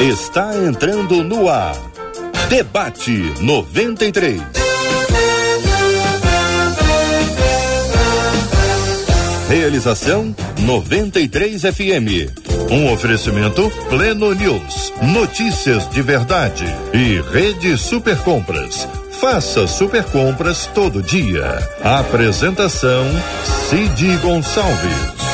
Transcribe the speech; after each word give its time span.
está 0.00 0.54
entrando 0.54 1.24
no 1.24 1.48
ar. 1.48 1.74
Debate 2.50 3.32
93. 3.40 4.42
Realização 9.48 10.34
93 10.58 11.62
FM. 11.62 12.30
Um 12.70 12.92
oferecimento 12.92 13.70
Pleno 13.88 14.34
News. 14.34 14.92
Notícias 15.02 15.88
de 15.88 16.02
verdade. 16.02 16.64
E 16.92 17.20
Rede 17.32 17.78
Super 17.78 18.18
Compras. 18.18 18.86
Faça 19.18 19.66
super 19.66 20.04
compras 20.04 20.66
todo 20.74 21.02
dia. 21.02 21.58
Apresentação 21.82 23.06
Cid 23.70 24.18
Gonçalves. 24.18 25.25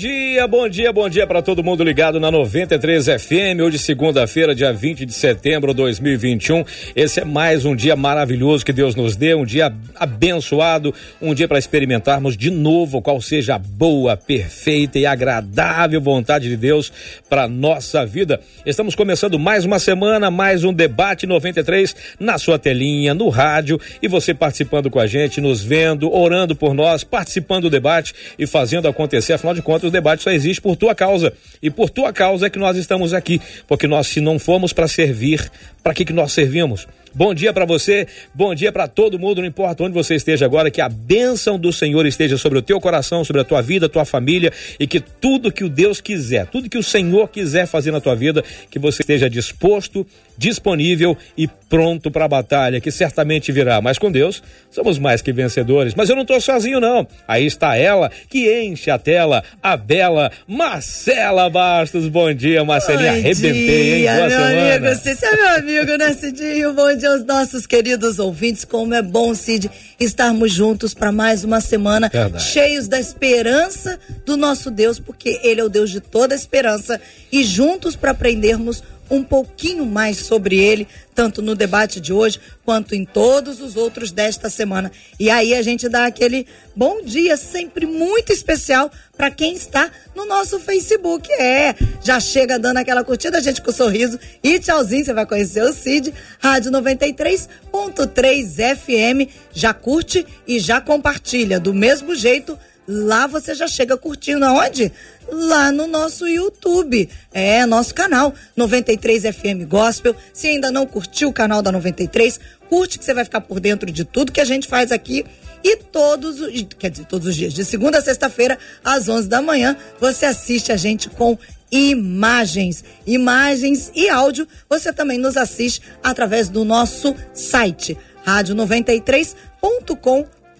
Dia, 0.00 0.46
bom 0.46 0.66
dia, 0.66 0.90
bom 0.94 1.10
dia 1.10 1.26
para 1.26 1.42
todo 1.42 1.62
mundo 1.62 1.84
ligado 1.84 2.18
na 2.18 2.30
93 2.30 3.04
FM. 3.04 3.60
Hoje, 3.62 3.78
segunda-feira, 3.78 4.54
dia 4.54 4.72
20 4.72 5.04
de 5.04 5.12
setembro 5.12 5.74
de 5.74 5.76
2021. 5.76 6.64
Esse 6.96 7.20
é 7.20 7.24
mais 7.26 7.66
um 7.66 7.76
dia 7.76 7.94
maravilhoso 7.94 8.64
que 8.64 8.72
Deus 8.72 8.94
nos 8.94 9.14
deu, 9.14 9.40
um 9.40 9.44
dia 9.44 9.70
abençoado, 9.94 10.94
um 11.20 11.34
dia 11.34 11.46
para 11.46 11.58
experimentarmos 11.58 12.34
de 12.34 12.50
novo 12.50 13.02
qual 13.02 13.20
seja 13.20 13.56
a 13.56 13.58
boa, 13.58 14.16
perfeita 14.16 14.98
e 14.98 15.04
agradável 15.04 16.00
vontade 16.00 16.48
de 16.48 16.56
Deus 16.56 16.90
para 17.28 17.46
nossa 17.46 18.06
vida. 18.06 18.40
Estamos 18.64 18.94
começando 18.94 19.38
mais 19.38 19.66
uma 19.66 19.78
semana, 19.78 20.30
mais 20.30 20.64
um 20.64 20.72
debate 20.72 21.26
93 21.26 21.94
na 22.18 22.38
sua 22.38 22.58
telinha, 22.58 23.12
no 23.12 23.28
rádio 23.28 23.78
e 24.00 24.08
você 24.08 24.32
participando 24.32 24.88
com 24.88 24.98
a 24.98 25.06
gente, 25.06 25.42
nos 25.42 25.62
vendo, 25.62 26.10
orando 26.10 26.56
por 26.56 26.72
nós, 26.72 27.04
participando 27.04 27.64
do 27.64 27.70
debate 27.70 28.14
e 28.38 28.46
fazendo 28.46 28.88
acontecer. 28.88 29.34
Afinal 29.34 29.52
de 29.52 29.60
contas, 29.60 29.89
o 29.90 29.92
debate 29.92 30.22
só 30.22 30.30
existe 30.30 30.60
por 30.60 30.76
tua 30.76 30.94
causa. 30.94 31.32
E 31.62 31.70
por 31.70 31.90
tua 31.90 32.12
causa 32.12 32.46
é 32.46 32.50
que 32.50 32.58
nós 32.58 32.76
estamos 32.76 33.12
aqui. 33.12 33.40
Porque 33.68 33.86
nós, 33.86 34.06
se 34.06 34.20
não 34.20 34.38
formos 34.38 34.72
para 34.72 34.88
servir, 34.88 35.50
para 35.82 35.92
que, 35.92 36.04
que 36.04 36.12
nós 36.12 36.32
servimos? 36.32 36.86
Bom 37.12 37.34
dia 37.34 37.52
para 37.52 37.64
você, 37.64 38.06
bom 38.32 38.54
dia 38.54 38.70
para 38.70 38.86
todo 38.86 39.18
mundo, 39.18 39.40
não 39.40 39.48
importa 39.48 39.82
onde 39.82 39.92
você 39.92 40.14
esteja 40.14 40.44
agora, 40.44 40.70
que 40.70 40.80
a 40.80 40.88
bênção 40.88 41.58
do 41.58 41.72
Senhor 41.72 42.06
esteja 42.06 42.38
sobre 42.38 42.58
o 42.58 42.62
teu 42.62 42.80
coração, 42.80 43.24
sobre 43.24 43.42
a 43.42 43.44
tua 43.44 43.60
vida, 43.60 43.86
a 43.86 43.88
tua 43.88 44.04
família 44.04 44.52
e 44.78 44.86
que 44.86 45.00
tudo 45.00 45.50
que 45.50 45.64
o 45.64 45.68
Deus 45.68 46.00
quiser, 46.00 46.46
tudo 46.46 46.70
que 46.70 46.78
o 46.78 46.82
Senhor 46.82 47.28
quiser 47.28 47.66
fazer 47.66 47.90
na 47.90 48.00
tua 48.00 48.14
vida, 48.14 48.44
que 48.70 48.78
você 48.78 49.02
esteja 49.02 49.28
disposto, 49.28 50.06
disponível 50.38 51.18
e 51.36 51.48
pronto 51.68 52.10
para 52.12 52.26
a 52.26 52.28
batalha, 52.28 52.80
que 52.80 52.92
certamente 52.92 53.50
virá. 53.50 53.80
Mas 53.80 53.98
com 53.98 54.10
Deus, 54.10 54.40
somos 54.70 54.98
mais 54.98 55.20
que 55.20 55.32
vencedores. 55.32 55.94
Mas 55.94 56.08
eu 56.08 56.14
não 56.14 56.22
estou 56.22 56.40
sozinho, 56.40 56.80
não. 56.80 57.06
Aí 57.26 57.44
está 57.44 57.76
ela 57.76 58.10
que 58.28 58.50
enche 58.62 58.90
a 58.90 58.98
tela, 58.98 59.42
a 59.62 59.76
bela 59.76 60.30
Marcela 60.46 61.50
Bastos. 61.50 62.08
Bom 62.08 62.32
dia, 62.32 62.64
Marcelinha. 62.64 63.12
Bom 63.12 63.18
Arrebentei, 63.18 63.52
dia, 63.52 63.96
hein? 63.96 64.04
Boa 64.04 64.28
meu 64.28 64.30
semana. 64.30 64.74
amigo. 64.76 64.94
Você 64.94 65.26
é 65.26 65.36
meu 65.36 65.48
amigo, 65.48 65.96
né, 65.96 66.12
Cidinho? 66.12 66.72
Bom 66.72 66.96
dia 66.96 66.99
aos 67.04 67.24
nossos 67.24 67.66
queridos 67.66 68.18
ouvintes. 68.18 68.64
Como 68.64 68.94
é 68.94 69.02
bom, 69.02 69.34
Cid, 69.34 69.70
estarmos 69.98 70.52
juntos 70.52 70.94
para 70.94 71.10
mais 71.12 71.44
uma 71.44 71.60
semana, 71.60 72.08
Verdade. 72.08 72.42
cheios 72.44 72.88
da 72.88 72.98
esperança 72.98 73.98
do 74.24 74.36
nosso 74.36 74.70
Deus, 74.70 74.98
porque 74.98 75.40
Ele 75.42 75.60
é 75.60 75.64
o 75.64 75.68
Deus 75.68 75.90
de 75.90 76.00
toda 76.00 76.34
esperança, 76.34 77.00
e 77.30 77.44
juntos 77.44 77.96
para 77.96 78.10
aprendermos 78.10 78.82
um 79.10 79.24
pouquinho 79.24 79.84
mais 79.84 80.18
sobre 80.18 80.56
ele, 80.56 80.86
tanto 81.14 81.42
no 81.42 81.54
debate 81.54 82.00
de 82.00 82.12
hoje 82.12 82.40
quanto 82.64 82.94
em 82.94 83.04
todos 83.04 83.60
os 83.60 83.76
outros 83.76 84.12
desta 84.12 84.48
semana. 84.48 84.92
E 85.18 85.28
aí 85.28 85.54
a 85.54 85.62
gente 85.62 85.88
dá 85.88 86.06
aquele 86.06 86.46
bom 86.76 87.02
dia 87.02 87.36
sempre 87.36 87.84
muito 87.84 88.32
especial 88.32 88.90
para 89.16 89.30
quem 89.30 89.54
está 89.54 89.90
no 90.14 90.24
nosso 90.24 90.60
Facebook. 90.60 91.30
É, 91.32 91.74
já 92.02 92.20
chega 92.20 92.58
dando 92.58 92.78
aquela 92.78 93.04
curtida, 93.04 93.38
a 93.38 93.40
gente 93.40 93.60
com 93.60 93.72
sorriso 93.72 94.18
e 94.42 94.58
tchauzinho, 94.58 95.04
você 95.04 95.12
vai 95.12 95.26
conhecer 95.26 95.62
o 95.62 95.72
Cid, 95.72 96.14
Rádio 96.38 96.70
93.3 96.70 98.76
FM. 98.76 99.28
Já 99.52 99.74
curte 99.74 100.24
e 100.46 100.60
já 100.60 100.80
compartilha 100.80 101.58
do 101.58 101.74
mesmo 101.74 102.14
jeito 102.14 102.56
Lá 102.92 103.28
você 103.28 103.54
já 103.54 103.68
chega 103.68 103.96
curtindo 103.96 104.44
aonde? 104.44 104.90
Lá 105.30 105.70
no 105.70 105.86
nosso 105.86 106.26
YouTube. 106.26 107.08
É, 107.32 107.64
nosso 107.64 107.94
canal 107.94 108.34
93 108.56 109.22
FM 109.22 109.68
Gospel. 109.68 110.16
Se 110.32 110.48
ainda 110.48 110.72
não 110.72 110.84
curtiu 110.84 111.28
o 111.28 111.32
canal 111.32 111.62
da 111.62 111.70
93, 111.70 112.40
curte 112.68 112.98
que 112.98 113.04
você 113.04 113.14
vai 113.14 113.22
ficar 113.22 113.42
por 113.42 113.60
dentro 113.60 113.92
de 113.92 114.04
tudo 114.04 114.32
que 114.32 114.40
a 114.40 114.44
gente 114.44 114.66
faz 114.66 114.90
aqui. 114.90 115.24
E 115.62 115.76
todos 115.76 116.40
os, 116.40 116.66
quer 116.76 116.90
dizer, 116.90 117.04
todos 117.04 117.28
os 117.28 117.36
dias, 117.36 117.52
de 117.52 117.64
segunda 117.64 117.98
a 117.98 118.02
sexta-feira, 118.02 118.58
às 118.84 119.08
11 119.08 119.28
da 119.28 119.40
manhã, 119.40 119.76
você 120.00 120.26
assiste 120.26 120.72
a 120.72 120.76
gente 120.76 121.08
com 121.08 121.38
imagens, 121.70 122.82
imagens 123.06 123.92
e 123.94 124.08
áudio. 124.08 124.48
Você 124.68 124.92
também 124.92 125.16
nos 125.16 125.36
assiste 125.36 125.80
através 126.02 126.48
do 126.48 126.64
nosso 126.64 127.14
site 127.32 127.96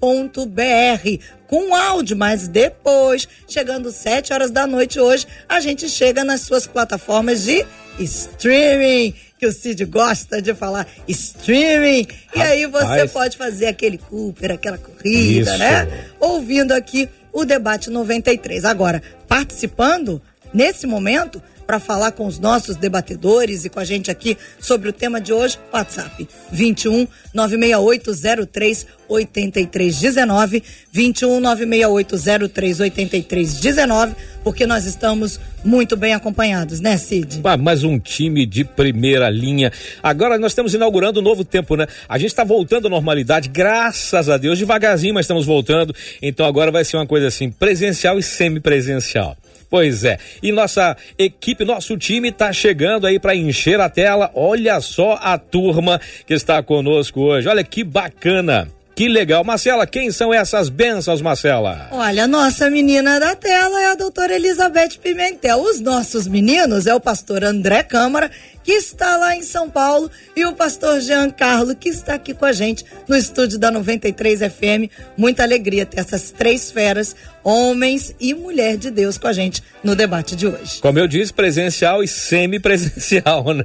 rádio93.com.br 0.01 1.25
com 1.47 1.75
áudio, 1.75 2.17
mas 2.17 2.49
depois, 2.49 3.29
chegando 3.49 3.91
7 3.91 4.33
horas 4.33 4.51
da 4.51 4.67
noite 4.67 4.99
hoje, 5.01 5.27
a 5.49 5.61
gente 5.61 5.89
chega 5.89 6.25
nas 6.25 6.43
suas 6.43 6.67
plataformas 6.67 7.45
de 7.45 7.67
streaming 7.99 9.15
que 9.39 9.47
o 9.47 9.53
Cid 9.53 9.85
gosta 9.87 10.41
de 10.41 10.55
falar 10.55 10.87
streaming. 11.09 12.07
Rapaz. 12.27 12.37
E 12.37 12.41
aí 12.41 12.67
você 12.67 13.09
pode 13.09 13.37
fazer 13.37 13.67
aquele 13.67 13.97
Cooper, 13.99 14.53
aquela 14.53 14.79
corrida, 14.79 15.51
Isso. 15.51 15.59
né? 15.59 16.05
Ouvindo 16.21 16.73
aqui 16.73 17.09
o 17.33 17.45
debate 17.45 17.91
93. 17.91 18.65
Agora, 18.65 19.03
participando 19.27 20.21
nesse 20.53 20.87
momento, 20.87 21.43
para 21.71 21.79
falar 21.79 22.11
com 22.11 22.27
os 22.27 22.37
nossos 22.37 22.75
debatedores 22.75 23.65
e 23.65 23.69
com 23.69 23.79
a 23.79 23.85
gente 23.85 24.11
aqui 24.11 24.37
sobre 24.59 24.89
o 24.89 24.93
tema 24.93 25.21
de 25.21 25.33
hoje, 25.33 25.57
WhatsApp 25.73 26.29
21 26.51 27.07
96803 27.33 28.89
8319 29.09 30.65
21 30.91 31.39
96803 31.39 32.81
8319, 32.81 34.17
porque 34.43 34.67
nós 34.67 34.85
estamos 34.85 35.39
muito 35.63 35.97
bem 35.97 36.13
acompanhados, 36.13 36.81
né, 36.81 36.97
Cid? 36.97 37.41
Mais 37.61 37.85
um 37.85 38.01
time 38.01 38.45
de 38.47 38.65
primeira 38.65 39.31
linha. 39.31 39.71
Agora 40.03 40.39
nós 40.39 40.51
estamos 40.51 40.75
inaugurando 40.75 41.21
um 41.21 41.23
novo 41.23 41.45
tempo, 41.45 41.77
né? 41.77 41.87
A 42.09 42.19
gente 42.19 42.31
está 42.31 42.43
voltando 42.43 42.89
à 42.89 42.91
normalidade, 42.91 43.49
graças 43.49 44.29
a 44.29 44.37
Deus, 44.37 44.59
devagarzinho, 44.59 45.15
mas 45.15 45.23
estamos 45.23 45.47
voltando. 45.47 45.95
Então 46.21 46.45
agora 46.45 46.73
vai 46.73 46.85
ser 46.85 46.97
uma 46.97 47.07
coisa 47.07 47.29
assim, 47.29 47.49
presencial 47.49 48.19
e 48.19 48.25
semipresencial. 48.25 49.37
Pois 49.71 50.03
é. 50.03 50.19
E 50.43 50.51
nossa 50.51 50.97
equipe, 51.17 51.65
nosso 51.65 51.97
time 51.97 52.29
está 52.29 52.53
chegando 52.53 53.07
aí 53.07 53.21
para 53.21 53.37
encher 53.37 53.81
a 53.81 53.89
tela. 53.89 54.31
Olha 54.35 54.81
só 54.81 55.17
a 55.23 55.39
turma 55.39 56.01
que 56.27 56.35
está 56.35 56.61
conosco 56.61 57.21
hoje. 57.21 57.49
Olha 57.49 57.63
que 57.63 57.85
bacana. 57.85 58.69
Que 59.01 59.09
legal. 59.09 59.43
Marcela, 59.45 59.87
quem 59.87 60.11
são 60.11 60.35
essas 60.35 60.69
bênçãos, 60.69 61.23
Marcela? 61.23 61.89
Olha, 61.91 62.27
nossa 62.27 62.69
menina 62.69 63.19
da 63.19 63.35
tela 63.35 63.81
é 63.81 63.93
a 63.93 63.95
doutora 63.95 64.35
Elizabeth 64.35 64.99
Pimentel. 65.03 65.59
Os 65.63 65.81
nossos 65.81 66.27
meninos 66.27 66.87
é 66.87 66.95
o 66.95 67.01
pastor 67.01 67.45
André 67.45 67.83
Câmara 67.83 68.31
que 68.71 68.75
está 68.75 69.17
lá 69.17 69.35
em 69.35 69.43
São 69.43 69.69
Paulo, 69.69 70.09
e 70.37 70.47
o 70.47 70.53
pastor 70.53 71.01
Jean 71.01 71.29
Carlo, 71.29 71.75
que 71.75 71.89
está 71.89 72.15
aqui 72.15 72.33
com 72.33 72.45
a 72.45 72.53
gente 72.53 72.85
no 73.09 73.17
estúdio 73.17 73.59
da 73.59 73.69
93 73.69 74.43
FM. 74.43 74.89
Muita 75.17 75.43
alegria 75.43 75.85
ter 75.85 75.99
essas 75.99 76.31
três 76.31 76.71
feras, 76.71 77.17
homens 77.43 78.15
e 78.21 78.33
mulher 78.33 78.77
de 78.77 78.93
Deus, 78.93 79.19
com 79.19 79.27
a 79.27 79.33
gente 79.33 79.61
no 79.83 79.97
debate 79.97 80.37
de 80.37 80.47
hoje. 80.47 80.79
Como 80.81 80.97
eu 81.01 81.09
disse, 81.09 81.33
presencial 81.33 82.01
e 82.01 82.07
semipresencial, 82.07 83.45
né? 83.53 83.65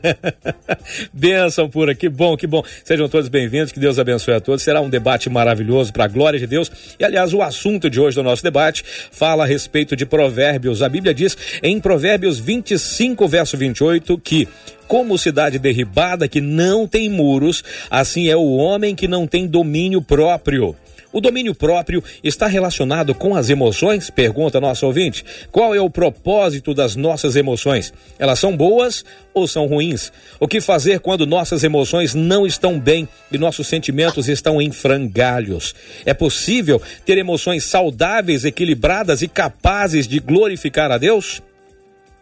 Benção 1.14 1.70
pura, 1.70 1.94
que 1.94 2.10
bom, 2.10 2.36
que 2.36 2.48
bom. 2.48 2.64
Sejam 2.84 3.08
todos 3.08 3.30
bem-vindos, 3.30 3.72
que 3.72 3.80
Deus 3.80 4.00
abençoe 4.00 4.34
a 4.34 4.42
todos. 4.42 4.64
Será 4.64 4.82
um 4.82 4.90
debate 4.90 5.30
maravilhoso 5.30 5.94
para 5.94 6.06
a 6.06 6.08
glória 6.08 6.40
de 6.40 6.48
Deus. 6.48 6.72
E 7.00 7.06
aliás, 7.06 7.32
o 7.32 7.44
assunto 7.44 7.92
de 7.92 8.02
hoje 8.02 8.16
do 8.16 8.24
nosso 8.24 8.42
debate 8.42 8.84
fala 9.12 9.44
a 9.44 9.48
respeito 9.48 9.96
de 9.96 10.04
Provérbios. 10.04 10.82
A 10.82 10.90
Bíblia 10.90 11.14
diz 11.14 11.38
em 11.62 11.80
Provérbios 11.80 12.40
25, 12.40 13.28
verso 13.28 13.56
28, 13.56 14.18
que 14.18 14.48
como 14.96 15.18
cidade 15.18 15.60
derribada 15.60 16.26
que 16.26 16.40
não 16.40 16.88
tem 16.88 17.10
muros, 17.10 17.62
assim 17.92 18.30
é 18.30 18.36
o 18.38 18.56
homem 18.56 18.96
que 18.96 19.10
não 19.10 19.28
tem 19.28 19.46
domínio 19.46 20.02
próprio. 20.02 20.74
O 21.12 21.20
domínio 21.20 21.54
próprio 21.54 22.02
está 22.24 22.48
relacionado 22.48 23.14
com 23.14 23.36
as 23.36 23.50
emoções? 23.50 24.10
Pergunta 24.10 24.62
nosso 24.62 24.86
ouvinte. 24.86 25.26
Qual 25.52 25.76
é 25.76 25.82
o 25.82 25.90
propósito 25.90 26.74
das 26.74 26.96
nossas 26.96 27.36
emoções? 27.36 27.94
Elas 28.18 28.40
são 28.40 28.56
boas 28.56 29.04
ou 29.34 29.50
são 29.50 29.66
ruins? 29.68 30.14
O 30.40 30.48
que 30.48 30.62
fazer 30.62 31.02
quando 31.02 31.28
nossas 31.28 31.62
emoções 31.66 32.14
não 32.14 32.48
estão 32.48 32.80
bem 32.80 33.06
e 33.30 33.38
nossos 33.38 33.68
sentimentos 33.68 34.30
estão 34.30 34.62
em 34.62 34.72
frangalhos? 34.72 35.76
É 36.06 36.14
possível 36.14 36.82
ter 37.06 37.18
emoções 37.18 37.66
saudáveis, 37.66 38.46
equilibradas 38.46 39.22
e 39.22 39.28
capazes 39.28 40.08
de 40.08 40.22
glorificar 40.22 40.90
a 40.90 40.98
Deus? 40.98 41.42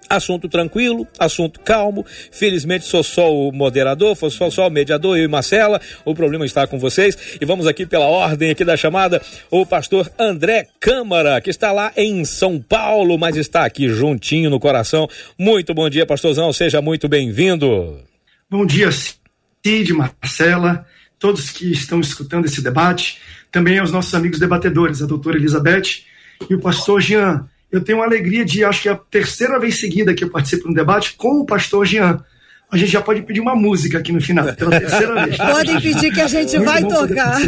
Assunto 0.09 0.47
tranquilo, 0.49 1.07
assunto 1.17 1.59
calmo. 1.59 2.05
Felizmente 2.31 2.85
sou 2.85 3.03
só 3.03 3.33
o 3.33 3.51
moderador, 3.51 4.15
sou 4.15 4.51
só 4.51 4.67
o 4.67 4.71
mediador, 4.71 5.17
eu 5.17 5.25
e 5.25 5.27
Marcela. 5.27 5.79
O 6.05 6.13
problema 6.13 6.45
está 6.45 6.67
com 6.67 6.77
vocês. 6.79 7.37
E 7.39 7.45
vamos 7.45 7.67
aqui 7.67 7.85
pela 7.85 8.05
ordem 8.05 8.51
aqui 8.51 8.63
da 8.63 8.77
chamada, 8.77 9.21
o 9.49 9.65
pastor 9.65 10.11
André 10.19 10.67
Câmara, 10.79 11.39
que 11.41 11.49
está 11.49 11.71
lá 11.71 11.91
em 11.95 12.25
São 12.25 12.59
Paulo, 12.61 13.17
mas 13.17 13.37
está 13.37 13.65
aqui 13.65 13.89
juntinho 13.89 14.49
no 14.49 14.59
coração. 14.59 15.07
Muito 15.37 15.73
bom 15.73 15.89
dia, 15.89 16.05
pastorzão. 16.05 16.51
Seja 16.53 16.81
muito 16.81 17.07
bem-vindo. 17.07 17.99
Bom 18.49 18.65
dia, 18.65 18.89
Cid, 18.91 19.93
Marcela, 19.93 20.85
todos 21.17 21.49
que 21.49 21.71
estão 21.71 21.99
escutando 21.99 22.45
esse 22.45 22.61
debate. 22.61 23.19
Também 23.51 23.79
aos 23.79 23.91
nossos 23.91 24.13
amigos 24.13 24.39
debatedores, 24.39 25.01
a 25.01 25.05
doutora 25.05 25.37
Elizabeth 25.37 26.03
e 26.49 26.55
o 26.55 26.59
pastor 26.59 27.01
Jean 27.01 27.47
eu 27.73 27.81
tenho 27.81 28.03
a 28.03 28.05
alegria 28.05 28.45
de, 28.45 28.63
acho 28.63 28.83
que 28.83 28.87
é 28.87 28.91
a 28.91 28.95
terceira 28.95 29.59
vez 29.59 29.79
seguida 29.79 30.13
que 30.13 30.23
eu 30.23 30.29
participo 30.29 30.65
de 30.65 30.69
um 30.69 30.73
debate 30.73 31.15
com 31.15 31.39
o 31.39 31.45
pastor 31.45 31.87
Jean. 31.87 32.23
A 32.71 32.77
gente 32.77 32.91
já 32.91 33.01
pode 33.01 33.23
pedir 33.23 33.39
uma 33.39 33.55
música 33.55 33.97
aqui 33.97 34.11
no 34.11 34.21
final, 34.21 34.53
pela 34.53 34.79
terceira 34.79 35.25
vez. 35.25 35.37
Podem 35.41 35.81
pedir 35.81 36.13
que 36.13 36.21
a 36.21 36.27
gente 36.27 36.55
Muito 36.59 36.71
vai 36.71 36.83
tocar. 36.83 37.41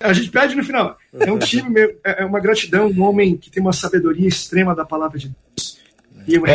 A 0.00 0.12
gente 0.14 0.30
pede 0.30 0.54
no 0.54 0.64
final. 0.64 0.96
É 1.12 1.30
um 1.30 1.38
time, 1.38 1.68
meu, 1.68 1.94
é, 2.02 2.22
é 2.22 2.24
uma 2.24 2.40
gratidão, 2.40 2.88
um 2.88 3.02
homem 3.02 3.36
que 3.36 3.50
tem 3.50 3.62
uma 3.62 3.72
sabedoria 3.74 4.26
extrema 4.26 4.74
da 4.74 4.86
palavra 4.86 5.18
de 5.18 5.28
Deus. 5.28 5.78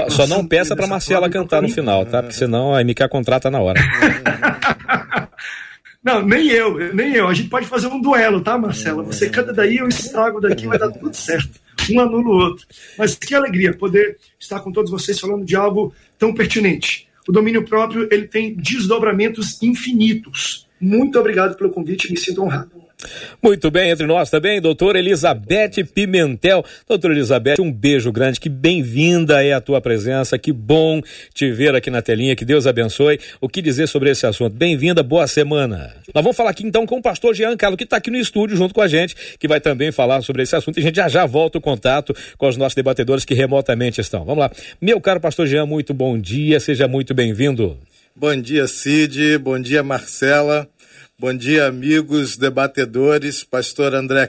Só 0.10 0.26
não 0.26 0.46
peça 0.46 0.76
para 0.76 0.88
Marcela 0.88 1.30
cantar 1.30 1.62
no 1.62 1.70
final, 1.70 2.08
tá? 2.08 2.24
Porque 2.24 2.36
senão 2.36 2.74
a 2.74 2.84
MK 2.84 3.08
contrata 3.08 3.52
na 3.52 3.60
hora. 3.60 3.80
Não, 6.04 6.22
nem 6.22 6.50
eu, 6.50 6.94
nem 6.94 7.16
eu. 7.16 7.30
A 7.30 7.34
gente 7.34 7.48
pode 7.48 7.66
fazer 7.66 7.88
um 7.88 8.02
duelo, 8.02 8.42
tá, 8.42 8.58
Marcela? 8.58 9.02
Você 9.04 9.30
canta 9.30 9.54
daí, 9.54 9.78
eu 9.78 9.88
estrago 9.88 10.42
daqui, 10.42 10.68
vai 10.68 10.78
dar 10.78 10.92
tudo 10.92 11.16
certo. 11.16 11.63
Um 11.90 12.00
anula 12.00 12.28
o 12.28 12.32
outro. 12.32 12.66
Mas 12.98 13.16
que 13.16 13.34
alegria 13.34 13.74
poder 13.74 14.18
estar 14.40 14.60
com 14.60 14.72
todos 14.72 14.92
vocês 14.92 15.20
falando 15.20 15.46
de 15.46 15.56
algo 15.56 15.94
tão 16.18 16.34
pertinente. 16.34 17.08
O 17.28 17.32
domínio 17.32 17.64
próprio, 17.64 18.08
ele 18.12 18.28
tem 18.28 18.56
desdobramentos 18.56 19.62
infinitos. 19.62 20.68
Muito 20.80 21.18
obrigado 21.20 21.56
pelo 21.56 21.72
convite, 21.72 22.12
me 22.12 22.18
sinto 22.18 22.42
honrado. 22.42 22.83
Muito 23.42 23.70
bem, 23.70 23.90
entre 23.90 24.06
nós 24.06 24.30
também, 24.30 24.62
doutora 24.62 25.00
Elizabeth 25.00 25.84
Pimentel. 25.94 26.64
Doutora 26.88 27.14
Elizabeth, 27.14 27.56
um 27.60 27.72
beijo 27.72 28.12
grande, 28.12 28.40
que 28.40 28.50
bem-vinda 28.50 29.44
é 29.44 29.54
a 29.54 29.62
tua 29.62 29.82
presença, 29.82 30.38
que 30.38 30.52
bom 30.52 31.02
te 31.34 31.52
ver 31.52 31.76
aqui 31.76 31.90
na 31.90 32.02
telinha, 32.02 32.36
que 32.36 32.46
Deus 32.46 32.68
abençoe. 32.68 33.20
O 33.42 33.50
que 33.50 33.62
dizer 33.62 33.88
sobre 33.88 34.10
esse 34.10 34.26
assunto? 34.26 34.56
Bem-vinda, 34.56 35.04
boa 35.04 35.28
semana. 35.28 35.96
Nós 36.14 36.24
vamos 36.24 36.38
falar 36.38 36.52
aqui 36.52 36.66
então 36.66 36.86
com 36.86 36.98
o 36.98 37.02
pastor 37.02 37.34
Jean 37.34 37.56
Carlos, 37.58 37.78
que 37.78 37.84
está 37.84 37.98
aqui 37.98 38.12
no 38.12 38.18
estúdio 38.18 38.56
junto 38.56 38.74
com 38.74 38.82
a 38.82 38.88
gente, 38.88 39.16
que 39.38 39.48
vai 39.48 39.60
também 39.60 39.92
falar 39.92 40.22
sobre 40.22 40.44
esse 40.44 40.56
assunto 40.56 40.78
e 40.78 40.82
a 40.82 40.84
gente 40.84 40.96
já 40.96 41.08
já 41.08 41.26
volta 41.26 41.58
o 41.58 41.62
contato 41.62 42.16
com 42.38 42.48
os 42.48 42.58
nossos 42.58 42.76
debatedores 42.76 43.26
que 43.26 43.34
remotamente 43.34 44.02
estão. 44.02 44.26
Vamos 44.26 44.40
lá. 44.40 44.52
Meu 44.82 45.00
caro 45.02 45.20
pastor 45.20 45.48
Jean, 45.48 45.66
muito 45.66 45.94
bom 45.94 46.18
dia, 46.18 46.60
seja 46.60 46.88
muito 46.88 47.14
bem-vindo. 47.14 47.78
Bom 48.16 48.36
dia, 48.40 48.68
Cid. 48.68 49.40
Bom 49.40 49.60
dia, 49.60 49.82
Marcela. 49.82 50.70
Bom 51.24 51.34
dia, 51.34 51.68
amigos 51.68 52.36
debatedores, 52.36 53.46
pastor 53.46 53.96
André 53.96 54.28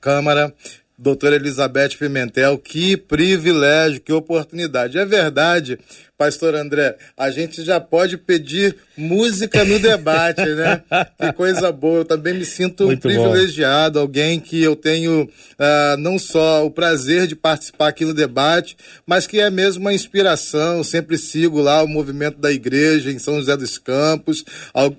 Câmara, 0.00 0.50
doutora 0.96 1.36
Elizabeth 1.36 1.90
Pimentel. 1.98 2.56
Que 2.56 2.96
privilégio, 2.96 4.00
que 4.00 4.14
oportunidade. 4.14 4.96
É 4.96 5.04
verdade, 5.04 5.78
pastor 6.22 6.54
André, 6.54 6.96
a 7.16 7.30
gente 7.30 7.64
já 7.64 7.80
pode 7.80 8.16
pedir 8.16 8.76
música 8.96 9.64
no 9.64 9.78
debate, 9.78 10.44
né? 10.44 10.82
que 11.18 11.32
coisa 11.32 11.72
boa. 11.72 12.00
Eu 12.00 12.04
também 12.04 12.34
me 12.34 12.44
sinto 12.44 12.84
Muito 12.84 13.02
privilegiado, 13.02 13.94
bom. 13.94 14.02
alguém 14.02 14.38
que 14.38 14.62
eu 14.62 14.76
tenho 14.76 15.22
uh, 15.24 15.96
não 15.98 16.18
só 16.20 16.64
o 16.64 16.70
prazer 16.70 17.26
de 17.26 17.34
participar 17.34 17.88
aqui 17.88 18.04
no 18.04 18.14
debate, 18.14 18.76
mas 19.04 19.26
que 19.26 19.40
é 19.40 19.50
mesmo 19.50 19.80
uma 19.80 19.92
inspiração. 19.92 20.78
Eu 20.78 20.84
sempre 20.84 21.18
sigo 21.18 21.60
lá 21.60 21.82
o 21.82 21.88
movimento 21.88 22.38
da 22.38 22.52
igreja 22.52 23.10
em 23.10 23.18
São 23.18 23.38
José 23.38 23.56
dos 23.56 23.76
Campos, 23.78 24.44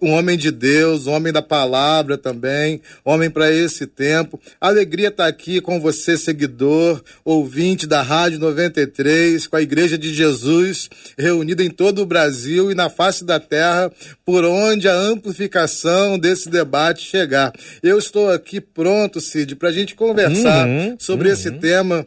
um 0.02 0.12
homem 0.12 0.38
de 0.38 0.52
Deus, 0.52 1.08
um 1.08 1.12
homem 1.12 1.32
da 1.32 1.42
palavra 1.42 2.18
também, 2.18 2.82
homem 3.06 3.30
para 3.30 3.50
esse 3.50 3.88
tempo. 3.88 4.42
Alegria 4.60 5.08
estar 5.08 5.28
aqui 5.28 5.62
com 5.62 5.80
você, 5.80 6.18
seguidor, 6.18 7.02
ouvinte 7.24 7.88
da 7.88 8.02
Rádio 8.02 8.40
93, 8.40 9.48
com 9.48 9.56
a 9.56 9.62
Igreja 9.62 9.98
de 9.98 10.14
Jesus 10.14 10.90
reunida 11.18 11.64
em 11.64 11.70
todo 11.70 12.02
o 12.02 12.06
Brasil 12.06 12.72
e 12.72 12.76
na 12.76 12.90
face 12.90 13.24
da 13.24 13.40
terra, 13.40 13.92
por 14.26 14.44
onde 14.44 14.88
a 14.88 14.94
amplificação 14.94 16.18
desse 16.18 16.50
debate 16.50 17.04
chegar. 17.04 17.54
Eu 17.82 17.98
estou 17.98 18.30
aqui 18.30 18.60
pronto, 18.60 19.22
Cid, 19.22 19.56
para 19.56 19.70
a 19.70 19.74
gente 19.74 19.96
conversar 19.96 20.68
uhum, 20.68 20.96
sobre 21.00 21.28
uhum. 21.28 21.34
esse 21.34 21.52
tema 21.52 22.06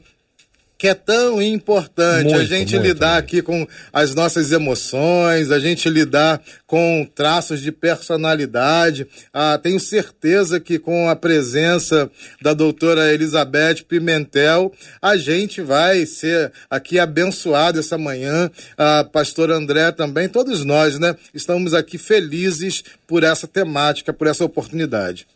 que 0.78 0.88
é 0.88 0.94
tão 0.94 1.40
importante 1.40 2.24
muito, 2.24 2.40
a 2.40 2.44
gente 2.44 2.74
muito, 2.74 2.86
lidar 2.86 3.14
muito. 3.14 3.24
aqui 3.24 3.42
com 3.42 3.66
as 3.92 4.14
nossas 4.14 4.52
emoções, 4.52 5.50
a 5.50 5.58
gente 5.58 5.88
lidar 5.88 6.40
com 6.66 7.08
traços 7.14 7.60
de 7.60 7.72
personalidade. 7.72 9.06
Ah, 9.32 9.58
tenho 9.58 9.80
certeza 9.80 10.60
que 10.60 10.78
com 10.78 11.08
a 11.08 11.16
presença 11.16 12.10
da 12.42 12.52
doutora 12.52 13.12
Elizabeth 13.12 13.84
Pimentel, 13.88 14.72
a 15.00 15.16
gente 15.16 15.62
vai 15.62 16.04
ser 16.04 16.52
aqui 16.68 16.98
abençoado 16.98 17.78
essa 17.78 17.96
manhã. 17.96 18.50
A 18.76 19.04
pastor 19.04 19.50
André 19.50 19.92
também, 19.92 20.28
todos 20.28 20.64
nós, 20.64 20.98
né? 20.98 21.16
Estamos 21.32 21.72
aqui 21.72 21.96
felizes 21.96 22.84
por 23.06 23.24
essa 23.24 23.46
temática, 23.46 24.12
por 24.12 24.26
essa 24.26 24.44
oportunidade. 24.44 25.26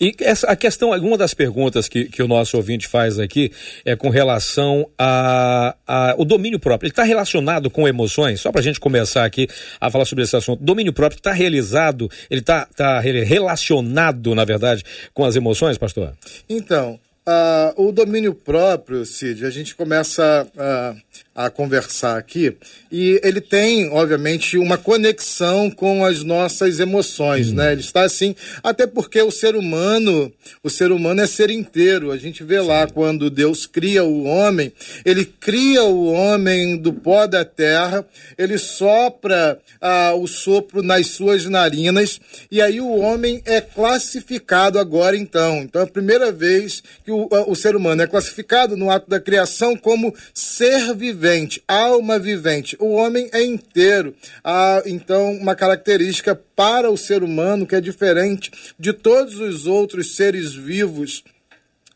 E 0.00 0.14
essa, 0.20 0.46
a 0.48 0.56
questão, 0.56 0.92
alguma 0.92 1.16
das 1.16 1.34
perguntas 1.34 1.88
que, 1.88 2.06
que 2.06 2.22
o 2.22 2.28
nosso 2.28 2.56
ouvinte 2.56 2.88
faz 2.88 3.18
aqui 3.18 3.52
é 3.84 3.96
com 3.96 4.08
relação 4.08 4.88
a, 4.98 5.74
a 5.86 6.14
o 6.18 6.24
domínio 6.24 6.58
próprio. 6.58 6.86
Ele 6.86 6.92
está 6.92 7.04
relacionado 7.04 7.70
com 7.70 7.86
emoções? 7.88 8.40
Só 8.40 8.50
para 8.50 8.60
a 8.60 8.64
gente 8.64 8.80
começar 8.80 9.24
aqui 9.24 9.48
a 9.80 9.90
falar 9.90 10.04
sobre 10.04 10.24
esse 10.24 10.36
assunto. 10.36 10.62
Domínio 10.62 10.92
próprio 10.92 11.18
está 11.18 11.32
realizado, 11.32 12.10
ele 12.30 12.40
está 12.40 12.66
tá 12.66 13.00
relacionado, 13.00 14.34
na 14.34 14.44
verdade, 14.44 14.84
com 15.12 15.24
as 15.24 15.36
emoções, 15.36 15.78
pastor? 15.78 16.12
Então, 16.48 16.98
Uh, 17.26 17.88
o 17.88 17.90
domínio 17.90 18.34
próprio, 18.34 19.06
Cid, 19.06 19.46
a 19.46 19.50
gente 19.50 19.74
começa 19.74 20.46
uh, 20.54 21.00
a 21.34 21.50
conversar 21.50 22.16
aqui 22.16 22.56
e 22.96 23.20
ele 23.24 23.40
tem, 23.40 23.88
obviamente, 23.90 24.56
uma 24.56 24.78
conexão 24.78 25.68
com 25.68 26.04
as 26.04 26.22
nossas 26.22 26.78
emoções, 26.78 27.50
né? 27.50 27.72
Ele 27.72 27.80
está 27.80 28.02
assim, 28.02 28.36
até 28.62 28.86
porque 28.86 29.20
o 29.20 29.32
ser 29.32 29.56
humano, 29.56 30.32
o 30.62 30.70
ser 30.70 30.92
humano 30.92 31.20
é 31.20 31.26
ser 31.26 31.50
inteiro. 31.50 32.12
A 32.12 32.16
gente 32.16 32.44
vê 32.44 32.60
Sim. 32.60 32.68
lá 32.68 32.86
quando 32.86 33.28
Deus 33.30 33.66
cria 33.66 34.04
o 34.04 34.22
homem, 34.22 34.72
ele 35.04 35.24
cria 35.24 35.82
o 35.82 36.06
homem 36.12 36.76
do 36.76 36.92
pó 36.92 37.26
da 37.26 37.44
terra, 37.44 38.06
ele 38.38 38.58
sopra 38.58 39.58
uh, 39.82 40.16
o 40.16 40.28
sopro 40.28 40.82
nas 40.82 41.08
suas 41.08 41.46
narinas 41.46 42.20
e 42.50 42.62
aí 42.62 42.80
o 42.80 42.96
homem 42.98 43.42
é 43.44 43.60
classificado 43.60 44.78
agora 44.78 45.16
então. 45.16 45.62
Então, 45.62 45.80
é 45.80 45.84
a 45.84 45.88
primeira 45.88 46.30
vez 46.30 46.80
que 47.04 47.10
o, 47.10 47.28
o 47.48 47.56
ser 47.56 47.74
humano 47.74 48.02
é 48.02 48.06
classificado 48.06 48.76
no 48.76 48.88
ato 48.90 49.10
da 49.10 49.18
criação 49.18 49.76
como 49.76 50.14
ser 50.32 50.94
vivente, 50.94 51.23
alma 51.66 52.18
vivente. 52.18 52.76
O 52.78 52.94
homem 52.94 53.28
é 53.32 53.42
inteiro. 53.42 54.14
Há, 54.42 54.82
então, 54.86 55.32
uma 55.32 55.54
característica 55.54 56.34
para 56.34 56.90
o 56.90 56.96
ser 56.96 57.22
humano 57.22 57.66
que 57.66 57.74
é 57.74 57.80
diferente 57.80 58.50
de 58.78 58.92
todos 58.92 59.38
os 59.38 59.66
outros 59.66 60.16
seres 60.16 60.54
vivos 60.54 61.24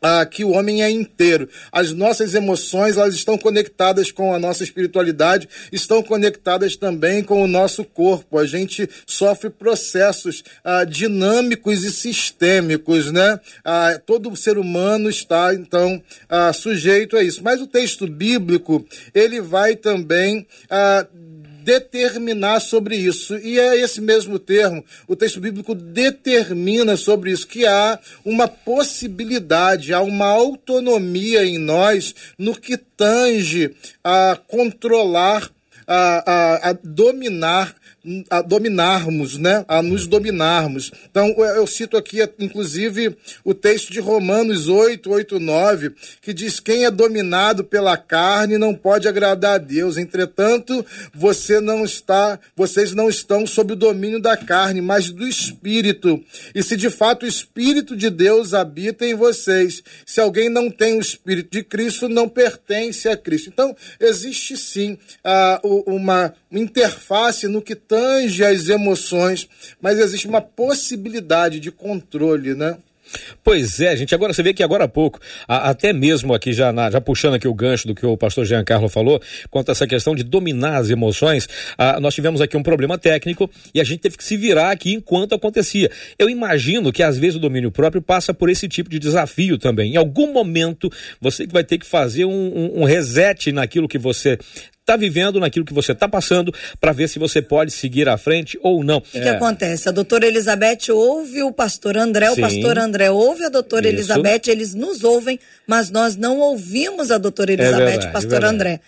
ah, 0.01 0.25
que 0.25 0.43
o 0.43 0.51
homem 0.51 0.83
é 0.83 0.89
inteiro. 0.89 1.49
As 1.71 1.91
nossas 1.93 2.33
emoções 2.33 2.97
elas 2.97 3.15
estão 3.15 3.37
conectadas 3.37 4.11
com 4.11 4.33
a 4.33 4.39
nossa 4.39 4.63
espiritualidade, 4.63 5.47
estão 5.71 6.01
conectadas 6.01 6.75
também 6.75 7.23
com 7.23 7.43
o 7.43 7.47
nosso 7.47 7.83
corpo. 7.83 8.37
A 8.37 8.45
gente 8.45 8.89
sofre 9.05 9.49
processos 9.49 10.43
ah, 10.63 10.83
dinâmicos 10.83 11.83
e 11.83 11.91
sistêmicos, 11.91 13.11
né? 13.11 13.39
Ah, 13.63 13.99
todo 14.05 14.35
ser 14.35 14.57
humano 14.57 15.09
está 15.09 15.53
então 15.53 16.01
ah, 16.27 16.53
sujeito 16.53 17.17
a 17.17 17.23
isso. 17.23 17.43
Mas 17.43 17.61
o 17.61 17.67
texto 17.67 18.07
bíblico 18.07 18.85
ele 19.13 19.41
vai 19.41 19.75
também 19.75 20.47
ah, 20.69 21.05
determinar 21.63 22.59
sobre 22.59 22.95
isso. 22.95 23.37
E 23.37 23.59
é 23.59 23.79
esse 23.79 24.01
mesmo 24.01 24.39
termo, 24.39 24.83
o 25.07 25.15
texto 25.15 25.39
bíblico 25.39 25.75
determina 25.75 26.95
sobre 26.95 27.31
isso, 27.31 27.47
que 27.47 27.65
há 27.65 27.99
uma 28.23 28.47
possibilidade, 28.47 29.93
há 29.93 30.01
uma 30.01 30.27
autonomia 30.27 31.45
em 31.45 31.57
nós 31.57 32.13
no 32.37 32.55
que 32.55 32.77
tange 32.77 33.75
a 34.03 34.37
controlar 34.47 35.49
a, 35.87 36.31
a, 36.31 36.69
a 36.69 36.73
dominar 36.83 37.75
a 38.29 38.41
dominarmos, 38.41 39.37
né? 39.37 39.65
A 39.67 39.81
nos 39.81 40.07
dominarmos. 40.07 40.91
Então, 41.09 41.27
eu 41.55 41.67
cito 41.67 41.97
aqui, 41.97 42.19
inclusive, 42.39 43.15
o 43.43 43.53
texto 43.53 43.91
de 43.91 43.99
Romanos 43.99 44.67
8, 44.67 45.09
8, 45.09 45.39
9, 45.39 45.91
que 46.21 46.33
diz: 46.33 46.59
Quem 46.59 46.85
é 46.85 46.91
dominado 46.91 47.63
pela 47.63 47.97
carne 47.97 48.57
não 48.57 48.73
pode 48.73 49.07
agradar 49.07 49.55
a 49.55 49.57
Deus. 49.57 49.97
Entretanto, 49.97 50.85
você 51.13 51.59
não 51.59 51.83
está, 51.83 52.39
vocês 52.55 52.93
não 52.93 53.09
estão 53.09 53.45
sob 53.45 53.73
o 53.73 53.75
domínio 53.75 54.19
da 54.19 54.37
carne, 54.37 54.81
mas 54.81 55.09
do 55.09 55.27
Espírito. 55.27 56.23
E 56.55 56.63
se 56.63 56.77
de 56.77 56.89
fato 56.89 57.23
o 57.23 57.27
Espírito 57.29 57.95
de 57.95 58.09
Deus 58.09 58.53
habita 58.53 59.05
em 59.05 59.13
vocês, 59.13 59.83
se 60.05 60.21
alguém 60.21 60.47
não 60.49 60.71
tem 60.71 60.97
o 60.97 61.01
Espírito 61.01 61.51
de 61.51 61.63
Cristo, 61.63 62.07
não 62.07 62.29
pertence 62.29 63.09
a 63.09 63.17
Cristo. 63.17 63.49
Então, 63.49 63.75
existe 63.99 64.55
sim 64.55 64.97
uh, 65.25 65.83
uma 65.85 66.33
interface 66.51 67.47
no 67.47 67.61
que 67.61 67.75
tange 67.89 68.45
as 68.45 68.69
emoções, 68.69 69.49
mas 69.81 69.97
existe 69.97 70.27
uma 70.27 70.39
possibilidade 70.39 71.59
de 71.59 71.71
controle, 71.71 72.53
né? 72.53 72.77
Pois 73.43 73.79
é, 73.79 73.95
gente. 73.97 74.13
Agora 74.13 74.31
você 74.31 74.43
vê 74.43 74.53
que 74.53 74.61
agora 74.61 74.83
há 74.83 74.87
pouco, 74.87 75.19
a, 75.47 75.71
até 75.71 75.91
mesmo 75.91 76.31
aqui 76.31 76.53
já, 76.53 76.71
na, 76.71 76.91
já 76.91 77.01
puxando 77.01 77.33
aqui 77.33 77.47
o 77.47 77.53
gancho 77.53 77.87
do 77.87 77.95
que 77.95 78.05
o 78.05 78.15
pastor 78.15 78.45
Giancarlo 78.45 78.87
falou, 78.87 79.19
quanto 79.49 79.69
a 79.69 79.71
essa 79.71 79.87
questão 79.87 80.13
de 80.13 80.23
dominar 80.23 80.77
as 80.77 80.91
emoções, 80.91 81.49
a, 81.75 81.99
nós 81.99 82.13
tivemos 82.13 82.41
aqui 82.41 82.55
um 82.55 82.61
problema 82.61 82.99
técnico 82.99 83.49
e 83.73 83.81
a 83.81 83.83
gente 83.83 84.01
teve 84.01 84.17
que 84.17 84.23
se 84.23 84.37
virar 84.37 84.69
aqui 84.69 84.93
enquanto 84.93 85.33
acontecia. 85.33 85.89
Eu 86.19 86.29
imagino 86.29 86.91
que 86.91 87.01
às 87.01 87.17
vezes 87.17 87.37
o 87.37 87.39
domínio 87.39 87.71
próprio 87.71 88.03
passa 88.03 88.31
por 88.33 88.49
esse 88.49 88.67
tipo 88.67 88.89
de 88.89 88.99
desafio 88.99 89.57
também. 89.57 89.93
Em 89.93 89.97
algum 89.97 90.31
momento 90.31 90.91
você 91.19 91.47
vai 91.47 91.63
ter 91.63 91.79
que 91.79 91.87
fazer 91.87 92.25
um, 92.25 92.31
um, 92.31 92.81
um 92.81 92.83
reset 92.83 93.51
naquilo 93.51 93.87
que 93.87 93.97
você 93.97 94.37
está 94.89 94.97
vivendo, 94.97 95.39
naquilo 95.39 95.65
que 95.65 95.73
você 95.73 95.91
está 95.91 96.07
passando, 96.07 96.53
para 96.79 96.91
ver 96.91 97.07
se 97.07 97.19
você 97.19 97.41
pode 97.41 97.71
seguir 97.71 98.09
à 98.09 98.17
frente 98.17 98.57
ou 98.61 98.83
não. 98.83 98.97
O 98.97 99.01
que, 99.01 99.19
é. 99.19 99.21
que 99.21 99.29
acontece? 99.29 99.87
A 99.87 99.91
doutora 99.91 100.25
Elizabeth 100.25 100.91
ouve 100.91 101.43
o 101.43 101.51
pastor 101.51 101.97
André, 101.97 102.27
Sim. 102.27 102.33
o 102.33 102.41
pastor 102.41 102.77
André 102.79 103.11
ouve 103.11 103.45
a 103.45 103.49
doutora 103.49 103.87
Isso. 103.87 103.97
Elizabeth, 103.97 104.47
eles 104.47 104.73
nos 104.73 105.03
ouvem, 105.03 105.39
mas 105.67 105.91
nós 105.91 106.15
não 106.15 106.39
ouvimos 106.39 107.11
a 107.11 107.17
doutora 107.17 107.51
é 107.51 107.53
Elizabeth, 107.53 107.81
é 107.81 107.85
verdade, 107.85 108.13
pastor 108.13 108.43
é 108.43 108.47
André. 108.47 108.79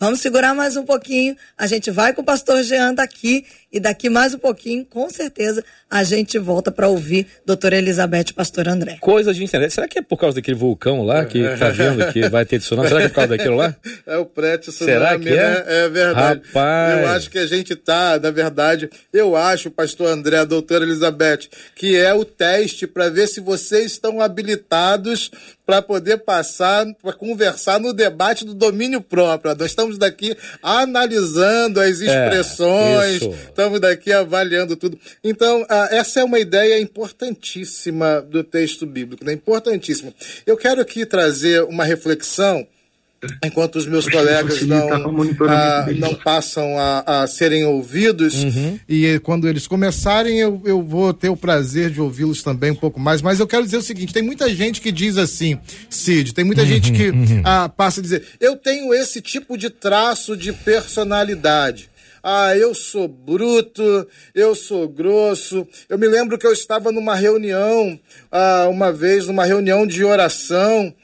Vamos 0.00 0.20
segurar 0.20 0.54
mais 0.54 0.78
um 0.78 0.82
pouquinho. 0.82 1.36
A 1.58 1.66
gente 1.66 1.90
vai 1.90 2.14
com 2.14 2.22
o 2.22 2.24
pastor 2.24 2.62
Jean 2.62 2.94
daqui 2.94 3.44
e 3.70 3.78
daqui 3.78 4.08
mais 4.08 4.32
um 4.32 4.38
pouquinho, 4.38 4.82
com 4.84 5.10
certeza, 5.10 5.62
a 5.90 6.02
gente 6.02 6.38
volta 6.38 6.72
para 6.72 6.88
ouvir 6.88 7.26
doutora 7.44 7.76
Elizabeth 7.76 8.30
e 8.30 8.32
pastor 8.32 8.66
André. 8.66 8.96
Coisa 8.98 9.34
de 9.34 9.44
internet. 9.44 9.74
Será 9.74 9.86
que 9.86 9.98
é 9.98 10.02
por 10.02 10.16
causa 10.16 10.36
daquele 10.36 10.56
vulcão 10.56 11.02
lá 11.02 11.26
que 11.26 11.42
tá 11.58 11.68
vendo 11.68 12.10
que 12.12 12.28
vai 12.30 12.46
ter 12.46 12.58
tsunami? 12.58 12.88
Será 12.88 13.00
que 13.00 13.06
é 13.06 13.08
por 13.10 13.14
causa 13.14 13.28
daquilo 13.28 13.56
lá? 13.56 13.76
É 14.06 14.16
o 14.16 14.24
pré-tsunami, 14.24 14.92
Será 14.92 15.18
que 15.18 15.28
é? 15.28 15.32
né? 15.36 15.64
É 15.66 15.88
verdade. 15.88 16.40
Rapaz. 16.46 17.00
Eu 17.00 17.08
acho 17.08 17.30
que 17.30 17.38
a 17.38 17.46
gente 17.46 17.76
tá, 17.76 18.18
na 18.18 18.30
verdade, 18.30 18.88
eu 19.12 19.36
acho, 19.36 19.70
pastor 19.70 20.08
André, 20.08 20.38
a 20.38 20.44
doutora 20.44 20.84
Elizabeth, 20.84 21.48
que 21.76 21.96
é 21.96 22.12
o 22.14 22.24
teste 22.24 22.86
para 22.86 23.08
ver 23.08 23.28
se 23.28 23.40
vocês 23.40 23.92
estão 23.92 24.20
habilitados 24.20 25.30
para 25.64 25.80
poder 25.80 26.18
passar, 26.18 26.84
para 27.00 27.12
conversar 27.12 27.78
no 27.78 27.92
debate 27.92 28.44
do 28.44 28.54
domínio 28.54 29.00
próprio. 29.00 29.54
Nós 29.54 29.70
estamos 29.70 29.89
daqui 29.98 30.36
analisando 30.62 31.80
as 31.80 32.00
é, 32.00 32.06
expressões, 32.06 33.22
é, 33.22 33.26
estamos 33.26 33.80
daqui 33.80 34.12
avaliando 34.12 34.76
tudo. 34.76 34.98
Então, 35.22 35.66
essa 35.90 36.20
é 36.20 36.24
uma 36.24 36.38
ideia 36.38 36.80
importantíssima 36.80 38.20
do 38.20 38.42
texto 38.42 38.86
bíblico, 38.86 39.24
né? 39.24 39.32
importantíssima. 39.32 40.12
Eu 40.46 40.56
quero 40.56 40.80
aqui 40.80 41.06
trazer 41.06 41.62
uma 41.64 41.84
reflexão 41.84 42.66
enquanto 43.44 43.76
os 43.76 43.86
meus 43.86 44.08
colegas 44.08 44.62
não, 44.62 44.88
ah, 45.48 45.86
não 45.96 46.14
passam 46.14 46.78
a, 46.78 47.22
a 47.22 47.26
serem 47.26 47.64
ouvidos. 47.64 48.44
Uhum. 48.44 48.78
E 48.88 49.18
quando 49.20 49.48
eles 49.48 49.66
começarem, 49.66 50.38
eu, 50.38 50.60
eu 50.64 50.82
vou 50.82 51.12
ter 51.12 51.28
o 51.28 51.36
prazer 51.36 51.90
de 51.90 52.00
ouvi-los 52.00 52.42
também 52.42 52.70
um 52.70 52.76
pouco 52.76 52.98
mais. 52.98 53.20
Mas 53.20 53.38
eu 53.38 53.46
quero 53.46 53.64
dizer 53.64 53.76
o 53.76 53.82
seguinte: 53.82 54.12
tem 54.12 54.22
muita 54.22 54.48
gente 54.54 54.80
que 54.80 54.90
diz 54.90 55.18
assim, 55.18 55.58
Cid, 55.88 56.32
tem 56.32 56.44
muita 56.44 56.62
uhum, 56.62 56.68
gente 56.68 56.92
que 56.92 57.10
uhum. 57.10 57.42
ah, 57.44 57.68
passa 57.68 58.00
a 58.00 58.02
dizer, 58.02 58.24
eu 58.40 58.56
tenho 58.56 58.94
esse 58.94 59.20
tipo 59.20 59.56
de 59.58 59.68
traço 59.68 60.36
de 60.36 60.52
personalidade. 60.52 61.90
Ah, 62.22 62.54
eu 62.54 62.74
sou 62.74 63.08
bruto, 63.08 64.06
eu 64.34 64.54
sou 64.54 64.86
grosso. 64.86 65.66
Eu 65.88 65.98
me 65.98 66.06
lembro 66.06 66.36
que 66.36 66.46
eu 66.46 66.52
estava 66.52 66.92
numa 66.92 67.14
reunião, 67.14 67.98
ah, 68.30 68.68
uma 68.70 68.92
vez, 68.92 69.26
numa 69.26 69.46
reunião 69.46 69.86
de 69.86 70.04
oração, 70.04 70.94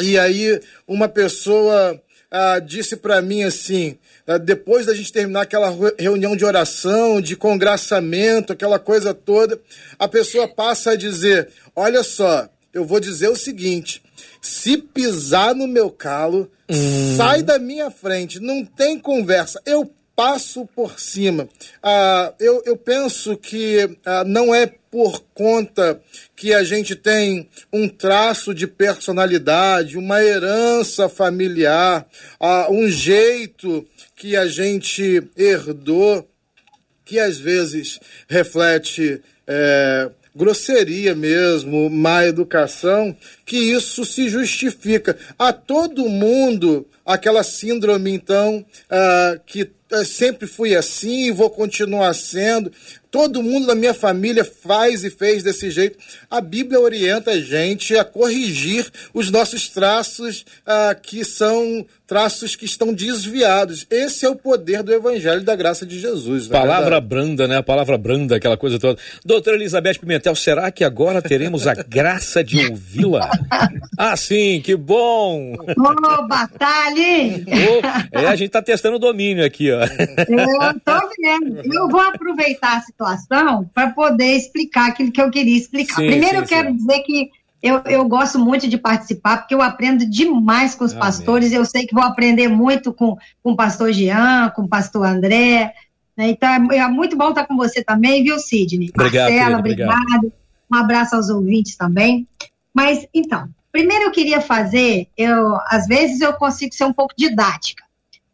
e 0.00 0.18
aí 0.18 0.60
uma 0.86 1.08
pessoa 1.08 2.00
ah, 2.30 2.58
disse 2.58 2.96
para 2.96 3.22
mim 3.22 3.44
assim, 3.44 3.96
ah, 4.26 4.38
depois 4.38 4.86
da 4.86 4.94
gente 4.94 5.12
terminar 5.12 5.42
aquela 5.42 5.72
reunião 5.98 6.36
de 6.36 6.44
oração, 6.44 7.20
de 7.20 7.36
congraçamento, 7.36 8.52
aquela 8.52 8.78
coisa 8.78 9.14
toda, 9.14 9.60
a 9.98 10.08
pessoa 10.08 10.48
passa 10.48 10.92
a 10.92 10.96
dizer: 10.96 11.48
Olha 11.76 12.02
só, 12.02 12.48
eu 12.72 12.84
vou 12.84 12.98
dizer 12.98 13.28
o 13.28 13.36
seguinte: 13.36 14.02
se 14.42 14.78
pisar 14.78 15.54
no 15.54 15.68
meu 15.68 15.90
calo, 15.90 16.50
hum. 16.68 17.16
sai 17.16 17.42
da 17.42 17.58
minha 17.58 17.90
frente, 17.90 18.40
não 18.40 18.64
tem 18.64 18.98
conversa. 18.98 19.60
Eu 19.64 19.90
passo 20.16 20.66
por 20.74 20.98
cima. 20.98 21.48
Ah, 21.82 22.32
eu, 22.38 22.62
eu 22.64 22.76
penso 22.76 23.36
que 23.36 23.98
ah, 24.04 24.24
não 24.24 24.54
é 24.54 24.66
por 24.66 25.24
conta 25.34 26.00
que 26.36 26.54
a 26.54 26.62
gente 26.62 26.94
tem 26.94 27.48
um 27.72 27.88
traço 27.88 28.54
de 28.54 28.66
personalidade, 28.66 29.98
uma 29.98 30.22
herança 30.22 31.08
familiar, 31.08 32.06
ah, 32.38 32.68
um 32.70 32.88
jeito 32.88 33.86
que 34.14 34.36
a 34.36 34.46
gente 34.46 35.22
herdou, 35.36 36.28
que 37.04 37.18
às 37.18 37.38
vezes 37.38 37.98
reflete. 38.28 39.20
É, 39.46 40.10
grosseria 40.36 41.14
mesmo, 41.14 41.88
má 41.88 42.26
educação, 42.26 43.16
que 43.46 43.56
isso 43.56 44.04
se 44.04 44.28
justifica. 44.28 45.16
A 45.38 45.52
todo 45.52 46.08
mundo 46.08 46.88
aquela 47.04 47.42
síndrome, 47.42 48.10
então, 48.10 48.64
uh, 48.90 49.40
que 49.46 49.64
sempre 50.02 50.46
fui 50.46 50.74
assim 50.74 51.26
e 51.26 51.30
vou 51.30 51.50
continuar 51.50 52.14
sendo. 52.14 52.72
Todo 53.10 53.42
mundo 53.42 53.66
da 53.66 53.74
minha 53.74 53.92
família 53.92 54.44
faz 54.44 55.04
e 55.04 55.10
fez 55.10 55.42
desse 55.42 55.70
jeito. 55.70 55.98
A 56.30 56.40
Bíblia 56.40 56.80
orienta 56.80 57.32
a 57.32 57.40
gente 57.40 57.96
a 57.96 58.04
corrigir 58.04 58.90
os 59.12 59.30
nossos 59.30 59.68
traços 59.68 60.44
ah, 60.66 60.96
que 61.00 61.22
são 61.22 61.86
traços 62.06 62.54
que 62.54 62.64
estão 62.64 62.92
desviados. 62.92 63.86
Esse 63.90 64.26
é 64.26 64.28
o 64.28 64.36
poder 64.36 64.82
do 64.82 64.92
Evangelho 64.92 65.42
da 65.42 65.56
graça 65.56 65.86
de 65.86 65.98
Jesus. 65.98 66.48
Palavra 66.48 67.00
verdade? 67.00 67.06
branda, 67.06 67.48
né? 67.48 67.56
A 67.58 67.62
palavra 67.62 67.96
branda, 67.96 68.36
aquela 68.36 68.56
coisa 68.56 68.78
toda. 68.78 68.98
Doutora 69.24 69.56
Elizabeth 69.56 69.94
Pimentel, 69.94 70.34
será 70.34 70.70
que 70.70 70.84
agora 70.84 71.22
teremos 71.22 71.66
a 71.66 71.74
graça 71.88 72.44
de 72.44 72.66
ouvi-la? 72.66 73.30
Ah, 73.96 74.16
sim, 74.16 74.60
que 74.62 74.76
bom! 74.76 75.54
Ô, 75.54 76.26
batalha! 76.28 77.44
Oh, 77.48 78.18
é, 78.18 78.26
a 78.26 78.36
gente 78.36 78.48
está 78.48 78.62
testando 78.62 78.96
o 78.96 79.00
domínio 79.00 79.44
aqui, 79.44 79.70
ó. 79.70 79.80
Eu 79.80 80.80
tô 80.80 81.10
vendo. 81.18 81.74
Eu 81.74 81.88
vou 81.88 82.00
aproveitar 82.00 82.78
a 82.78 82.80
situação 82.82 83.70
para 83.74 83.90
poder 83.90 84.36
explicar 84.36 84.88
aquilo 84.88 85.10
que 85.10 85.20
eu 85.20 85.30
queria 85.30 85.56
explicar. 85.56 85.96
Sim, 85.96 86.06
Primeiro, 86.06 86.36
sim, 86.36 86.42
eu 86.42 86.46
quero 86.46 86.68
sim. 86.68 86.76
dizer 86.76 86.98
que 87.00 87.30
eu, 87.64 87.80
eu 87.86 88.06
gosto 88.06 88.38
muito 88.38 88.68
de 88.68 88.76
participar, 88.76 89.38
porque 89.38 89.54
eu 89.54 89.62
aprendo 89.62 90.04
demais 90.04 90.74
com 90.74 90.84
os 90.84 90.90
Amém. 90.90 91.00
pastores. 91.02 91.50
Eu 91.50 91.64
sei 91.64 91.86
que 91.86 91.94
vou 91.94 92.04
aprender 92.04 92.46
muito 92.46 92.92
com, 92.92 93.16
com 93.42 93.52
o 93.52 93.56
pastor 93.56 93.90
Jean, 93.90 94.50
com 94.54 94.64
o 94.64 94.68
pastor 94.68 95.06
André. 95.06 95.72
Né? 96.14 96.28
Então, 96.28 96.50
é, 96.70 96.76
é, 96.76 96.88
muito 96.88 97.16
bom 97.16 97.30
estar 97.30 97.46
com 97.46 97.56
você 97.56 97.82
também, 97.82 98.22
viu, 98.22 98.38
Sidney? 98.38 98.90
Obrigado, 98.94 99.30
Marcela, 99.30 99.58
obrigado. 99.60 99.96
obrigado. 99.98 100.32
Um 100.70 100.76
abraço 100.76 101.16
aos 101.16 101.30
ouvintes 101.30 101.74
também. 101.74 102.28
Mas, 102.74 103.06
então, 103.14 103.48
primeiro 103.72 104.04
eu 104.04 104.10
queria 104.10 104.42
fazer, 104.42 105.08
eu, 105.16 105.56
às 105.66 105.86
vezes 105.86 106.20
eu 106.20 106.34
consigo 106.34 106.74
ser 106.74 106.84
um 106.84 106.92
pouco 106.92 107.14
didática. 107.16 107.82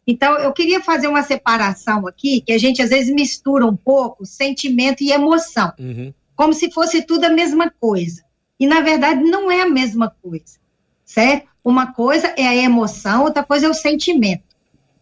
Então, 0.05 0.33
eu 0.39 0.51
queria 0.51 0.81
fazer 0.81 1.07
uma 1.07 1.23
separação 1.23 2.05
aqui, 2.05 2.41
que 2.41 2.51
a 2.51 2.57
gente 2.57 2.81
às 2.81 2.89
vezes 2.89 3.15
mistura 3.15 3.65
um 3.65 3.77
pouco 3.77 4.25
sentimento 4.25 5.01
e 5.01 5.13
emoção, 5.13 5.71
uhum. 5.79 6.13
como 6.35 6.53
se 6.53 6.69
fosse 6.69 7.01
tudo 7.03 7.23
a 7.23 7.29
mesma 7.29 7.71
coisa. 7.79 8.29
E, 8.61 8.67
na 8.67 8.79
verdade, 8.79 9.23
não 9.23 9.49
é 9.49 9.61
a 9.61 9.67
mesma 9.67 10.15
coisa, 10.21 10.59
certo? 11.03 11.49
Uma 11.65 11.93
coisa 11.93 12.27
é 12.37 12.47
a 12.47 12.55
emoção, 12.55 13.23
outra 13.23 13.43
coisa 13.43 13.65
é 13.65 13.69
o 13.69 13.73
sentimento. 13.73 14.43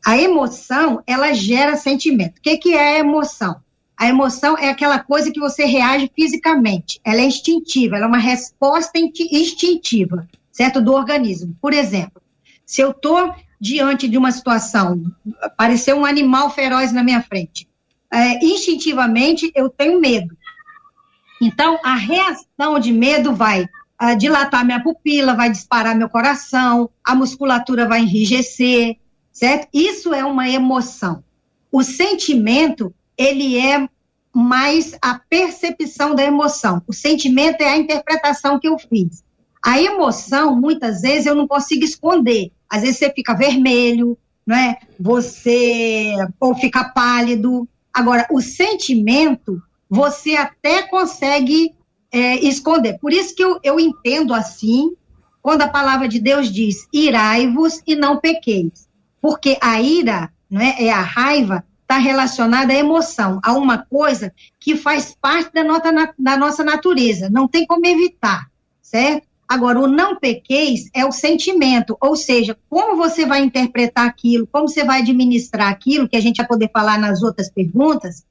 A 0.05 0.17
emoção, 0.17 1.03
ela 1.05 1.33
gera 1.33 1.75
sentimento. 1.75 2.37
O 2.37 2.41
que, 2.41 2.55
que 2.55 2.73
é 2.73 2.95
a 2.95 2.99
emoção? 2.99 3.57
A 3.97 4.07
emoção 4.07 4.57
é 4.57 4.69
aquela 4.69 4.97
coisa 4.97 5.29
que 5.29 5.41
você 5.41 5.65
reage 5.65 6.09
fisicamente. 6.15 7.01
Ela 7.03 7.19
é 7.19 7.25
instintiva, 7.25 7.97
ela 7.97 8.05
é 8.05 8.07
uma 8.07 8.17
resposta 8.17 8.97
instintiva, 8.97 10.25
certo? 10.53 10.81
Do 10.81 10.93
organismo. 10.93 11.53
Por 11.61 11.73
exemplo, 11.73 12.21
se 12.65 12.79
eu 12.79 12.91
estou 12.91 13.35
diante 13.59 14.07
de 14.07 14.17
uma 14.17 14.31
situação, 14.31 15.03
apareceu 15.41 15.97
um 15.97 16.05
animal 16.05 16.49
feroz 16.49 16.93
na 16.93 17.03
minha 17.03 17.21
frente, 17.21 17.67
é, 18.09 18.43
instintivamente 18.43 19.51
eu 19.53 19.69
tenho 19.69 19.99
medo. 19.99 20.33
Então, 21.41 21.79
a 21.84 21.96
reação 21.96 22.79
de 22.79 22.91
medo 22.91 23.34
vai 23.34 23.63
uh, 23.63 24.17
dilatar 24.17 24.65
minha 24.65 24.81
pupila, 24.81 25.36
vai 25.36 25.50
disparar 25.50 25.96
meu 25.96 26.10
coração, 26.10 26.89
a 27.03 27.15
musculatura 27.15 27.88
vai 27.88 28.01
enrijecer, 28.01 28.98
certo? 29.31 29.67
Isso 29.74 30.13
é 30.13 30.24
uma 30.24 30.50
emoção. 30.50 31.24
O 31.72 31.84
sentimento, 31.84 32.93
ele 33.17 33.58
é 33.58 33.88
mais 34.34 34.98
a 35.01 35.19
percepção 35.19 36.13
da 36.15 36.24
emoção. 36.24 36.81
O 36.88 36.93
sentimento 36.93 37.62
é 37.62 37.69
a 37.69 37.77
interpretação 37.77 38.60
que 38.60 38.67
eu 38.67 38.77
fiz. 38.77 39.24
A 39.63 39.81
emoção, 39.81 40.55
muitas 40.55 41.01
vezes, 41.01 41.25
eu 41.25 41.36
não 41.36 41.48
consigo 41.48 41.84
esconder. 41.84 42.51
Às 42.69 42.81
vezes 42.81 42.98
você 42.98 43.12
fica 43.12 43.34
vermelho, 43.34 44.17
não 44.46 44.55
é? 44.55 44.77
Você 45.00 46.13
ou 46.39 46.55
fica 46.55 46.84
pálido. 46.86 47.67
Agora, 47.93 48.27
o 48.31 48.41
sentimento, 48.41 49.62
você 49.89 50.36
até 50.36 50.84
consegue 50.84 51.74
é, 52.12 52.36
esconder. 52.46 53.00
Por 53.00 53.12
isso 53.12 53.36
que 53.36 53.43
eu, 53.43 53.60
eu 53.63 53.79
entendo 53.79 54.34
assim, 54.34 54.93
quando 55.41 55.62
a 55.63 55.67
palavra 55.67 56.08
de 56.08 56.19
Deus 56.19 56.51
diz: 56.51 56.88
irai-vos 56.93 57.81
e 57.88 57.96
não 57.96 58.17
pequeis. 58.19 58.88
Porque 59.22 59.58
a 59.62 59.81
ira, 59.81 60.31
não 60.50 60.62
é, 60.62 60.86
é 60.86 60.91
a 60.91 61.01
raiva, 61.01 61.63
está 61.81 61.98
relacionada 61.98 62.72
à 62.72 62.75
emoção, 62.75 63.39
a 63.43 63.53
uma 63.53 63.79
coisa 63.79 64.31
que 64.60 64.75
faz 64.75 65.15
parte 65.19 65.51
da 65.51 65.63
da 66.17 66.38
nossa 66.38 66.63
natureza, 66.63 67.29
não 67.29 67.48
tem 67.48 67.65
como 67.65 67.86
evitar, 67.86 68.48
certo? 68.81 69.27
Agora, 69.48 69.79
o 69.79 69.88
não 69.88 70.15
pequeis 70.15 70.91
é 70.93 71.03
o 71.03 71.12
sentimento, 71.12 71.98
ou 72.00 72.15
seja, 72.15 72.55
como 72.69 72.96
você 72.96 73.25
vai 73.25 73.41
interpretar 73.41 74.05
aquilo, 74.05 74.46
como 74.46 74.67
você 74.67 74.84
vai 74.84 75.01
administrar 75.01 75.69
aquilo, 75.69 76.08
que 76.08 76.15
a 76.15 76.22
gente 76.22 76.38
vai 76.38 76.46
poder 76.46 76.69
falar 76.72 77.00
nas 77.00 77.24
outras 77.24 77.50
perguntas, 77.50 78.24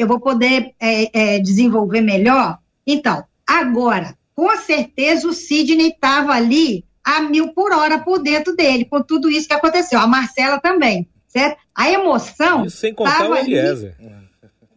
eu 0.00 0.06
vou 0.06 0.20
poder 0.20 0.72
é, 0.80 1.36
é, 1.36 1.38
desenvolver 1.38 2.00
melhor. 2.00 2.58
Então, 2.86 3.24
agora, 3.46 4.16
com 4.34 4.56
certeza 4.56 5.28
o 5.28 5.32
Sidney 5.32 5.88
estava 5.88 6.32
ali 6.32 6.84
a 7.04 7.20
mil 7.22 7.52
por 7.52 7.72
hora 7.72 7.98
por 7.98 8.18
dentro 8.18 8.54
dele, 8.54 8.84
com 8.84 9.02
tudo 9.02 9.30
isso 9.30 9.48
que 9.48 9.54
aconteceu. 9.54 9.98
A 9.98 10.06
Marcela 10.06 10.60
também 10.60 11.08
certo? 11.30 11.58
A 11.74 11.90
emoção. 11.90 12.66
Isso 12.66 12.76
sem 12.76 12.92
contar 12.92 13.28
o 13.28 13.36
Eliezer. 13.36 13.94
Ali... 13.98 14.10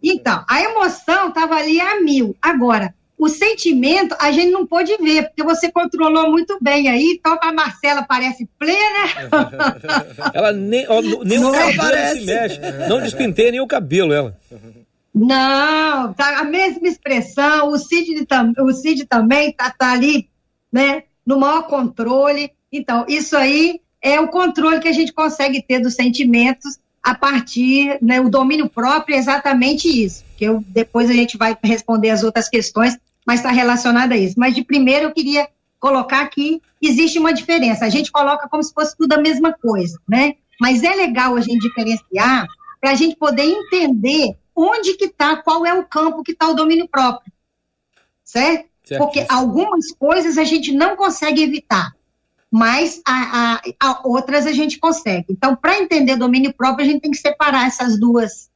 Então, 0.02 0.44
a 0.48 0.62
emoção 0.62 1.30
estava 1.30 1.56
ali 1.56 1.80
a 1.82 2.02
mil. 2.02 2.36
Agora, 2.42 2.94
o 3.18 3.28
sentimento 3.28 4.16
a 4.20 4.32
gente 4.32 4.52
não 4.52 4.66
pôde 4.66 4.96
ver, 4.98 5.28
porque 5.28 5.44
você 5.44 5.72
controlou 5.72 6.30
muito 6.30 6.58
bem 6.62 6.90
aí, 6.90 7.18
então 7.18 7.38
a 7.42 7.54
Marcela 7.54 8.04
parece 8.04 8.48
plena. 8.60 9.32
ela 10.34 10.52
nem, 10.52 10.86
ó, 10.88 11.02
nem 11.02 11.40
não 11.40 11.52
o 11.52 11.54
cabelo 11.54 11.78
parece. 11.78 12.20
se 12.20 12.26
mexe, 12.26 12.60
não 12.90 13.02
despinteia 13.02 13.52
nem 13.52 13.62
o 13.62 13.68
cabelo, 13.68 14.14
ela. 14.14 14.38
Não, 15.14 16.12
tá 16.14 16.40
a 16.40 16.44
mesma 16.44 16.88
expressão, 16.88 17.70
o 17.70 17.78
Cid, 17.78 18.26
o 18.60 18.74
Cid 18.74 19.06
também 19.06 19.52
tá, 19.52 19.70
tá 19.70 19.92
ali, 19.92 20.28
né, 20.72 21.04
no 21.26 21.40
maior 21.40 21.68
controle. 21.68 22.52
Então, 22.72 23.06
isso 23.08 23.38
aí 23.38 23.80
é 24.02 24.20
o 24.20 24.28
controle 24.28 24.80
que 24.80 24.88
a 24.88 24.94
gente 24.94 25.14
consegue 25.14 25.62
ter 25.62 25.80
dos 25.80 25.94
sentimentos 25.94 26.80
a 27.04 27.14
partir, 27.14 27.98
né, 28.02 28.20
o 28.22 28.30
domínio 28.30 28.68
próprio 28.70 29.16
é 29.16 29.20
exatamente 29.20 29.88
isso, 29.88 30.24
que 30.38 30.46
eu, 30.46 30.64
depois 30.70 31.10
a 31.10 31.14
gente 31.14 31.38
vai 31.38 31.56
responder 31.62 32.10
as 32.10 32.24
outras 32.24 32.50
questões, 32.50 32.98
mas 33.28 33.40
está 33.40 33.52
relacionado 33.52 34.14
a 34.14 34.18
isso. 34.18 34.36
Mas 34.38 34.56
de 34.56 34.64
primeiro 34.64 35.06
eu 35.06 35.14
queria 35.14 35.48
colocar 35.80 36.26
que 36.30 36.62
existe 36.82 37.20
uma 37.20 37.34
diferença, 37.34 37.86
a 37.86 37.90
gente 37.90 38.12
coloca 38.12 38.48
como 38.48 38.64
se 38.64 38.74
fosse 38.74 38.96
tudo 38.98 39.14
a 39.14 39.22
mesma 39.22 39.54
coisa, 39.54 40.00
né? 40.08 40.36
Mas 40.60 40.82
é 40.82 40.96
legal 40.96 41.36
a 41.36 41.42
gente 41.42 41.60
diferenciar 41.60 42.48
para 42.80 42.92
a 42.92 42.96
gente 42.96 43.18
poder 43.18 43.44
entender 43.44 44.36
onde 44.56 44.96
que 44.96 45.06
está, 45.06 45.38
qual 45.38 45.66
é 45.66 45.74
o 45.74 45.86
campo 45.86 46.24
que 46.24 46.32
está 46.32 46.50
o 46.50 46.54
domínio 46.54 46.88
próprio, 46.88 47.32
certo? 48.24 48.70
certo? 48.84 49.02
Porque 49.02 49.26
algumas 49.30 49.92
coisas 49.94 50.38
a 50.38 50.44
gente 50.44 50.72
não 50.72 50.96
consegue 50.96 51.42
evitar 51.42 51.94
mas 52.56 53.02
a, 53.04 53.56
a, 53.56 53.62
a 53.80 54.08
outras 54.08 54.46
a 54.46 54.52
gente 54.52 54.78
consegue. 54.78 55.26
Então, 55.28 55.56
para 55.56 55.80
entender 55.80 56.16
domínio 56.16 56.54
próprio, 56.54 56.86
a 56.86 56.88
gente 56.88 57.02
tem 57.02 57.10
que 57.10 57.18
separar 57.18 57.66
essas 57.66 58.00
duas, 58.00 58.48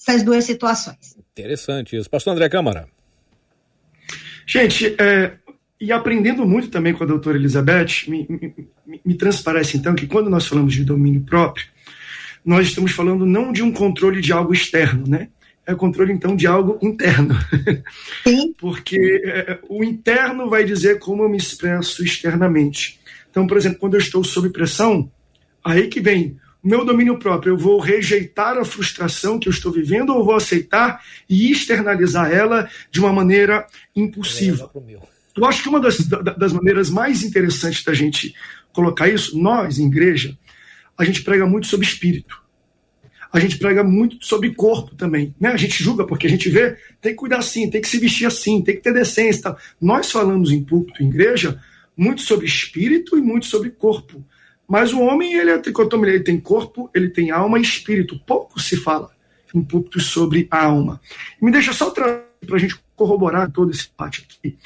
essas 0.00 0.22
duas 0.22 0.44
situações. 0.44 1.14
Interessante 1.32 1.94
isso. 1.94 2.08
Pastor 2.08 2.32
André 2.32 2.48
Câmara. 2.48 2.88
Gente, 4.46 4.96
é, 4.98 5.36
e 5.78 5.92
aprendendo 5.92 6.46
muito 6.46 6.70
também 6.70 6.94
com 6.94 7.04
a 7.04 7.06
doutora 7.06 7.36
Elizabeth, 7.36 8.08
me, 8.08 8.26
me, 8.30 9.00
me, 9.04 9.14
transparece 9.14 9.76
então 9.76 9.94
que 9.94 10.06
quando 10.06 10.30
nós 10.30 10.46
falamos 10.46 10.72
de 10.72 10.82
domínio 10.82 11.20
próprio, 11.20 11.66
nós 12.44 12.68
estamos 12.68 12.92
falando 12.92 13.24
não 13.24 13.52
de 13.52 13.62
um 13.62 13.72
controle 13.72 14.20
de 14.20 14.32
algo 14.32 14.52
externo, 14.52 15.04
né? 15.06 15.28
É 15.64 15.72
o 15.72 15.76
controle 15.76 16.12
então 16.12 16.34
de 16.34 16.46
algo 16.46 16.78
interno. 16.82 17.36
Sim. 18.24 18.52
Porque 18.58 19.22
é, 19.24 19.58
o 19.68 19.84
interno 19.84 20.50
vai 20.50 20.64
dizer 20.64 20.98
como 20.98 21.22
eu 21.22 21.28
me 21.28 21.36
expresso 21.36 22.02
externamente. 22.02 22.98
Então, 23.30 23.46
por 23.46 23.56
exemplo, 23.56 23.78
quando 23.78 23.94
eu 23.94 24.00
estou 24.00 24.24
sob 24.24 24.50
pressão, 24.50 25.10
aí 25.64 25.86
que 25.86 26.00
vem 26.00 26.36
o 26.62 26.68
meu 26.68 26.84
domínio 26.84 27.18
próprio. 27.18 27.52
Eu 27.52 27.58
vou 27.58 27.80
rejeitar 27.80 28.56
a 28.56 28.64
frustração 28.64 29.38
que 29.38 29.48
eu 29.48 29.52
estou 29.52 29.72
vivendo 29.72 30.10
ou 30.10 30.24
vou 30.24 30.34
aceitar 30.34 31.02
e 31.28 31.50
externalizar 31.50 32.30
ela 32.30 32.68
de 32.90 33.00
uma 33.00 33.12
maneira 33.12 33.66
impulsiva. 33.96 34.70
Eu 35.36 35.44
acho 35.44 35.62
que 35.62 35.68
uma 35.68 35.80
das, 35.80 35.98
das 35.98 36.52
maneiras 36.52 36.88
mais 36.88 37.22
interessantes 37.24 37.82
da 37.82 37.92
gente 37.92 38.34
colocar 38.72 39.08
isso, 39.08 39.38
nós, 39.38 39.78
em 39.78 39.86
igreja, 39.86 40.36
a 40.98 41.04
gente 41.04 41.22
prega 41.22 41.46
muito 41.46 41.66
sobre 41.66 41.86
espírito. 41.86 42.40
A 43.32 43.40
gente 43.40 43.56
prega 43.56 43.82
muito 43.82 44.24
sobre 44.24 44.54
corpo 44.54 44.94
também. 44.94 45.34
Né? 45.40 45.48
A 45.50 45.56
gente 45.56 45.82
julga 45.82 46.06
porque 46.06 46.26
a 46.26 46.30
gente 46.30 46.50
vê, 46.50 46.76
tem 47.00 47.12
que 47.12 47.18
cuidar 47.18 47.38
assim, 47.38 47.70
tem 47.70 47.80
que 47.80 47.88
se 47.88 47.98
vestir 47.98 48.26
assim, 48.26 48.62
tem 48.62 48.76
que 48.76 48.82
ter 48.82 48.92
decência. 48.92 49.44
Tal. 49.44 49.58
Nós 49.80 50.10
falamos 50.10 50.52
em 50.52 50.62
púlpito, 50.62 51.02
em 51.02 51.08
igreja, 51.08 51.58
muito 51.96 52.20
sobre 52.20 52.44
espírito 52.44 53.16
e 53.16 53.22
muito 53.22 53.46
sobre 53.46 53.70
corpo. 53.70 54.22
Mas 54.68 54.92
o 54.92 55.00
homem, 55.00 55.34
ele 55.34 55.50
é 55.50 55.58
tricotômio, 55.58 56.08
ele 56.08 56.20
tem 56.20 56.38
corpo, 56.38 56.90
ele 56.94 57.08
tem 57.08 57.30
alma 57.30 57.58
e 57.58 57.62
espírito. 57.62 58.18
Pouco 58.26 58.60
se 58.60 58.76
fala 58.76 59.10
em 59.54 59.62
púlpito 59.62 60.00
sobre 60.00 60.46
a 60.50 60.64
alma. 60.64 61.00
Me 61.40 61.50
deixa 61.50 61.72
só 61.72 61.90
para 61.90 62.24
a 62.52 62.58
gente 62.58 62.76
corroborar 62.96 63.50
todo 63.50 63.70
esse 63.70 63.88
parte 63.88 64.26
aqui, 64.26 64.56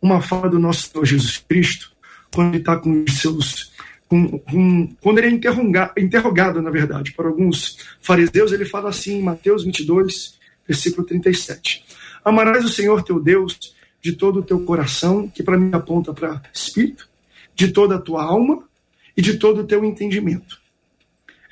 uma 0.00 0.20
fala 0.20 0.48
do 0.48 0.58
nosso 0.58 0.90
Senhor 0.90 1.04
Jesus 1.04 1.38
Cristo, 1.38 1.92
quando 2.32 2.48
ele 2.48 2.58
está 2.58 2.76
com 2.76 3.04
os 3.04 3.18
seus. 3.18 3.72
Com, 4.14 4.38
com, 4.38 4.96
quando 5.00 5.18
ele 5.18 5.26
é 5.26 6.00
interrogado, 6.00 6.62
na 6.62 6.70
verdade, 6.70 7.10
por 7.10 7.26
alguns 7.26 7.78
fariseus, 8.00 8.52
ele 8.52 8.64
fala 8.64 8.90
assim 8.90 9.18
em 9.18 9.22
Mateus 9.22 9.64
22, 9.64 10.38
versículo 10.68 11.04
37. 11.04 11.84
Amarás 12.24 12.64
o 12.64 12.68
Senhor 12.68 13.02
teu 13.02 13.18
Deus 13.18 13.74
de 14.00 14.12
todo 14.12 14.38
o 14.38 14.42
teu 14.44 14.60
coração, 14.60 15.26
que 15.26 15.42
para 15.42 15.58
mim 15.58 15.70
aponta 15.72 16.14
para 16.14 16.40
espírito, 16.52 17.08
de 17.56 17.72
toda 17.72 17.96
a 17.96 18.00
tua 18.00 18.22
alma 18.22 18.62
e 19.16 19.20
de 19.20 19.36
todo 19.36 19.62
o 19.62 19.66
teu 19.66 19.84
entendimento. 19.84 20.60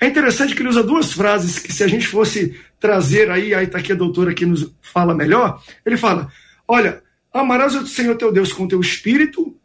É 0.00 0.06
interessante 0.06 0.54
que 0.54 0.62
ele 0.62 0.68
usa 0.68 0.84
duas 0.84 1.12
frases 1.12 1.58
que, 1.58 1.72
se 1.72 1.82
a 1.82 1.88
gente 1.88 2.06
fosse 2.06 2.56
trazer 2.78 3.28
aí, 3.28 3.52
aí 3.54 3.66
está 3.66 3.78
aqui 3.78 3.90
a 3.90 3.96
doutora 3.96 4.34
que 4.34 4.46
nos 4.46 4.72
fala 4.80 5.16
melhor, 5.16 5.60
ele 5.84 5.96
fala: 5.96 6.30
Olha, 6.68 7.02
amarás 7.34 7.74
o 7.74 7.84
Senhor 7.88 8.16
teu 8.16 8.30
Deus 8.30 8.52
com 8.52 8.68
teu 8.68 8.80
espírito, 8.80 9.56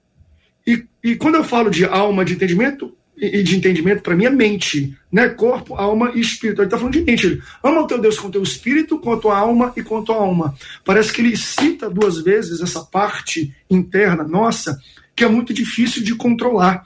e, 0.67 0.85
e 1.03 1.15
quando 1.15 1.35
eu 1.35 1.43
falo 1.43 1.69
de 1.69 1.85
alma, 1.85 2.25
de 2.25 2.33
entendimento, 2.33 2.93
e 3.19 3.41
de 3.41 3.57
entendimento, 3.57 4.03
para 4.03 4.15
mim, 4.15 4.25
é 4.25 4.29
mente, 4.29 4.95
né? 5.11 5.29
Corpo, 5.29 5.73
alma 5.73 6.11
e 6.13 6.19
espírito. 6.19 6.61
Ele 6.61 6.67
está 6.67 6.77
falando 6.77 6.93
de 6.93 7.01
mente. 7.01 7.25
Ele 7.25 7.41
ama 7.63 7.81
o 7.81 7.87
teu 7.87 7.99
Deus 7.99 8.19
com 8.19 8.27
o 8.27 8.31
teu 8.31 8.43
espírito, 8.43 8.99
com 8.99 9.11
a 9.11 9.17
tua 9.17 9.35
alma 9.35 9.73
e 9.75 9.81
com 9.81 9.97
a 9.97 10.03
tua 10.03 10.17
alma. 10.17 10.53
Parece 10.85 11.11
que 11.11 11.21
ele 11.21 11.35
cita 11.35 11.89
duas 11.89 12.21
vezes 12.21 12.61
essa 12.61 12.83
parte 12.83 13.55
interna 13.67 14.23
nossa, 14.23 14.79
que 15.15 15.23
é 15.23 15.27
muito 15.27 15.51
difícil 15.51 16.03
de 16.03 16.13
controlar, 16.13 16.83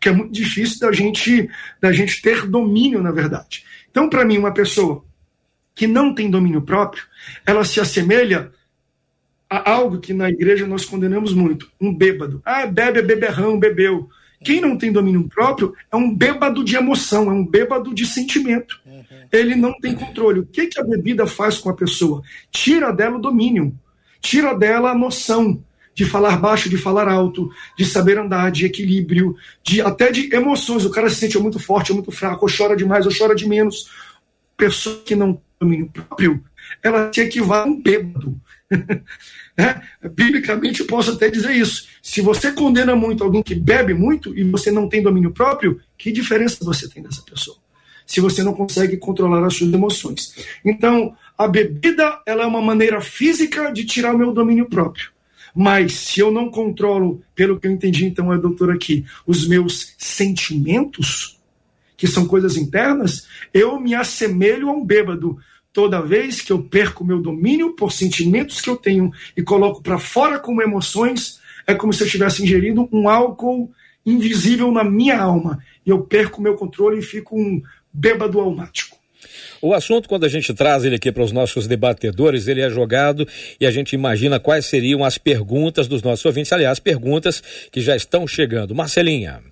que 0.00 0.08
é 0.08 0.12
muito 0.12 0.32
difícil 0.32 0.80
da 0.80 0.90
gente, 0.90 1.50
da 1.82 1.92
gente 1.92 2.22
ter 2.22 2.46
domínio, 2.46 3.02
na 3.02 3.12
verdade. 3.12 3.62
Então, 3.90 4.08
para 4.08 4.24
mim, 4.24 4.38
uma 4.38 4.54
pessoa 4.54 5.04
que 5.74 5.86
não 5.86 6.14
tem 6.14 6.30
domínio 6.30 6.62
próprio, 6.62 7.02
ela 7.44 7.62
se 7.62 7.78
assemelha 7.78 8.50
algo 9.56 9.98
que 9.98 10.12
na 10.12 10.28
igreja 10.28 10.66
nós 10.66 10.84
condenamos 10.84 11.32
muito: 11.32 11.70
um 11.80 11.94
bêbado. 11.94 12.40
Ah, 12.44 12.66
bebe, 12.66 12.98
é 12.98 13.02
beberrão, 13.02 13.58
bebeu. 13.58 14.08
Quem 14.44 14.60
não 14.60 14.76
tem 14.76 14.92
domínio 14.92 15.26
próprio 15.28 15.74
é 15.90 15.96
um 15.96 16.14
bêbado 16.14 16.62
de 16.62 16.76
emoção, 16.76 17.30
é 17.30 17.32
um 17.32 17.46
bêbado 17.46 17.94
de 17.94 18.04
sentimento. 18.04 18.78
Uhum. 18.84 19.02
Ele 19.32 19.54
não 19.54 19.72
tem 19.80 19.94
controle. 19.94 20.40
O 20.40 20.46
que, 20.46 20.66
que 20.66 20.78
a 20.78 20.84
bebida 20.84 21.26
faz 21.26 21.58
com 21.58 21.70
a 21.70 21.74
pessoa? 21.74 22.22
Tira 22.50 22.92
dela 22.92 23.16
o 23.16 23.20
domínio, 23.20 23.74
tira 24.20 24.54
dela 24.54 24.90
a 24.90 24.94
noção 24.94 25.62
de 25.94 26.04
falar 26.04 26.36
baixo, 26.36 26.68
de 26.68 26.76
falar 26.76 27.08
alto, 27.08 27.50
de 27.78 27.86
saber 27.86 28.18
andar, 28.18 28.50
de 28.50 28.66
equilíbrio, 28.66 29.36
de 29.62 29.80
até 29.80 30.10
de 30.10 30.34
emoções. 30.34 30.84
O 30.84 30.90
cara 30.90 31.08
se 31.08 31.16
sente 31.16 31.38
muito 31.38 31.58
forte, 31.58 31.92
muito 31.92 32.10
fraco, 32.10 32.44
ou 32.44 32.52
chora 32.54 32.76
demais, 32.76 33.06
ou 33.06 33.12
chora 33.16 33.34
de 33.34 33.48
menos. 33.48 33.88
Pessoa 34.56 35.00
que 35.04 35.14
não 35.14 35.34
tem 35.34 35.42
domínio 35.60 35.90
próprio, 35.90 36.44
ela 36.82 37.10
se 37.12 37.20
equivale 37.20 37.70
a 37.70 37.72
um 37.72 37.80
bêbado. 37.80 38.38
Né? 39.56 39.82
Biblicamente, 40.14 40.80
eu 40.80 40.86
posso 40.86 41.12
até 41.12 41.30
dizer 41.30 41.54
isso. 41.54 41.86
Se 42.02 42.20
você 42.20 42.52
condena 42.52 42.94
muito 42.94 43.22
alguém 43.22 43.42
que 43.42 43.54
bebe 43.54 43.94
muito 43.94 44.36
e 44.36 44.44
você 44.44 44.70
não 44.70 44.88
tem 44.88 45.02
domínio 45.02 45.32
próprio, 45.32 45.80
que 45.96 46.12
diferença 46.12 46.64
você 46.64 46.88
tem 46.88 47.02
dessa 47.02 47.22
pessoa? 47.22 47.56
Se 48.06 48.20
você 48.20 48.42
não 48.42 48.52
consegue 48.52 48.96
controlar 48.96 49.44
as 49.46 49.54
suas 49.56 49.72
emoções. 49.72 50.34
Então, 50.64 51.16
a 51.36 51.48
bebida 51.48 52.20
ela 52.26 52.44
é 52.44 52.46
uma 52.46 52.60
maneira 52.60 53.00
física 53.00 53.72
de 53.72 53.84
tirar 53.84 54.14
o 54.14 54.18
meu 54.18 54.32
domínio 54.32 54.66
próprio. 54.66 55.14
Mas 55.54 55.92
se 55.92 56.20
eu 56.20 56.32
não 56.32 56.50
controlo, 56.50 57.22
pelo 57.34 57.58
que 57.60 57.66
eu 57.66 57.70
entendi, 57.70 58.04
então, 58.04 58.32
é 58.32 58.38
doutor 58.38 58.72
aqui, 58.72 59.04
os 59.24 59.46
meus 59.46 59.94
sentimentos, 59.96 61.38
que 61.96 62.08
são 62.08 62.26
coisas 62.26 62.56
internas, 62.56 63.28
eu 63.52 63.78
me 63.80 63.94
assemelho 63.94 64.68
a 64.68 64.72
um 64.72 64.84
bêbado. 64.84 65.38
Toda 65.74 66.00
vez 66.00 66.40
que 66.40 66.52
eu 66.52 66.62
perco 66.62 67.04
meu 67.04 67.20
domínio 67.20 67.74
por 67.74 67.90
sentimentos 67.90 68.60
que 68.60 68.70
eu 68.70 68.76
tenho 68.76 69.10
e 69.36 69.42
coloco 69.42 69.82
para 69.82 69.98
fora 69.98 70.38
como 70.38 70.62
emoções, 70.62 71.40
é 71.66 71.74
como 71.74 71.92
se 71.92 72.04
eu 72.04 72.06
estivesse 72.06 72.44
ingerindo 72.44 72.88
um 72.92 73.08
álcool 73.08 73.72
invisível 74.06 74.70
na 74.70 74.84
minha 74.84 75.18
alma. 75.18 75.58
E 75.84 75.90
eu 75.90 76.00
perco 76.02 76.40
meu 76.40 76.54
controle 76.54 77.00
e 77.00 77.02
fico 77.02 77.36
um 77.36 77.60
bêbado 77.92 78.38
almático. 78.38 78.96
O 79.60 79.74
assunto, 79.74 80.08
quando 80.08 80.22
a 80.22 80.28
gente 80.28 80.54
traz 80.54 80.84
ele 80.84 80.94
aqui 80.94 81.10
para 81.10 81.24
os 81.24 81.32
nossos 81.32 81.66
debatedores, 81.66 82.46
ele 82.46 82.60
é 82.60 82.70
jogado 82.70 83.26
e 83.58 83.66
a 83.66 83.70
gente 83.72 83.94
imagina 83.94 84.38
quais 84.38 84.66
seriam 84.66 85.04
as 85.04 85.18
perguntas 85.18 85.88
dos 85.88 86.02
nossos 86.04 86.24
ouvintes. 86.24 86.52
Aliás, 86.52 86.78
perguntas 86.78 87.42
que 87.72 87.80
já 87.80 87.96
estão 87.96 88.28
chegando. 88.28 88.76
Marcelinha. 88.76 89.42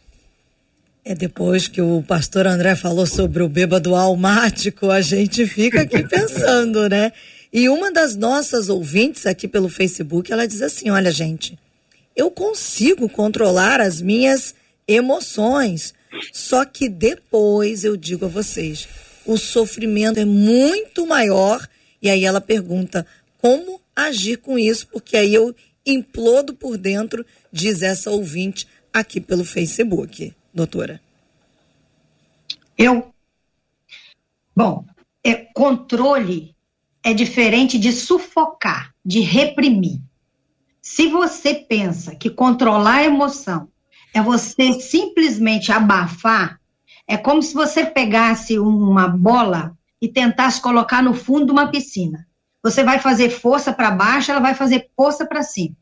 É 1.04 1.16
depois 1.16 1.66
que 1.66 1.80
o 1.82 2.00
pastor 2.06 2.46
André 2.46 2.76
falou 2.76 3.06
sobre 3.06 3.42
o 3.42 3.48
bêbado 3.48 3.96
almático, 3.96 4.88
a 4.88 5.00
gente 5.00 5.44
fica 5.46 5.80
aqui 5.80 6.02
pensando, 6.06 6.88
né? 6.88 7.12
E 7.52 7.68
uma 7.68 7.90
das 7.90 8.14
nossas 8.14 8.68
ouvintes 8.68 9.26
aqui 9.26 9.48
pelo 9.48 9.68
Facebook, 9.68 10.32
ela 10.32 10.46
diz 10.46 10.62
assim: 10.62 10.90
olha, 10.90 11.10
gente, 11.10 11.58
eu 12.14 12.30
consigo 12.30 13.08
controlar 13.08 13.80
as 13.80 14.00
minhas 14.00 14.54
emoções, 14.86 15.92
só 16.32 16.64
que 16.64 16.88
depois 16.88 17.82
eu 17.82 17.96
digo 17.96 18.26
a 18.26 18.28
vocês, 18.28 18.88
o 19.26 19.36
sofrimento 19.36 20.20
é 20.20 20.24
muito 20.24 21.04
maior. 21.04 21.68
E 22.00 22.08
aí 22.08 22.24
ela 22.24 22.40
pergunta 22.40 23.04
como 23.38 23.80
agir 23.94 24.36
com 24.36 24.56
isso, 24.56 24.86
porque 24.86 25.16
aí 25.16 25.34
eu 25.34 25.54
implodo 25.84 26.54
por 26.54 26.78
dentro, 26.78 27.26
diz 27.52 27.82
essa 27.82 28.08
ouvinte 28.08 28.68
aqui 28.92 29.20
pelo 29.20 29.44
Facebook, 29.44 30.32
doutora. 30.52 31.00
Eu? 32.76 33.12
Bom, 34.54 34.84
é, 35.24 35.34
controle 35.34 36.54
é 37.02 37.12
diferente 37.14 37.78
de 37.78 37.92
sufocar, 37.92 38.94
de 39.04 39.20
reprimir. 39.20 40.00
Se 40.80 41.08
você 41.08 41.54
pensa 41.54 42.14
que 42.14 42.28
controlar 42.28 42.96
a 42.96 43.04
emoção 43.04 43.68
é 44.12 44.20
você 44.20 44.74
simplesmente 44.74 45.72
abafar, 45.72 46.60
é 47.06 47.16
como 47.16 47.42
se 47.42 47.54
você 47.54 47.84
pegasse 47.84 48.58
uma 48.58 49.08
bola 49.08 49.76
e 50.00 50.08
tentasse 50.08 50.60
colocar 50.60 51.02
no 51.02 51.14
fundo 51.14 51.46
de 51.46 51.52
uma 51.52 51.70
piscina. 51.70 52.26
Você 52.62 52.84
vai 52.84 52.98
fazer 52.98 53.30
força 53.30 53.72
para 53.72 53.90
baixo, 53.90 54.30
ela 54.30 54.40
vai 54.40 54.54
fazer 54.54 54.90
força 54.96 55.26
para 55.26 55.42
cima. 55.42 55.76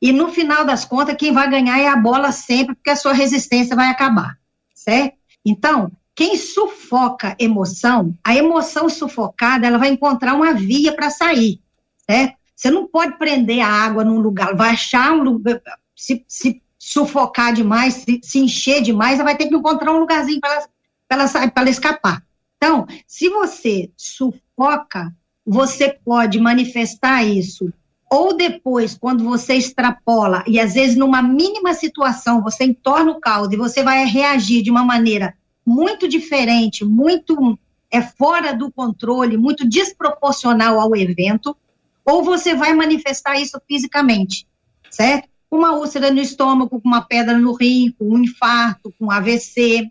E 0.00 0.12
no 0.12 0.28
final 0.28 0.64
das 0.64 0.84
contas, 0.84 1.16
quem 1.16 1.32
vai 1.32 1.48
ganhar 1.50 1.78
é 1.78 1.86
a 1.86 1.96
bola 1.96 2.32
sempre, 2.32 2.74
porque 2.74 2.90
a 2.90 2.96
sua 2.96 3.12
resistência 3.12 3.76
vai 3.76 3.88
acabar, 3.88 4.38
certo? 4.74 5.16
Então, 5.44 5.92
quem 6.14 6.36
sufoca 6.36 7.36
emoção, 7.38 8.16
a 8.24 8.34
emoção 8.34 8.88
sufocada, 8.88 9.66
ela 9.66 9.78
vai 9.78 9.90
encontrar 9.90 10.34
uma 10.34 10.52
via 10.52 10.94
para 10.94 11.10
sair, 11.10 11.60
certo? 12.08 12.36
Você 12.56 12.70
não 12.70 12.86
pode 12.86 13.16
prender 13.18 13.60
a 13.60 13.68
água 13.68 14.04
num 14.04 14.20
lugar, 14.20 14.54
vai 14.54 14.70
achar 14.70 15.12
um 15.12 15.22
lugar, 15.22 15.60
se, 15.94 16.24
se 16.26 16.62
sufocar 16.78 17.52
demais, 17.52 17.94
se, 17.94 18.20
se 18.22 18.38
encher 18.38 18.82
demais, 18.82 19.14
ela 19.14 19.24
vai 19.24 19.36
ter 19.36 19.48
que 19.48 19.54
encontrar 19.54 19.92
um 19.92 19.98
lugarzinho 19.98 20.40
para 20.40 20.54
ela, 20.54 20.68
ela, 21.10 21.52
ela 21.56 21.70
escapar. 21.70 22.22
Então, 22.56 22.86
se 23.06 23.28
você 23.28 23.90
sufoca, 23.96 25.14
você 25.46 25.90
pode 26.04 26.38
manifestar 26.38 27.22
isso 27.24 27.72
ou 28.10 28.36
depois, 28.36 28.98
quando 28.98 29.22
você 29.22 29.54
extrapola, 29.54 30.42
e 30.46 30.58
às 30.58 30.74
vezes 30.74 30.96
numa 30.96 31.22
mínima 31.22 31.72
situação, 31.72 32.42
você 32.42 32.64
entorna 32.64 33.12
o 33.12 33.20
caldo 33.20 33.54
e 33.54 33.58
você 33.58 33.82
vai 33.82 34.04
reagir 34.04 34.62
de 34.62 34.70
uma 34.70 34.84
maneira 34.84 35.34
muito 35.64 36.08
diferente, 36.08 36.84
muito 36.84 37.58
é 37.90 38.02
fora 38.02 38.52
do 38.52 38.70
controle, 38.70 39.36
muito 39.36 39.68
desproporcional 39.68 40.80
ao 40.80 40.94
evento, 40.96 41.56
ou 42.04 42.22
você 42.24 42.54
vai 42.54 42.72
manifestar 42.72 43.40
isso 43.40 43.60
fisicamente, 43.66 44.46
certo? 44.90 45.30
uma 45.50 45.72
úlcera 45.72 46.10
no 46.12 46.20
estômago, 46.20 46.80
com 46.80 46.88
uma 46.88 47.02
pedra 47.02 47.36
no 47.36 47.52
rim, 47.52 47.92
com 47.98 48.04
um 48.04 48.18
infarto, 48.18 48.94
com 48.98 49.10
AVC. 49.10 49.90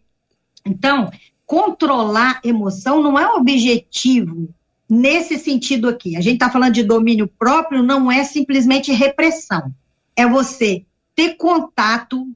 Então, 0.65 1.11
controlar 1.45 2.39
emoção 2.43 3.03
não 3.03 3.19
é 3.19 3.27
um 3.27 3.37
objetivo 3.37 4.49
nesse 4.89 5.37
sentido 5.37 5.87
aqui. 5.87 6.15
A 6.15 6.21
gente 6.21 6.35
está 6.35 6.49
falando 6.49 6.73
de 6.73 6.83
domínio 6.83 7.27
próprio, 7.27 7.83
não 7.83 8.11
é 8.11 8.23
simplesmente 8.23 8.91
repressão. 8.91 9.71
É 10.15 10.25
você 10.25 10.85
ter 11.15 11.35
contato, 11.35 12.27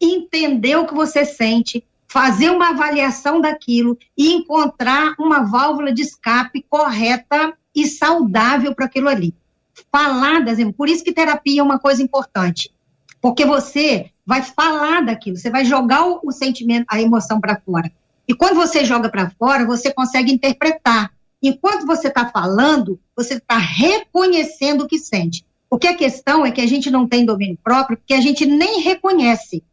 entender 0.00 0.76
o 0.76 0.86
que 0.86 0.94
você 0.94 1.24
sente, 1.24 1.84
fazer 2.06 2.50
uma 2.50 2.70
avaliação 2.70 3.40
daquilo 3.40 3.96
e 4.16 4.32
encontrar 4.32 5.14
uma 5.18 5.44
válvula 5.44 5.92
de 5.92 6.02
escape 6.02 6.64
correta 6.68 7.54
e 7.74 7.86
saudável 7.86 8.74
para 8.74 8.84
aquilo 8.84 9.08
ali 9.08 9.34
falar 9.90 10.40
das 10.40 10.58
Por 10.76 10.88
isso 10.88 11.04
que 11.04 11.12
terapia 11.12 11.60
é 11.60 11.64
uma 11.64 11.78
coisa 11.78 12.02
importante. 12.02 12.72
Porque 13.20 13.44
você 13.44 14.10
vai 14.26 14.42
falar 14.42 15.04
daquilo, 15.04 15.36
você 15.36 15.50
vai 15.50 15.64
jogar 15.64 16.06
o, 16.06 16.20
o 16.24 16.32
sentimento, 16.32 16.86
a 16.88 17.00
emoção 17.00 17.40
para 17.40 17.60
fora. 17.60 17.90
E 18.26 18.34
quando 18.34 18.56
você 18.56 18.84
joga 18.84 19.08
para 19.08 19.30
fora, 19.30 19.66
você 19.66 19.92
consegue 19.92 20.32
interpretar. 20.32 21.12
Enquanto 21.42 21.86
você 21.86 22.08
está 22.08 22.28
falando, 22.28 23.00
você 23.16 23.34
está 23.34 23.58
reconhecendo 23.58 24.82
o 24.82 24.86
que 24.86 24.98
sente. 24.98 25.44
Porque 25.68 25.88
a 25.88 25.96
questão 25.96 26.44
é 26.46 26.52
que 26.52 26.60
a 26.60 26.66
gente 26.66 26.90
não 26.90 27.08
tem 27.08 27.24
domínio 27.24 27.58
próprio, 27.64 27.96
porque 27.96 28.14
a 28.14 28.20
gente 28.20 28.46
nem 28.46 28.80
reconhece. 28.80 29.64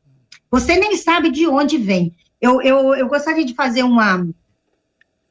Você 0.49 0.77
nem 0.77 0.95
sabe 0.97 1.29
de 1.29 1.45
onde 1.45 1.77
vem. 1.77 2.15
Eu, 2.41 2.62
eu, 2.62 2.95
eu 2.95 3.08
gostaria 3.08 3.45
de 3.45 3.53
fazer 3.53 3.84
uma, 3.84 4.25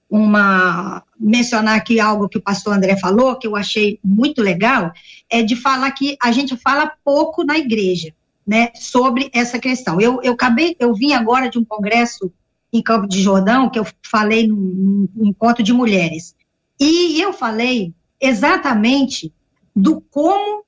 uma 0.08 1.02
mencionar 1.18 1.76
aqui 1.76 1.98
algo 1.98 2.28
que 2.28 2.38
o 2.38 2.42
pastor 2.42 2.74
André 2.74 2.96
falou, 2.96 3.36
que 3.36 3.46
eu 3.46 3.56
achei 3.56 3.98
muito 4.04 4.42
legal, 4.42 4.92
é 5.28 5.42
de 5.42 5.56
falar 5.56 5.90
que 5.92 6.16
a 6.22 6.30
gente 6.30 6.56
fala 6.56 6.92
pouco 7.04 7.42
na 7.44 7.58
igreja, 7.58 8.14
né, 8.46 8.70
sobre 8.74 9.30
essa 9.32 9.58
questão. 9.58 10.00
Eu, 10.00 10.20
eu 10.22 10.34
acabei, 10.34 10.76
eu 10.78 10.94
vim 10.94 11.12
agora 11.12 11.50
de 11.50 11.58
um 11.58 11.64
congresso 11.64 12.32
em 12.72 12.82
Campo 12.82 13.06
de 13.06 13.22
Jordão, 13.22 13.70
que 13.70 13.78
eu 13.78 13.86
falei 14.02 14.46
num, 14.46 15.08
num 15.14 15.26
encontro 15.26 15.62
de 15.62 15.72
mulheres, 15.72 16.34
e 16.78 17.20
eu 17.20 17.32
falei 17.32 17.94
exatamente 18.20 19.32
do 19.74 20.00
como 20.10 20.64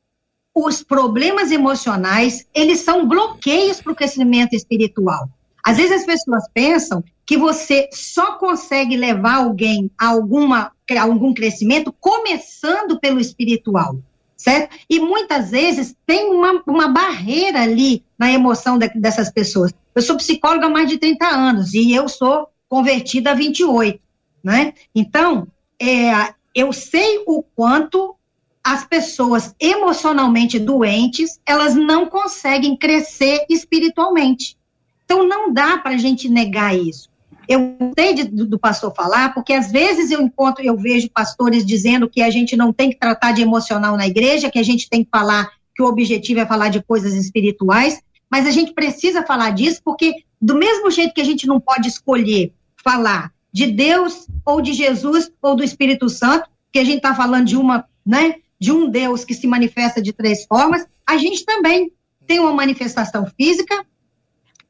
os 0.54 0.82
problemas 0.82 1.50
emocionais, 1.50 2.46
eles 2.54 2.80
são 2.80 3.06
bloqueios 3.06 3.80
para 3.80 3.92
o 3.92 3.96
crescimento 3.96 4.54
espiritual. 4.54 5.28
Às 5.62 5.76
vezes 5.76 6.00
as 6.00 6.06
pessoas 6.06 6.44
pensam 6.52 7.04
que 7.24 7.36
você 7.36 7.88
só 7.92 8.38
consegue 8.38 8.96
levar 8.96 9.36
alguém 9.36 9.90
a, 9.98 10.08
alguma, 10.08 10.72
algum 10.98 11.32
crescimento 11.32 11.94
começando 12.00 12.98
pelo 12.98 13.20
espiritual, 13.20 13.98
certo? 14.36 14.76
E 14.88 14.98
muitas 14.98 15.50
vezes 15.50 15.94
tem 16.06 16.30
uma, 16.32 16.62
uma 16.66 16.88
barreira 16.88 17.62
ali 17.62 18.04
na 18.18 18.32
emoção 18.32 18.78
de, 18.78 18.88
dessas 18.88 19.30
pessoas. 19.30 19.72
Eu 19.94 20.02
sou 20.02 20.16
psicóloga 20.16 20.66
há 20.66 20.70
mais 20.70 20.88
de 20.88 20.98
30 20.98 21.26
anos 21.26 21.74
e 21.74 21.92
eu 21.92 22.08
sou 22.08 22.48
convertida 22.68 23.32
há 23.32 23.34
28, 23.34 24.00
né? 24.42 24.72
Então, 24.94 25.48
é, 25.80 26.34
eu 26.54 26.72
sei 26.72 27.22
o 27.26 27.42
quanto 27.42 28.14
as 28.62 28.84
pessoas 28.84 29.54
emocionalmente 29.58 30.58
doentes, 30.58 31.40
elas 31.46 31.74
não 31.74 32.06
conseguem 32.06 32.76
crescer 32.76 33.44
espiritualmente. 33.48 34.56
Então, 35.04 35.26
não 35.26 35.52
dá 35.52 35.78
para 35.78 35.94
a 35.94 35.98
gente 35.98 36.28
negar 36.28 36.76
isso. 36.76 37.08
Eu 37.48 37.76
gostei 37.80 38.14
de, 38.14 38.24
do 38.24 38.58
pastor 38.58 38.94
falar, 38.94 39.34
porque 39.34 39.52
às 39.52 39.72
vezes 39.72 40.12
eu 40.12 40.20
encontro, 40.20 40.64
eu 40.64 40.76
vejo 40.76 41.10
pastores 41.10 41.66
dizendo 41.66 42.08
que 42.08 42.22
a 42.22 42.30
gente 42.30 42.56
não 42.56 42.72
tem 42.72 42.90
que 42.90 42.98
tratar 42.98 43.32
de 43.32 43.42
emocional 43.42 43.96
na 43.96 44.06
igreja, 44.06 44.50
que 44.50 44.58
a 44.58 44.62
gente 44.62 44.88
tem 44.88 45.02
que 45.02 45.10
falar 45.10 45.50
que 45.74 45.82
o 45.82 45.86
objetivo 45.86 46.40
é 46.40 46.46
falar 46.46 46.68
de 46.68 46.80
coisas 46.82 47.14
espirituais, 47.14 48.00
mas 48.30 48.46
a 48.46 48.50
gente 48.50 48.72
precisa 48.72 49.24
falar 49.24 49.50
disso 49.50 49.80
porque 49.84 50.24
do 50.40 50.56
mesmo 50.56 50.90
jeito 50.90 51.12
que 51.12 51.20
a 51.20 51.24
gente 51.24 51.46
não 51.46 51.60
pode 51.60 51.88
escolher 51.88 52.54
falar 52.82 53.32
de 53.52 53.66
Deus 53.66 54.26
ou 54.46 54.60
de 54.60 54.72
Jesus 54.72 55.30
ou 55.42 55.54
do 55.56 55.64
Espírito 55.64 56.08
Santo, 56.08 56.48
que 56.72 56.78
a 56.78 56.84
gente 56.84 56.98
está 56.98 57.14
falando 57.14 57.46
de 57.46 57.56
uma, 57.56 57.84
né, 58.06 58.36
de 58.58 58.72
um 58.72 58.88
Deus 58.88 59.24
que 59.24 59.34
se 59.34 59.46
manifesta 59.46 60.00
de 60.00 60.12
três 60.12 60.44
formas, 60.46 60.86
a 61.06 61.16
gente 61.16 61.44
também 61.44 61.92
tem 62.26 62.38
uma 62.38 62.52
manifestação 62.52 63.26
física, 63.36 63.84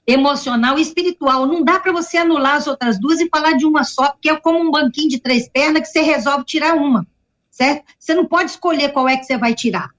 emocional 0.07 0.79
e 0.79 0.83
espiritual. 0.83 1.47
Não 1.47 1.63
dá 1.63 1.79
para 1.79 1.93
você 1.93 2.17
anular 2.17 2.55
as 2.55 2.67
outras 2.67 2.99
duas 2.99 3.21
e 3.21 3.29
falar 3.29 3.53
de 3.53 3.67
uma 3.67 3.85
só, 3.85 4.11
porque 4.13 4.31
é 4.31 4.37
como 4.37 4.59
um 4.59 4.71
banquinho 4.71 5.11
de 5.11 5.21
três 5.21 5.49
pernas 5.49 5.83
que 5.83 5.89
você 5.89 6.01
resolve 6.01 6.45
tirar 6.45 6.75
uma, 6.75 7.07
certo? 7.51 7.85
Você 7.99 8.15
não 8.15 8.25
pode 8.27 8.51
escolher 8.51 8.93
qual 8.93 9.09
é 9.09 9.17
que 9.17 9.25
você 9.25 9.37
vai 9.37 9.55
tirar, 9.55 9.91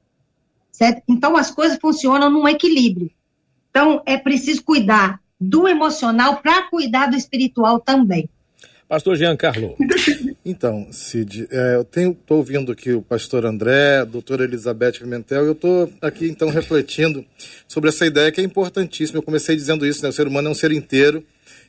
certo? 0.71 1.03
Então 1.07 1.37
as 1.37 1.51
coisas 1.51 1.77
funcionam 1.79 2.29
num 2.29 2.47
equilíbrio. 2.47 3.11
Então 3.71 4.03
é 4.05 4.17
preciso 4.17 4.63
cuidar 4.63 5.19
do 5.39 5.67
emocional 5.67 6.37
para 6.37 6.69
cuidar 6.69 7.07
do 7.07 7.15
espiritual 7.15 7.79
também. 7.79 8.29
Pastor 8.87 9.15
Giancarlo. 9.15 9.75
Então, 10.43 10.87
Cid, 10.91 11.47
é, 11.49 11.75
eu 11.75 11.81
estou 11.83 12.37
ouvindo 12.37 12.71
aqui 12.71 12.91
o 12.91 13.01
pastor 13.01 13.45
André, 13.45 13.99
a 13.99 14.03
doutora 14.03 14.43
Elizabeth 14.43 14.93
Pimentel, 14.93 15.45
e 15.45 15.47
eu 15.47 15.53
estou 15.53 15.93
aqui 16.01 16.27
então 16.27 16.49
refletindo 16.49 17.23
sobre 17.67 17.89
essa 17.89 18.05
ideia 18.05 18.31
que 18.31 18.41
é 18.41 18.43
importantíssima. 18.43 19.19
Eu 19.19 19.23
comecei 19.23 19.55
dizendo 19.55 19.85
isso, 19.85 20.03
né? 20.03 20.09
O 20.09 20.11
ser 20.11 20.27
humano 20.27 20.49
é 20.49 20.51
um 20.51 20.55
ser 20.55 20.71
inteiro 20.71 21.23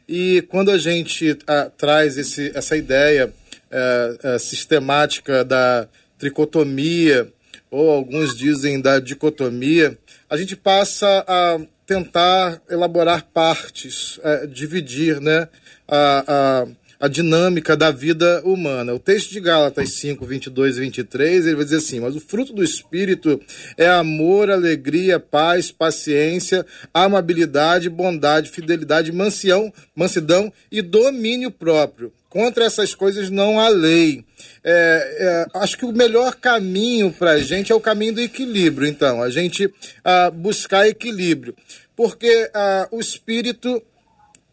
E 0.09 0.43
quando 0.49 0.71
a 0.71 0.79
gente 0.79 1.39
a, 1.47 1.71
traz 1.71 2.19
esse, 2.19 2.51
essa 2.55 2.77
ideia 2.77 3.33
é, 3.71 4.19
é, 4.23 4.39
sistemática 4.39 5.45
da 5.45 5.87
tricotomia, 6.19 7.33
ou 7.71 7.91
alguns 7.91 8.37
dizem 8.37 8.81
da 8.81 8.99
dicotomia, 8.99 9.97
a 10.29 10.37
gente 10.37 10.57
passa 10.57 11.25
a 11.29 11.61
tentar 11.93 12.63
elaborar 12.71 13.23
partes, 13.35 14.19
é, 14.23 14.47
dividir 14.47 15.21
né, 15.21 15.49
a, 15.87 16.25
a 16.27 16.67
a 17.03 17.09
dinâmica 17.09 17.77
da 17.77 17.91
vida 17.91 18.41
humana. 18.45 18.95
O 18.95 18.99
texto 18.99 19.33
de 19.33 19.41
Gálatas 19.41 19.95
5, 19.95 20.25
22 20.25 20.77
e 20.77 20.81
23, 20.83 21.47
ele 21.47 21.57
vai 21.57 21.65
dizer 21.65 21.79
assim: 21.79 21.99
Mas 21.99 22.15
o 22.15 22.21
fruto 22.21 22.53
do 22.53 22.63
Espírito 22.63 23.41
é 23.77 23.89
amor, 23.89 24.49
alegria, 24.49 25.19
paz, 25.19 25.73
paciência, 25.73 26.65
amabilidade, 26.95 27.91
bondade, 27.91 28.51
fidelidade, 28.51 29.11
mansião, 29.11 29.73
mansidão 29.97 30.53
e 30.71 30.81
domínio 30.81 31.51
próprio. 31.51 32.13
Contra 32.29 32.65
essas 32.65 32.95
coisas 32.95 33.29
não 33.29 33.59
há 33.59 33.69
lei. 33.69 34.25
É, 34.65 35.47
é, 35.55 35.59
acho 35.59 35.77
que 35.77 35.85
o 35.85 35.93
melhor 35.93 36.37
caminho 36.37 37.13
para 37.13 37.33
a 37.33 37.39
gente 37.39 37.71
é 37.71 37.75
o 37.75 37.81
caminho 37.81 38.15
do 38.15 38.21
equilíbrio. 38.21 38.89
Então, 38.89 39.23
a 39.23 39.29
gente 39.29 39.69
ah, 40.05 40.31
buscar 40.31 40.89
equilíbrio. 40.89 41.55
Porque 41.97 42.51
ah, 42.55 42.89
o 42.91 43.01
espírito 43.01 43.83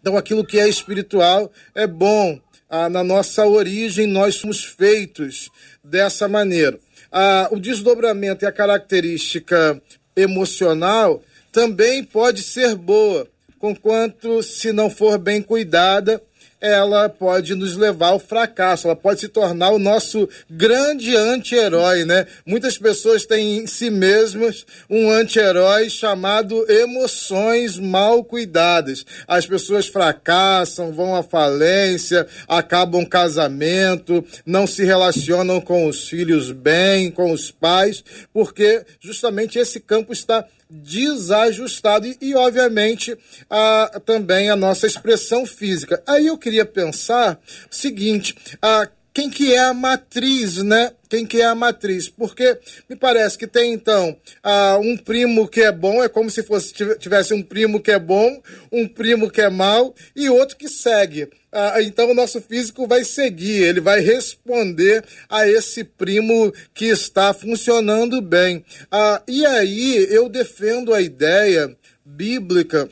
então, 0.01 0.17
aquilo 0.17 0.45
que 0.45 0.59
é 0.59 0.67
espiritual 0.67 1.51
é 1.75 1.85
bom. 1.85 2.39
Ah, 2.69 2.89
na 2.89 3.03
nossa 3.03 3.45
origem, 3.45 4.05
nós 4.05 4.35
somos 4.35 4.63
feitos 4.63 5.49
dessa 5.83 6.27
maneira. 6.27 6.79
Ah, 7.11 7.49
o 7.51 7.59
desdobramento 7.59 8.45
e 8.45 8.47
a 8.47 8.51
característica 8.51 9.81
emocional 10.15 11.21
também 11.51 12.03
pode 12.03 12.43
ser 12.43 12.75
boa, 12.75 13.27
conquanto, 13.57 14.43
se 14.43 14.71
não 14.71 14.89
for 14.89 15.17
bem 15.17 15.41
cuidada, 15.41 16.21
ela 16.61 17.07
pode 17.07 17.55
nos 17.55 17.77
levar 17.77 18.09
ao 18.09 18.19
fracasso, 18.19 18.87
ela 18.87 18.95
pode 18.95 19.21
se 19.21 19.27
tornar 19.27 19.71
o 19.71 19.79
nosso 19.79 20.27
grande 20.49 21.15
anti-herói, 21.15 22.03
né? 22.03 22.27
Muitas 22.45 22.77
pessoas 22.77 23.25
têm 23.25 23.59
em 23.59 23.67
si 23.67 23.89
mesmas 23.89 24.65
um 24.89 25.09
anti-herói 25.09 25.89
chamado 25.89 26.69
emoções 26.69 27.77
mal 27.77 28.23
cuidadas. 28.23 29.05
As 29.27 29.45
pessoas 29.45 29.87
fracassam, 29.87 30.91
vão 30.91 31.15
à 31.15 31.23
falência, 31.23 32.27
acabam 32.47 33.05
casamento, 33.05 34.23
não 34.45 34.67
se 34.67 34.83
relacionam 34.83 35.61
com 35.61 35.87
os 35.87 36.09
filhos 36.09 36.51
bem, 36.51 37.09
com 37.09 37.31
os 37.31 37.51
pais, 37.51 38.03
porque 38.33 38.83
justamente 38.99 39.57
esse 39.57 39.79
campo 39.79 40.11
está 40.11 40.45
desajustado 40.69 42.05
e, 42.05 42.17
e 42.21 42.35
obviamente, 42.35 43.17
a, 43.49 43.99
também 44.05 44.49
a 44.49 44.55
nossa 44.55 44.85
expressão 44.85 45.45
física. 45.45 46.01
Aí 46.05 46.27
eu 46.27 46.37
queria 46.37 46.65
pensar 46.65 47.39
o 47.71 47.75
seguinte, 47.75 48.35
a, 48.61 48.87
quem 49.11 49.29
que 49.29 49.53
é 49.53 49.59
a 49.59 49.73
matriz, 49.73 50.57
né? 50.57 50.91
Quem 51.09 51.25
que 51.25 51.41
é 51.41 51.45
a 51.45 51.55
matriz? 51.55 52.07
Porque 52.07 52.59
me 52.87 52.95
parece 52.95 53.37
que 53.37 53.47
tem 53.47 53.73
então 53.73 54.15
uh, 54.45 54.79
um 54.79 54.95
primo 54.95 55.47
que 55.47 55.61
é 55.61 55.71
bom, 55.71 56.03
é 56.03 56.07
como 56.07 56.29
se 56.29 56.43
fosse 56.43 56.71
tivesse 56.99 57.33
um 57.33 57.41
primo 57.41 57.81
que 57.81 57.91
é 57.91 57.97
bom, 57.97 58.41
um 58.71 58.87
primo 58.87 59.29
que 59.29 59.41
é 59.41 59.49
mal 59.49 59.95
e 60.15 60.29
outro 60.29 60.55
que 60.55 60.69
segue. 60.69 61.27
Uh, 61.51 61.81
então 61.81 62.11
o 62.11 62.13
nosso 62.13 62.39
físico 62.41 62.87
vai 62.87 63.03
seguir, 63.03 63.63
ele 63.63 63.81
vai 63.81 64.01
responder 64.01 65.03
a 65.27 65.47
esse 65.47 65.83
primo 65.83 66.53
que 66.73 66.85
está 66.85 67.33
funcionando 67.33 68.21
bem. 68.21 68.57
Uh, 68.57 69.23
e 69.27 69.45
aí 69.45 70.07
eu 70.11 70.29
defendo 70.29 70.93
a 70.93 71.01
ideia 71.01 71.75
bíblica 72.05 72.87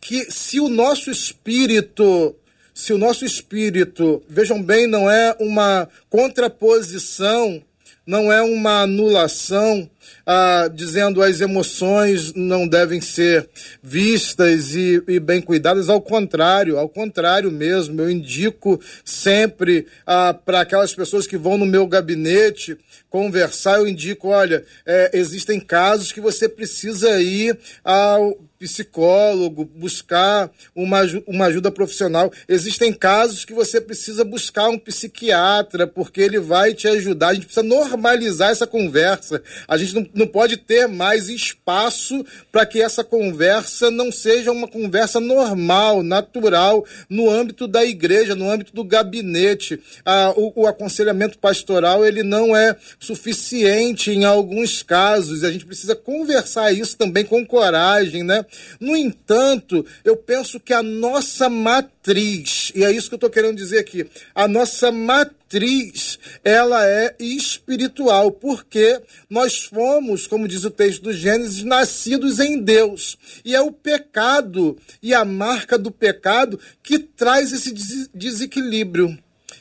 que 0.00 0.30
se 0.30 0.60
o 0.60 0.68
nosso 0.68 1.10
espírito 1.10 2.36
se 2.72 2.94
o 2.94 2.98
nosso 2.98 3.26
espírito, 3.26 4.22
vejam 4.26 4.62
bem, 4.62 4.86
não 4.86 5.10
é 5.10 5.36
uma 5.38 5.86
contraposição, 6.08 7.62
não 8.10 8.32
é 8.32 8.42
uma 8.42 8.82
anulação, 8.82 9.88
ah, 10.26 10.68
dizendo 10.74 11.22
as 11.22 11.40
emoções 11.40 12.34
não 12.34 12.66
devem 12.66 13.00
ser 13.00 13.48
vistas 13.80 14.74
e, 14.74 15.00
e, 15.06 15.20
bem 15.20 15.40
cuidadas, 15.40 15.88
ao 15.88 16.00
contrário, 16.00 16.76
ao 16.76 16.88
contrário 16.88 17.52
mesmo, 17.52 18.00
eu 18.00 18.10
indico 18.10 18.80
sempre 19.04 19.86
ah, 20.04 20.34
para 20.34 20.62
aquelas 20.62 20.92
pessoas 20.92 21.24
que 21.24 21.38
vão 21.38 21.56
no 21.56 21.64
meu 21.64 21.86
gabinete 21.86 22.76
conversar, 23.08 23.78
eu 23.78 23.86
indico, 23.86 24.28
olha, 24.28 24.64
é, 24.84 25.12
existem 25.12 25.60
casos 25.60 26.10
que 26.10 26.20
você 26.20 26.48
precisa 26.48 27.20
ir 27.22 27.56
ao 27.84 28.36
psicólogo, 28.60 29.64
buscar 29.64 30.50
uma, 30.76 31.00
uma 31.26 31.46
ajuda 31.46 31.70
profissional. 31.70 32.30
Existem 32.46 32.92
casos 32.92 33.46
que 33.46 33.54
você 33.54 33.80
precisa 33.80 34.22
buscar 34.22 34.68
um 34.68 34.78
psiquiatra, 34.78 35.86
porque 35.86 36.20
ele 36.20 36.38
vai 36.38 36.74
te 36.74 36.86
ajudar. 36.86 37.28
A 37.28 37.34
gente 37.34 37.46
precisa 37.46 37.66
normalizar 37.66 38.50
essa 38.50 38.66
conversa. 38.66 39.42
A 39.66 39.78
gente 39.78 39.94
não, 39.94 40.06
não 40.14 40.26
pode 40.26 40.58
ter 40.58 40.86
mais 40.86 41.30
espaço 41.30 42.22
para 42.52 42.66
que 42.66 42.82
essa 42.82 43.02
conversa 43.02 43.90
não 43.90 44.12
seja 44.12 44.52
uma 44.52 44.68
conversa 44.68 45.18
normal, 45.18 46.02
natural, 46.02 46.84
no 47.08 47.30
âmbito 47.30 47.66
da 47.66 47.82
igreja, 47.82 48.34
no 48.34 48.50
âmbito 48.50 48.74
do 48.74 48.84
gabinete. 48.84 49.80
Ah, 50.04 50.34
o, 50.36 50.52
o 50.62 50.66
aconselhamento 50.66 51.38
pastoral 51.38 52.04
ele 52.04 52.22
não 52.22 52.54
é 52.54 52.76
suficiente 52.98 54.10
em 54.10 54.26
alguns 54.26 54.82
casos. 54.82 55.44
A 55.44 55.50
gente 55.50 55.64
precisa 55.64 55.96
conversar 55.96 56.72
isso 56.72 56.94
também 56.98 57.24
com 57.24 57.46
coragem, 57.46 58.22
né? 58.22 58.44
No 58.78 58.96
entanto, 58.96 59.84
eu 60.04 60.16
penso 60.16 60.58
que 60.60 60.72
a 60.72 60.82
nossa 60.82 61.48
matriz, 61.48 62.72
e 62.74 62.84
é 62.84 62.90
isso 62.90 63.08
que 63.08 63.14
eu 63.14 63.18
estou 63.18 63.30
querendo 63.30 63.56
dizer 63.56 63.78
aqui, 63.78 64.06
a 64.34 64.48
nossa 64.48 64.90
matriz, 64.90 66.18
ela 66.44 66.86
é 66.86 67.14
espiritual, 67.18 68.30
porque 68.30 69.00
nós 69.28 69.64
fomos, 69.64 70.26
como 70.26 70.48
diz 70.48 70.64
o 70.64 70.70
texto 70.70 71.02
do 71.02 71.12
Gênesis, 71.12 71.62
nascidos 71.64 72.38
em 72.38 72.60
Deus. 72.60 73.16
E 73.44 73.54
é 73.54 73.60
o 73.60 73.72
pecado 73.72 74.76
e 75.02 75.14
a 75.14 75.24
marca 75.24 75.78
do 75.78 75.90
pecado 75.90 76.58
que 76.82 76.98
traz 76.98 77.52
esse 77.52 77.72
desequilíbrio 78.14 79.18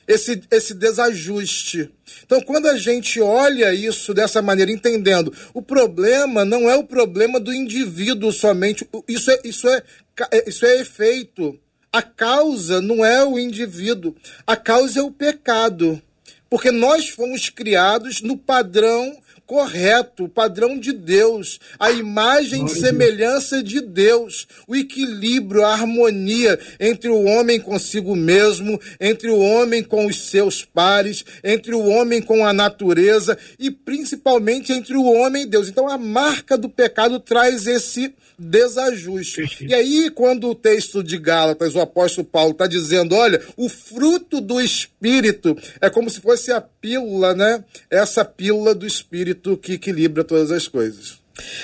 esse, 0.09 0.41
esse 0.49 0.73
desajuste. 0.73 1.91
Então, 2.25 2.41
quando 2.41 2.67
a 2.67 2.77
gente 2.77 3.19
olha 3.21 3.73
isso 3.73 4.13
dessa 4.13 4.41
maneira, 4.41 4.71
entendendo, 4.71 5.33
o 5.53 5.61
problema 5.61 6.43
não 6.45 6.69
é 6.69 6.75
o 6.75 6.83
problema 6.83 7.39
do 7.39 7.53
indivíduo 7.53 8.31
somente, 8.31 8.87
isso 9.07 9.31
é, 9.31 9.39
isso 9.43 9.67
é, 9.67 9.83
é, 10.31 10.49
isso 10.49 10.65
é 10.65 10.81
efeito. 10.81 11.59
A 11.91 12.01
causa 12.01 12.81
não 12.81 13.03
é 13.03 13.23
o 13.23 13.39
indivíduo, 13.39 14.15
a 14.45 14.55
causa 14.55 14.99
é 14.99 15.03
o 15.03 15.11
pecado. 15.11 16.01
Porque 16.49 16.71
nós 16.71 17.09
fomos 17.09 17.49
criados 17.49 18.21
no 18.21 18.35
padrão 18.35 19.15
correto, 19.49 20.25
o 20.25 20.29
padrão 20.29 20.79
de 20.79 20.93
Deus, 20.93 21.59
a 21.79 21.91
imagem 21.91 22.67
e 22.67 22.69
semelhança 22.69 23.63
de 23.63 23.81
Deus, 23.81 24.47
o 24.67 24.75
equilíbrio, 24.75 25.65
a 25.65 25.73
harmonia 25.73 26.59
entre 26.79 27.09
o 27.09 27.23
homem 27.23 27.59
consigo 27.59 28.15
mesmo, 28.15 28.79
entre 29.01 29.27
o 29.31 29.39
homem 29.39 29.83
com 29.83 30.05
os 30.05 30.29
seus 30.29 30.63
pares, 30.63 31.25
entre 31.43 31.73
o 31.73 31.83
homem 31.83 32.21
com 32.21 32.45
a 32.45 32.53
natureza 32.53 33.35
e 33.57 33.71
principalmente 33.71 34.71
entre 34.71 34.95
o 34.95 35.03
homem 35.03 35.41
e 35.41 35.47
Deus. 35.47 35.67
Então 35.67 35.89
a 35.89 35.97
marca 35.97 36.55
do 36.55 36.69
pecado 36.69 37.19
traz 37.19 37.65
esse 37.65 38.13
desajuste. 38.39 39.65
E 39.67 39.73
aí, 39.73 40.09
quando 40.09 40.49
o 40.49 40.55
texto 40.55 41.03
de 41.03 41.17
Gálatas, 41.17 41.75
o 41.75 41.81
apóstolo 41.81 42.25
Paulo 42.25 42.51
está 42.51 42.65
dizendo: 42.65 43.13
olha, 43.13 43.41
o 43.57 43.67
fruto 43.67 44.39
do 44.39 44.61
Espírito 44.61 45.57
é 45.81 45.89
como 45.89 46.09
se 46.09 46.21
fosse 46.21 46.51
a 46.51 46.61
pílula, 46.81 47.33
né? 47.33 47.63
Essa 47.89 48.23
pílula 48.23 48.73
do 48.73 48.85
Espírito 48.85 49.57
que 49.57 49.73
equilibra 49.73 50.23
todas 50.23 50.51
as 50.51 50.67
coisas. 50.67 51.19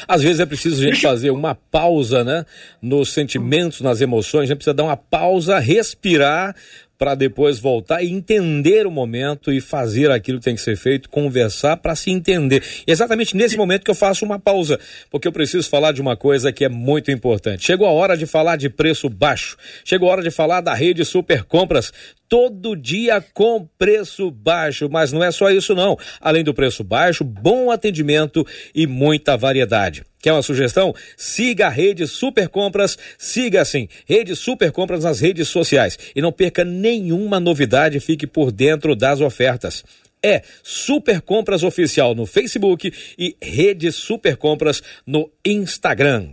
Às 0.07 0.21
vezes 0.21 0.39
é 0.39 0.45
preciso 0.45 0.81
a 0.81 0.85
gente 0.85 1.01
fazer 1.01 1.31
uma 1.31 1.55
pausa, 1.55 2.23
né? 2.23 2.45
Nos 2.81 3.09
sentimentos, 3.09 3.81
nas 3.81 4.01
emoções, 4.01 4.43
a 4.43 4.45
gente 4.47 4.57
precisa 4.57 4.73
dar 4.73 4.83
uma 4.83 4.97
pausa, 4.97 5.59
respirar 5.59 6.55
para 6.97 7.13
depois 7.13 7.59
voltar 7.59 8.01
e 8.01 8.09
entender 8.09 8.87
o 8.87 8.91
momento 8.91 9.51
e 9.51 9.59
fazer 9.59 10.11
aquilo 10.11 10.39
que 10.39 10.45
tem 10.45 10.55
que 10.55 10.61
ser 10.61 10.77
feito, 10.77 11.09
conversar 11.09 11.77
para 11.77 11.95
se 11.95 12.09
entender. 12.09 12.63
E 12.87 12.91
é 12.91 12.93
exatamente 12.93 13.35
nesse 13.35 13.57
momento 13.57 13.83
que 13.83 13.91
eu 13.91 13.95
faço 13.95 14.25
uma 14.25 14.39
pausa, 14.39 14.79
porque 15.11 15.27
eu 15.27 15.31
preciso 15.31 15.69
falar 15.69 15.91
de 15.91 16.01
uma 16.01 16.15
coisa 16.15 16.51
que 16.51 16.63
é 16.63 16.69
muito 16.69 17.11
importante. 17.11 17.65
Chegou 17.65 17.87
a 17.87 17.91
hora 17.91 18.15
de 18.15 18.25
falar 18.25 18.55
de 18.55 18.69
preço 18.69 19.09
baixo. 19.09 19.57
Chegou 19.83 20.09
a 20.09 20.13
hora 20.13 20.23
de 20.23 20.31
falar 20.31 20.61
da 20.61 20.73
rede 20.73 21.03
Super 21.03 21.43
Compras 21.43 21.91
todo 22.27 22.75
dia 22.75 23.23
com 23.33 23.67
preço 23.77 24.29
baixo, 24.31 24.89
mas 24.89 25.11
não 25.11 25.23
é 25.23 25.31
só 25.31 25.49
isso 25.49 25.75
não. 25.75 25.97
Além 26.19 26.43
do 26.43 26.53
preço 26.53 26.83
baixo, 26.83 27.23
bom 27.23 27.71
atendimento 27.71 28.45
e 28.73 28.87
muita 28.87 29.37
variedade. 29.37 30.03
Quer 30.21 30.31
uma 30.31 30.41
sugestão? 30.41 30.93
Siga 31.15 31.67
a 31.67 31.69
rede 31.69 32.07
Super 32.07 32.49
Compras, 32.49 32.97
siga 33.17 33.61
assim, 33.61 33.87
rede 34.07 34.35
Super 34.35 34.71
Compras 34.71 35.03
nas 35.03 35.19
redes 35.19 35.47
sociais 35.47 35.99
e 36.15 36.21
não 36.21 36.31
perca 36.31 36.63
nenhuma 36.63 37.39
novidade, 37.39 37.99
fique 37.99 38.25
por 38.25 38.51
dentro 38.51 38.95
das 38.95 39.21
ofertas 39.21 39.83
é 40.25 40.41
Super 40.63 41.21
Compras 41.21 41.61
Oficial 41.61 42.15
no 42.15 42.25
Facebook 42.25 42.91
e 43.15 43.37
Rede 43.39 43.91
Super 43.91 44.35
Compras 44.35 44.81
no 45.05 45.29
Instagram. 45.45 46.29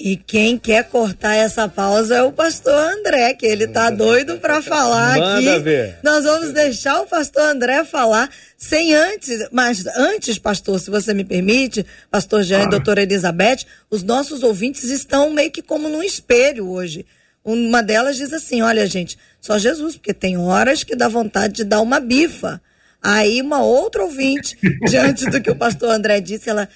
E 0.00 0.16
quem 0.16 0.56
quer 0.56 0.88
cortar 0.88 1.34
essa 1.34 1.68
pausa 1.68 2.14
é 2.14 2.22
o 2.22 2.30
pastor 2.30 2.72
André, 2.72 3.34
que 3.34 3.44
ele 3.44 3.66
tá 3.66 3.90
doido 3.90 4.38
para 4.38 4.62
falar 4.62 5.18
Manda 5.18 5.56
aqui. 5.56 5.62
Ver. 5.64 5.98
Nós 6.04 6.22
vamos 6.22 6.52
deixar 6.52 7.00
o 7.00 7.06
pastor 7.06 7.42
André 7.42 7.84
falar 7.84 8.30
sem 8.56 8.94
antes, 8.94 9.48
mas 9.50 9.84
antes, 9.88 10.38
pastor, 10.38 10.78
se 10.78 10.88
você 10.88 11.12
me 11.12 11.24
permite, 11.24 11.84
pastor 12.08 12.44
Jean 12.44 12.60
ah. 12.60 12.64
e 12.64 12.70
doutora 12.70 13.02
Elizabeth, 13.02 13.66
os 13.90 14.04
nossos 14.04 14.44
ouvintes 14.44 14.84
estão 14.84 15.30
meio 15.30 15.50
que 15.50 15.62
como 15.62 15.88
num 15.88 16.02
espelho 16.02 16.70
hoje. 16.70 17.04
Uma 17.44 17.82
delas 17.82 18.16
diz 18.16 18.32
assim: 18.32 18.62
olha, 18.62 18.86
gente, 18.86 19.18
só 19.40 19.58
Jesus, 19.58 19.96
porque 19.96 20.14
tem 20.14 20.38
horas 20.38 20.84
que 20.84 20.94
dá 20.94 21.08
vontade 21.08 21.54
de 21.54 21.64
dar 21.64 21.80
uma 21.80 21.98
bifa. 21.98 22.62
Aí 23.02 23.42
uma 23.42 23.62
outra 23.64 24.04
ouvinte, 24.04 24.56
diante 24.88 25.28
do 25.28 25.40
que 25.40 25.50
o 25.50 25.56
pastor 25.56 25.90
André 25.90 26.20
disse, 26.20 26.48
ela, 26.48 26.68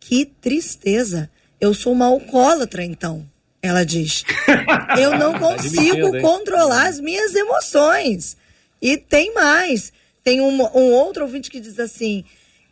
que 0.00 0.24
tristeza. 0.24 1.28
Eu 1.62 1.72
sou 1.72 1.92
uma 1.92 2.06
alcoólatra, 2.06 2.84
então. 2.84 3.24
Ela 3.62 3.84
diz. 3.84 4.24
Eu 5.00 5.16
não 5.16 5.30
tá 5.38 5.38
consigo 5.38 6.20
controlar 6.20 6.88
as 6.88 6.98
minhas 6.98 7.36
emoções. 7.36 8.36
E 8.80 8.96
tem 8.96 9.32
mais. 9.32 9.92
Tem 10.24 10.40
um, 10.40 10.60
um 10.60 10.92
outro 10.92 11.22
ouvinte 11.22 11.48
que 11.48 11.60
diz 11.60 11.78
assim: 11.78 12.24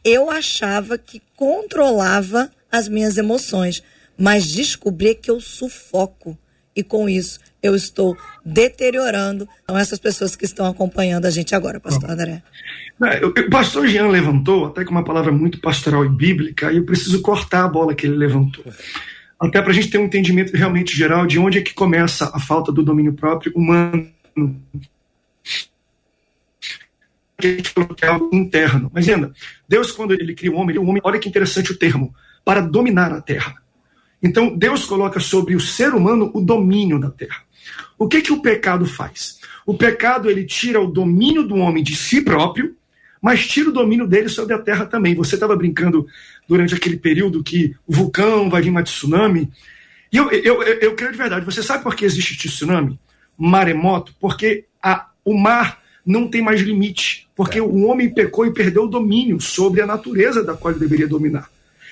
eu 0.05 0.29
achava 0.29 0.98
que 0.98 1.22
controlava 1.37 2.50
as 2.68 2.88
minhas 2.88 3.16
emoções, 3.16 3.81
mas 4.18 4.50
descobri 4.50 5.14
que 5.14 5.31
eu 5.31 5.40
sufoco. 5.40 6.37
E 6.74 6.83
com 6.83 7.09
isso 7.09 7.38
eu 7.62 7.75
estou 7.75 8.16
deteriorando. 8.44 9.49
Então, 9.62 9.77
essas 9.77 9.99
pessoas 9.99 10.35
que 10.35 10.44
estão 10.44 10.66
acompanhando 10.66 11.27
a 11.27 11.31
gente 11.31 11.55
agora, 11.55 11.81
pastor 11.81 12.11
André. 12.11 12.42
É, 13.03 13.25
o 13.25 13.51
pastor 13.51 13.87
Jean 13.87 14.09
levantou, 14.09 14.66
até 14.66 14.85
com 14.85 14.90
uma 14.90 15.05
palavra 15.05 15.33
muito 15.33 15.61
pastoral 15.61 16.05
e 16.05 16.09
bíblica, 16.09 16.73
e 16.73 16.77
eu 16.77 16.85
preciso 16.85 17.23
cortar 17.23 17.64
a 17.64 17.68
bola 17.68 17.94
que 17.94 18.07
ele 18.07 18.16
levantou. 18.16 18.64
Até 19.38 19.62
para 19.62 19.70
a 19.70 19.75
gente 19.75 19.88
ter 19.88 19.99
um 19.99 20.05
entendimento 20.05 20.55
realmente 20.55 20.94
geral 20.94 21.27
de 21.27 21.38
onde 21.38 21.59
é 21.59 21.62
que 21.62 21.73
começa 21.73 22.31
a 22.35 22.38
falta 22.38 22.70
do 22.70 22.83
domínio 22.83 23.14
próprio 23.14 23.53
humano. 23.57 24.07
A 27.38 27.42
gente 27.42 27.70
falou 27.70 27.94
que 27.94 28.05
é 28.05 28.09
algo 28.09 28.29
interno. 28.35 28.90
Mas 28.92 29.09
ainda, 29.09 29.33
Deus, 29.66 29.92
quando 29.92 30.12
ele 30.12 30.35
cria 30.35 30.53
o 30.53 30.57
homem, 30.57 30.77
o 30.77 30.85
homem, 30.85 31.01
olha 31.03 31.18
que 31.18 31.29
interessante 31.29 31.73
o 31.73 31.79
termo, 31.79 32.14
para 32.44 32.61
dominar 32.61 33.12
a 33.12 33.20
terra. 33.23 33.55
Então, 34.23 34.55
Deus 34.55 34.85
coloca 34.85 35.18
sobre 35.18 35.57
o 35.57 35.61
ser 35.61 35.94
humano 35.94 36.31
o 36.35 36.40
domínio 36.42 37.01
da 37.01 37.11
terra. 37.11 37.42
O 37.99 38.09
que 38.09 38.23
que 38.23 38.33
o 38.33 38.41
pecado 38.41 38.87
faz? 38.87 39.39
O 39.67 39.75
pecado 39.75 40.31
ele 40.31 40.45
tira 40.45 40.81
o 40.81 40.87
domínio 40.91 41.43
do 41.43 41.57
homem 41.57 41.83
de 41.83 41.95
si 41.95 42.23
próprio, 42.23 42.75
mas 43.21 43.47
tira 43.47 43.69
o 43.69 43.73
domínio 43.73 44.07
dele 44.07 44.29
sobre 44.29 44.55
a 44.55 44.59
terra 44.59 44.87
também. 44.87 45.15
Você 45.15 45.35
estava 45.35 45.55
brincando 45.55 46.07
durante 46.49 46.75
aquele 46.75 46.97
período 46.97 47.43
que 47.43 47.75
o 47.87 47.93
vulcão 47.93 48.49
vai 48.49 48.63
vir 48.63 48.71
uma 48.71 48.83
tsunami. 48.83 49.51
E 50.13 50.17
eu, 50.17 50.31
eu, 50.31 50.63
eu, 50.63 50.79
eu 50.81 50.95
creio 50.95 51.13
de 51.13 51.19
verdade. 51.19 51.45
Você 51.45 51.63
sabe 51.63 51.83
por 51.83 51.95
que 51.95 52.05
existe 52.05 52.37
tsunami? 52.37 52.99
Maremoto? 53.37 54.15
Porque 54.19 54.65
a, 54.83 55.09
o 55.25 55.39
mar 55.39 55.81
não 56.05 56.27
tem 56.27 56.43
mais 56.43 56.61
limite. 56.61 57.29
Porque 57.37 57.59
é. 57.59 57.63
o 57.63 57.87
homem 57.87 58.13
pecou 58.13 58.47
e 58.47 58.53
perdeu 58.53 58.85
o 58.85 58.89
domínio 58.89 59.41
sobre 59.41 59.83
a 59.83 59.87
natureza 59.87 60.43
da 60.43 60.55
qual 60.55 60.73
ele 60.73 60.81
deveria 60.81 61.07
dominar. 61.07 61.51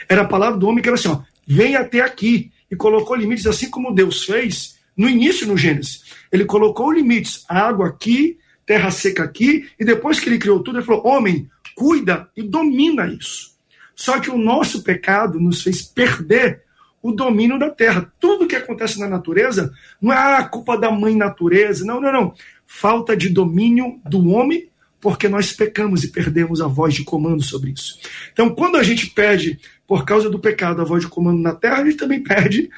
Era 0.08 0.22
a 0.22 0.28
palavra 0.28 0.58
do 0.58 0.66
homem 0.66 0.82
que 0.82 0.88
era 0.88 0.96
assim: 0.96 1.08
ó, 1.08 1.20
vem 1.46 1.76
até 1.76 2.00
aqui. 2.00 2.50
E 2.70 2.76
colocou 2.76 3.16
limites, 3.16 3.46
assim 3.46 3.70
como 3.70 3.94
Deus 3.94 4.24
fez 4.24 4.77
no 4.98 5.08
início 5.08 5.46
no 5.46 5.56
Gênesis. 5.56 6.02
Ele 6.30 6.44
colocou 6.44 6.92
limites: 6.92 7.44
água 7.48 7.86
aqui, 7.86 8.38
terra 8.66 8.90
seca 8.90 9.22
aqui, 9.22 9.68
e 9.78 9.84
depois 9.84 10.18
que 10.18 10.28
ele 10.28 10.38
criou 10.38 10.60
tudo, 10.60 10.78
ele 10.78 10.84
falou: 10.84 11.06
homem, 11.06 11.48
cuida 11.76 12.28
e 12.36 12.42
domina 12.42 13.06
isso. 13.06 13.56
Só 13.94 14.18
que 14.20 14.30
o 14.30 14.36
nosso 14.36 14.82
pecado 14.82 15.40
nos 15.40 15.62
fez 15.62 15.82
perder 15.82 16.62
o 17.02 17.12
domínio 17.12 17.58
da 17.58 17.70
terra. 17.70 18.12
Tudo 18.18 18.46
que 18.46 18.56
acontece 18.56 18.98
na 18.98 19.08
natureza 19.08 19.72
não 20.00 20.12
é 20.12 20.36
a 20.36 20.44
culpa 20.44 20.76
da 20.76 20.90
mãe 20.90 21.16
natureza, 21.16 21.84
não, 21.84 22.00
não, 22.00 22.12
não. 22.12 22.34
Falta 22.66 23.16
de 23.16 23.28
domínio 23.28 24.00
do 24.04 24.28
homem, 24.28 24.68
porque 25.00 25.28
nós 25.28 25.52
pecamos 25.52 26.04
e 26.04 26.08
perdemos 26.08 26.60
a 26.60 26.66
voz 26.66 26.94
de 26.94 27.04
comando 27.04 27.42
sobre 27.42 27.70
isso. 27.70 27.98
Então, 28.32 28.50
quando 28.50 28.76
a 28.76 28.82
gente 28.82 29.06
perde, 29.08 29.58
por 29.86 30.04
causa 30.04 30.28
do 30.28 30.38
pecado, 30.38 30.82
a 30.82 30.84
voz 30.84 31.04
de 31.04 31.08
comando 31.08 31.40
na 31.40 31.54
terra, 31.54 31.78
a 31.78 31.84
gente 31.84 31.96
também 31.96 32.22
perde 32.22 32.68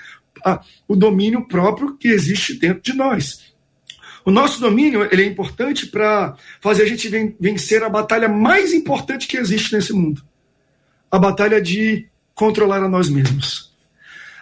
a, 0.45 0.61
o 0.87 0.97
domínio 0.97 1.47
próprio 1.47 1.97
que 1.97 2.09
existe 2.09 2.59
dentro 2.59 2.83
de 2.83 2.93
nós. 2.93 3.51
O 4.25 4.31
nosso 4.31 4.61
domínio 4.61 5.09
ele 5.11 5.23
é 5.23 5.27
importante 5.27 5.87
para 5.87 6.37
fazer 6.61 6.83
a 6.83 6.87
gente 6.87 7.09
vencer 7.41 7.83
a 7.83 7.89
batalha 7.89 8.29
mais 8.29 8.73
importante 8.73 9.27
que 9.27 9.37
existe 9.37 9.75
nesse 9.75 9.93
mundo 9.93 10.23
a 11.11 11.19
batalha 11.19 11.61
de 11.61 12.07
controlar 12.35 12.83
a 12.83 12.89
nós 12.89 13.09
mesmos. 13.09 13.71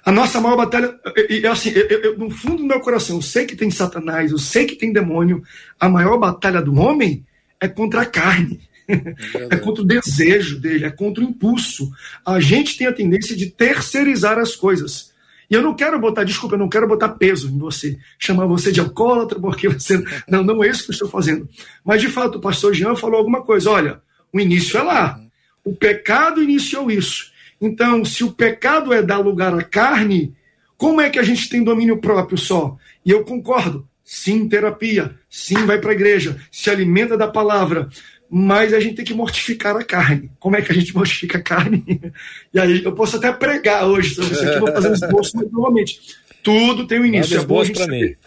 A 0.04 0.12
nossa 0.12 0.40
maior 0.40 0.56
batalha, 0.56 0.94
e 1.28 1.46
assim, 1.46 1.70
eu, 1.70 1.86
eu, 1.86 2.18
no 2.18 2.30
fundo 2.30 2.58
do 2.58 2.66
meu 2.66 2.80
coração, 2.80 3.16
eu 3.16 3.22
sei 3.22 3.46
que 3.46 3.56
tem 3.56 3.70
Satanás, 3.70 4.30
eu 4.30 4.38
sei 4.38 4.66
que 4.66 4.76
tem 4.76 4.92
demônio. 4.92 5.42
A 5.78 5.88
maior 5.88 6.18
batalha 6.18 6.62
do 6.62 6.74
homem 6.74 7.26
é 7.60 7.68
contra 7.68 8.02
a 8.02 8.06
carne, 8.06 8.60
é 8.88 9.56
contra 9.56 9.82
o 9.82 9.86
desejo 9.86 10.60
dele, 10.60 10.84
é 10.84 10.90
contra 10.90 11.22
o 11.22 11.28
impulso. 11.28 11.90
A 12.24 12.38
gente 12.38 12.76
tem 12.76 12.86
a 12.86 12.92
tendência 12.92 13.36
de 13.36 13.46
terceirizar 13.46 14.38
as 14.38 14.54
coisas. 14.54 15.07
E 15.50 15.54
eu 15.54 15.62
não 15.62 15.74
quero 15.74 15.98
botar, 15.98 16.24
desculpa, 16.24 16.54
eu 16.54 16.58
não 16.58 16.68
quero 16.68 16.86
botar 16.86 17.08
peso 17.10 17.48
em 17.48 17.58
você, 17.58 17.98
chamar 18.18 18.46
você 18.46 18.70
de 18.70 18.80
alcoólatra, 18.80 19.40
porque 19.40 19.68
você. 19.68 20.02
Não, 20.28 20.44
não 20.44 20.62
é 20.62 20.68
isso 20.68 20.84
que 20.84 20.90
eu 20.90 20.92
estou 20.92 21.08
fazendo. 21.08 21.48
Mas, 21.82 22.02
de 22.02 22.08
fato, 22.08 22.36
o 22.36 22.40
pastor 22.40 22.74
Jean 22.74 22.94
falou 22.94 23.16
alguma 23.16 23.42
coisa. 23.42 23.70
Olha, 23.70 24.00
o 24.32 24.38
início 24.38 24.78
é 24.78 24.82
lá. 24.82 25.20
O 25.64 25.74
pecado 25.74 26.42
iniciou 26.42 26.90
isso. 26.90 27.32
Então, 27.60 28.04
se 28.04 28.22
o 28.22 28.32
pecado 28.32 28.92
é 28.92 29.02
dar 29.02 29.18
lugar 29.18 29.54
à 29.54 29.62
carne, 29.62 30.34
como 30.76 31.00
é 31.00 31.08
que 31.08 31.18
a 31.18 31.22
gente 31.22 31.48
tem 31.48 31.64
domínio 31.64 31.98
próprio 31.98 32.36
só? 32.36 32.76
E 33.04 33.10
eu 33.10 33.24
concordo. 33.24 33.88
Sim, 34.04 34.48
terapia. 34.48 35.14
Sim, 35.28 35.66
vai 35.66 35.78
para 35.78 35.90
a 35.90 35.94
igreja. 35.94 36.40
Se 36.50 36.70
alimenta 36.70 37.16
da 37.16 37.28
palavra 37.28 37.88
mas 38.30 38.74
a 38.74 38.80
gente 38.80 38.96
tem 38.96 39.04
que 39.04 39.14
mortificar 39.14 39.76
a 39.76 39.84
carne. 39.84 40.30
Como 40.38 40.56
é 40.56 40.62
que 40.62 40.70
a 40.70 40.74
gente 40.74 40.94
mortifica 40.94 41.38
a 41.38 41.42
carne? 41.42 41.84
E 42.52 42.58
aí 42.58 42.84
eu 42.84 42.92
posso 42.92 43.16
até 43.16 43.30
pregar 43.32 43.86
hoje 43.86 44.14
sobre 44.14 44.32
isso 44.32 44.48
aqui, 44.48 44.58
vou 44.58 44.72
fazer 44.72 44.90
um 44.90 44.94
esboço 44.94 45.50
novamente. 45.50 46.00
Tudo 46.42 46.86
tem 46.86 47.00
um 47.00 47.04
início. 47.04 47.38
É 47.38 47.44
bom 47.44 47.60
a 47.60 47.64
gente 47.64 47.78
saber 47.78 48.18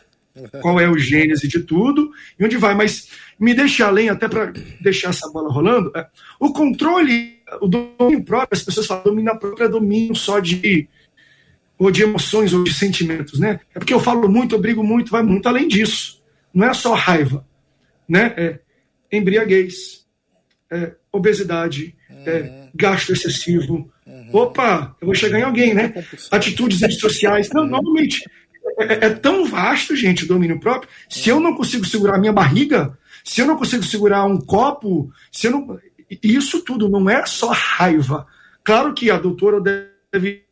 qual 0.61 0.79
é 0.79 0.87
o 0.87 0.97
gênese 0.97 1.47
de 1.47 1.59
tudo 1.59 2.11
e 2.39 2.45
onde 2.45 2.57
vai. 2.57 2.73
Mas 2.73 3.09
me 3.39 3.53
deixa 3.53 3.87
além, 3.87 4.09
até 4.09 4.27
para 4.27 4.53
deixar 4.79 5.09
essa 5.09 5.29
bola 5.29 5.51
rolando, 5.51 5.91
é, 5.95 6.07
o 6.39 6.53
controle, 6.53 7.39
o 7.61 7.67
domínio 7.67 8.23
próprio, 8.23 8.57
as 8.57 8.63
pessoas 8.63 8.87
falam 8.87 9.03
domínio 9.03 9.37
próprio 9.37 9.65
é 9.65 9.69
domínio 9.69 10.15
só 10.15 10.39
de 10.39 10.87
ou 11.77 11.89
de 11.89 12.03
emoções 12.03 12.53
ou 12.53 12.63
de 12.63 12.71
sentimentos, 12.71 13.39
né? 13.39 13.59
É 13.73 13.79
porque 13.79 13.93
eu 13.93 13.99
falo 13.99 14.29
muito, 14.29 14.53
eu 14.53 14.59
brigo 14.59 14.83
muito, 14.83 15.11
vai 15.11 15.23
muito 15.23 15.47
além 15.47 15.67
disso. 15.67 16.21
Não 16.53 16.67
é 16.67 16.73
só 16.75 16.93
raiva, 16.93 17.45
né? 18.07 18.33
É, 18.37 18.59
embriaguez, 19.11 20.05
é, 20.71 20.93
obesidade, 21.11 21.95
uhum. 22.09 22.23
é, 22.25 22.69
gasto 22.73 23.11
excessivo. 23.11 23.91
Uhum. 24.05 24.29
Opa, 24.31 24.95
eu 25.01 25.05
vou 25.05 25.15
chegar 25.15 25.39
em 25.39 25.43
alguém, 25.43 25.73
né? 25.73 25.93
Atitudes 26.31 26.81
antissociais. 26.83 27.49
Não, 27.49 27.65
normalmente 27.65 28.23
é, 28.79 28.93
é, 28.93 29.05
é, 29.05 29.09
tão 29.09 29.45
vasto, 29.45 29.95
gente, 29.95 30.23
o 30.23 30.27
domínio 30.27 30.59
próprio. 30.59 30.89
Se 31.09 31.29
eu 31.29 31.39
não 31.39 31.55
consigo 31.55 31.85
segurar 31.85 32.15
a 32.15 32.19
minha 32.19 32.33
barriga, 32.33 32.97
se 33.23 33.41
eu 33.41 33.45
não 33.45 33.57
consigo 33.57 33.83
segurar 33.83 34.23
um 34.25 34.39
copo, 34.39 35.11
se 35.31 35.47
eu 35.47 35.51
não. 35.51 35.79
Isso 36.23 36.61
tudo 36.63 36.89
não 36.89 37.09
é 37.09 37.25
só 37.25 37.51
raiva. 37.51 38.27
Claro 38.63 38.93
que 38.93 39.09
a 39.09 39.17
doutora 39.17 39.59
deve. 39.61 40.45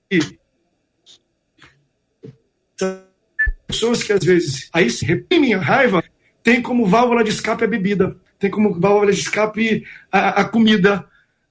Pessoas 3.68 4.02
que 4.02 4.14
às 4.14 4.24
vezes 4.24 4.70
aí 4.74 4.90
se 4.90 5.06
reprimem 5.06 5.54
a 5.54 5.60
raiva, 5.60 6.04
tem 6.42 6.62
como 6.62 6.88
válvula 6.88 7.24
de 7.24 7.30
escape 7.30 7.64
a 7.64 7.68
bebida 7.68 8.18
tem 8.40 8.50
como 8.50 8.80
válvula 8.80 9.12
de 9.12 9.20
escape 9.20 9.86
a, 10.12 10.42
a 10.42 10.46
comida. 10.46 11.06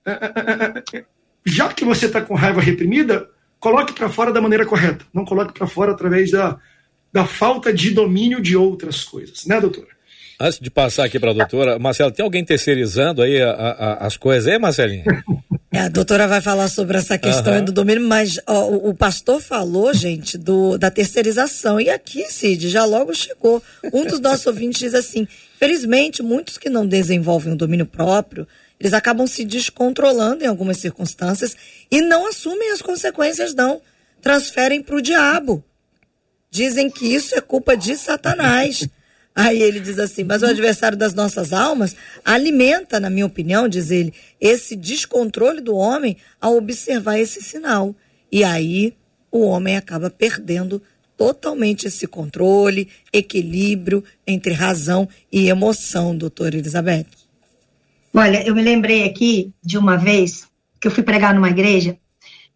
É, 0.04 0.10
é, 0.12 0.98
é, 0.98 1.04
já 1.44 1.72
que 1.72 1.84
você 1.84 2.06
está 2.06 2.20
com 2.22 2.34
raiva 2.34 2.60
reprimida, 2.60 3.28
coloque 3.60 3.92
para 3.92 4.08
fora 4.08 4.32
da 4.32 4.40
maneira 4.40 4.66
correta. 4.66 5.04
Não 5.12 5.24
coloque 5.24 5.52
para 5.52 5.66
fora 5.66 5.92
através 5.92 6.30
da, 6.30 6.58
da 7.12 7.26
falta 7.26 7.72
de 7.72 7.90
domínio 7.90 8.40
de 8.40 8.56
outras 8.56 9.04
coisas, 9.04 9.44
né, 9.44 9.60
doutora? 9.60 9.97
Antes 10.40 10.60
de 10.60 10.70
passar 10.70 11.04
aqui 11.04 11.18
para 11.18 11.32
a 11.32 11.34
doutora, 11.34 11.78
Marcelo, 11.80 12.12
tem 12.12 12.22
alguém 12.22 12.44
terceirizando 12.44 13.22
aí 13.22 13.42
a, 13.42 13.50
a, 13.50 14.06
as 14.06 14.16
coisas 14.16 14.46
aí, 14.46 14.56
Marcelinho? 14.56 15.04
É, 15.72 15.80
a 15.80 15.88
doutora 15.88 16.28
vai 16.28 16.40
falar 16.40 16.68
sobre 16.68 16.96
essa 16.96 17.18
questão 17.18 17.54
uhum. 17.54 17.64
do 17.64 17.72
domínio, 17.72 18.06
mas 18.06 18.38
ó, 18.46 18.68
o, 18.68 18.90
o, 18.90 18.94
pastor 18.94 19.40
falou, 19.40 19.92
gente, 19.92 20.38
do, 20.38 20.78
da 20.78 20.92
terceirização. 20.92 21.80
E 21.80 21.90
aqui, 21.90 22.24
Cid, 22.30 22.68
já 22.68 22.84
logo 22.84 23.12
chegou. 23.14 23.60
Um 23.92 24.04
dos 24.04 24.20
nossos 24.20 24.46
ouvintes 24.48 24.78
diz 24.78 24.94
assim: 24.94 25.26
felizmente, 25.58 26.22
muitos 26.22 26.56
que 26.56 26.70
não 26.70 26.86
desenvolvem 26.86 27.52
o 27.52 27.56
domínio 27.56 27.84
próprio, 27.84 28.46
eles 28.78 28.94
acabam 28.94 29.26
se 29.26 29.44
descontrolando 29.44 30.44
em 30.44 30.46
algumas 30.46 30.78
circunstâncias 30.78 31.56
e 31.90 32.00
não 32.00 32.28
assumem 32.28 32.70
as 32.70 32.80
consequências, 32.80 33.54
não. 33.54 33.82
Transferem 34.22 34.82
para 34.82 34.96
o 34.96 35.02
diabo. 35.02 35.64
Dizem 36.50 36.88
que 36.88 37.06
isso 37.06 37.34
é 37.34 37.40
culpa 37.40 37.76
de 37.76 37.96
Satanás. 37.96 38.88
Aí 39.38 39.62
ele 39.62 39.78
diz 39.78 40.00
assim: 40.00 40.24
mas 40.24 40.42
o 40.42 40.46
adversário 40.46 40.98
das 40.98 41.14
nossas 41.14 41.52
almas 41.52 41.94
alimenta, 42.24 42.98
na 42.98 43.08
minha 43.08 43.24
opinião, 43.24 43.68
diz 43.68 43.92
ele, 43.92 44.12
esse 44.40 44.74
descontrole 44.74 45.60
do 45.60 45.76
homem 45.76 46.16
ao 46.40 46.56
observar 46.56 47.20
esse 47.20 47.40
sinal. 47.40 47.94
E 48.32 48.42
aí 48.42 48.94
o 49.30 49.46
homem 49.46 49.76
acaba 49.76 50.10
perdendo 50.10 50.82
totalmente 51.16 51.86
esse 51.86 52.04
controle, 52.08 52.88
equilíbrio 53.12 54.02
entre 54.26 54.52
razão 54.52 55.08
e 55.30 55.48
emoção, 55.48 56.16
doutora 56.16 56.56
Elizabeth. 56.56 57.06
Olha, 58.12 58.44
eu 58.44 58.56
me 58.56 58.62
lembrei 58.62 59.04
aqui 59.04 59.52
de 59.62 59.78
uma 59.78 59.96
vez 59.96 60.48
que 60.80 60.88
eu 60.88 60.90
fui 60.90 61.04
pregar 61.04 61.32
numa 61.32 61.50
igreja 61.50 61.96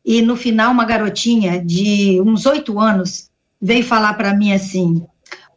e 0.05 0.21
no 0.21 0.35
final 0.35 0.73
uma 0.73 0.85
garotinha 0.85 1.65
de 1.65 2.21
uns 2.21 2.45
oito 2.45 2.81
anos 2.81 3.31
veio 3.61 3.85
falar 3.85 4.15
para 4.15 4.35
mim 4.35 4.53
assim: 4.53 5.07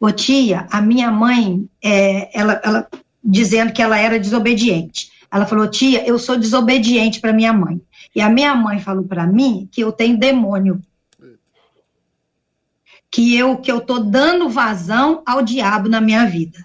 Ô 0.00 0.10
tia, 0.12 0.66
a 0.70 0.80
minha 0.80 1.10
mãe, 1.10 1.68
é, 1.82 2.38
ela, 2.38 2.60
ela 2.62 2.88
dizendo 3.24 3.72
que 3.72 3.82
ela 3.82 3.98
era 3.98 4.20
desobediente. 4.20 5.10
Ela 5.30 5.46
falou: 5.46 5.68
tia, 5.68 6.06
eu 6.06 6.18
sou 6.18 6.36
desobediente 6.36 7.20
para 7.20 7.32
minha 7.32 7.52
mãe. 7.52 7.80
E 8.14 8.20
a 8.20 8.28
minha 8.28 8.54
mãe 8.54 8.78
falou 8.78 9.04
para 9.04 9.26
mim 9.26 9.68
que 9.72 9.80
eu 9.80 9.90
tenho 9.90 10.18
demônio. 10.18 10.80
Que 13.10 13.36
eu 13.36 13.56
que 13.56 13.72
eu 13.72 13.80
tô 13.80 13.98
dando 13.98 14.48
vazão 14.48 15.22
ao 15.24 15.42
diabo 15.42 15.88
na 15.88 16.00
minha 16.00 16.26
vida. 16.26 16.64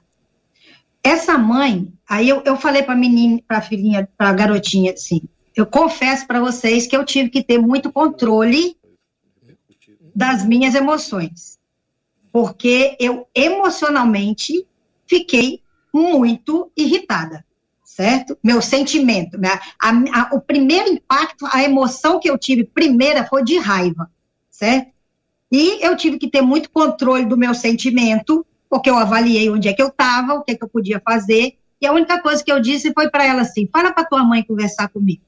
Essa 1.03 1.37
mãe, 1.37 1.91
aí 2.07 2.29
eu, 2.29 2.43
eu 2.45 2.57
falei 2.57 2.83
para 2.83 2.95
menina, 2.95 3.41
para 3.47 3.61
filhinha, 3.61 4.07
para 4.17 4.33
garotinha 4.33 4.93
assim, 4.93 5.21
eu 5.55 5.65
confesso 5.65 6.27
para 6.27 6.39
vocês 6.39 6.85
que 6.85 6.95
eu 6.95 7.03
tive 7.03 7.29
que 7.29 7.43
ter 7.43 7.57
muito 7.57 7.91
controle 7.91 8.77
das 10.13 10.45
minhas 10.45 10.75
emoções 10.75 11.60
porque 12.31 12.95
eu 12.99 13.27
emocionalmente 13.35 14.65
fiquei 15.05 15.61
muito 15.93 16.71
irritada, 16.75 17.45
certo? 17.83 18.37
Meu 18.43 18.61
sentimento, 18.61 19.37
né? 19.37 19.59
A, 19.79 19.89
a, 19.89 20.35
o 20.35 20.41
primeiro 20.41 20.89
impacto, 20.89 21.45
a 21.51 21.63
emoção 21.63 22.19
que 22.19 22.29
eu 22.29 22.37
tive 22.37 22.63
primeira 22.63 23.25
foi 23.25 23.43
de 23.43 23.57
raiva, 23.57 24.09
certo? 24.49 24.91
E 25.51 25.85
eu 25.85 25.97
tive 25.97 26.17
que 26.17 26.29
ter 26.29 26.41
muito 26.41 26.71
controle 26.71 27.25
do 27.25 27.37
meu 27.37 27.53
sentimento, 27.53 28.45
porque 28.69 28.89
eu 28.89 28.97
avaliei 28.97 29.49
onde 29.49 29.67
é 29.67 29.73
que 29.73 29.81
eu 29.81 29.89
estava, 29.89 30.35
o 30.35 30.43
que, 30.43 30.53
é 30.53 30.55
que 30.55 30.63
eu 30.63 30.69
podia 30.69 31.01
fazer, 31.03 31.57
e 31.81 31.87
a 31.87 31.91
única 31.91 32.21
coisa 32.21 32.43
que 32.43 32.51
eu 32.51 32.61
disse 32.61 32.93
foi 32.93 33.09
para 33.09 33.25
ela 33.25 33.41
assim: 33.41 33.67
fala 33.71 33.91
para 33.91 34.05
tua 34.05 34.23
mãe 34.23 34.43
conversar 34.43 34.87
comigo. 34.87 35.23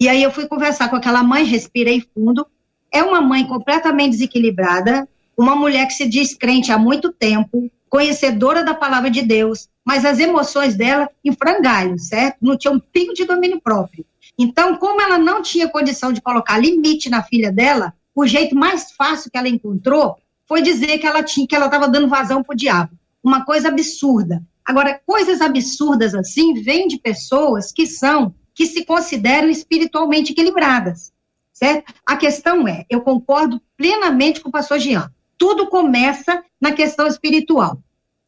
E 0.00 0.08
aí 0.08 0.20
eu 0.20 0.32
fui 0.32 0.48
conversar 0.48 0.90
com 0.90 0.96
aquela 0.96 1.22
mãe, 1.22 1.44
respirei 1.44 2.04
fundo. 2.12 2.44
É 2.90 3.02
uma 3.04 3.20
mãe 3.20 3.46
completamente 3.46 4.10
desequilibrada, 4.10 5.08
uma 5.36 5.56
mulher 5.56 5.86
que 5.86 5.94
se 5.94 6.08
diz 6.08 6.34
crente 6.34 6.72
há 6.72 6.78
muito 6.78 7.12
tempo, 7.12 7.70
conhecedora 7.88 8.64
da 8.64 8.74
palavra 8.74 9.10
de 9.10 9.22
Deus, 9.22 9.68
mas 9.84 10.04
as 10.04 10.18
emoções 10.18 10.74
dela 10.74 11.10
em 11.24 11.32
frangalho, 11.32 11.98
certo? 11.98 12.38
Não 12.40 12.56
tinha 12.56 12.72
um 12.72 12.80
pingo 12.80 13.12
de 13.12 13.24
domínio 13.24 13.60
próprio. 13.60 14.06
Então, 14.38 14.76
como 14.76 15.00
ela 15.00 15.18
não 15.18 15.42
tinha 15.42 15.68
condição 15.68 16.12
de 16.12 16.22
colocar 16.22 16.56
limite 16.56 17.10
na 17.10 17.22
filha 17.22 17.52
dela, 17.52 17.92
o 18.14 18.26
jeito 18.26 18.54
mais 18.54 18.92
fácil 18.92 19.30
que 19.30 19.36
ela 19.36 19.48
encontrou 19.48 20.16
foi 20.48 20.62
dizer 20.62 20.98
que 20.98 21.06
ela 21.06 21.22
tinha, 21.22 21.46
que 21.46 21.54
ela 21.54 21.66
estava 21.66 21.88
dando 21.88 22.08
vazão 22.08 22.42
para 22.42 22.54
o 22.54 22.56
diabo. 22.56 22.92
Uma 23.22 23.44
coisa 23.44 23.68
absurda. 23.68 24.42
Agora, 24.64 25.00
coisas 25.04 25.40
absurdas 25.40 26.14
assim 26.14 26.54
vêm 26.54 26.88
de 26.88 26.98
pessoas 26.98 27.72
que 27.72 27.86
são, 27.86 28.34
que 28.54 28.66
se 28.66 28.84
consideram 28.84 29.50
espiritualmente 29.50 30.32
equilibradas, 30.32 31.12
certo? 31.52 31.92
A 32.06 32.16
questão 32.16 32.66
é, 32.66 32.86
eu 32.88 33.00
concordo 33.00 33.60
plenamente 33.76 34.40
com 34.40 34.48
o 34.48 34.52
pastor 34.52 34.78
Jean 34.78 35.10
tudo 35.42 35.66
começa 35.66 36.40
na 36.60 36.70
questão 36.70 37.04
espiritual. 37.08 37.82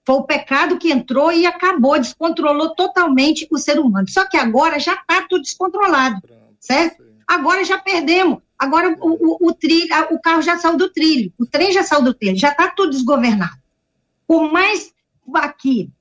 Foi 0.04 0.16
o 0.16 0.24
pecado 0.24 0.78
que 0.78 0.90
entrou 0.90 1.30
e 1.30 1.46
acabou, 1.46 1.96
descontrolou 1.96 2.74
totalmente 2.74 3.46
o 3.52 3.56
ser 3.56 3.78
humano. 3.78 4.08
Só 4.08 4.28
que 4.28 4.36
agora 4.36 4.80
já 4.80 4.94
está 4.94 5.22
tudo 5.28 5.42
descontrolado, 5.42 6.20
certo? 6.58 7.04
Agora 7.24 7.64
já 7.64 7.78
perdemos. 7.78 8.38
Agora 8.58 8.96
o, 9.00 9.10
o, 9.10 9.48
o, 9.48 9.54
trilho, 9.54 9.94
o 10.10 10.20
carro 10.20 10.42
já 10.42 10.58
saiu 10.58 10.76
do 10.76 10.90
trilho, 10.90 11.32
o 11.38 11.46
trem 11.46 11.70
já 11.70 11.84
saiu 11.84 12.02
do 12.02 12.12
trilho, 12.12 12.36
já 12.36 12.48
está 12.48 12.68
tudo 12.68 12.90
desgovernado. 12.90 13.62
Por 14.26 14.52
mais 14.52 14.92
aqui 15.34 15.92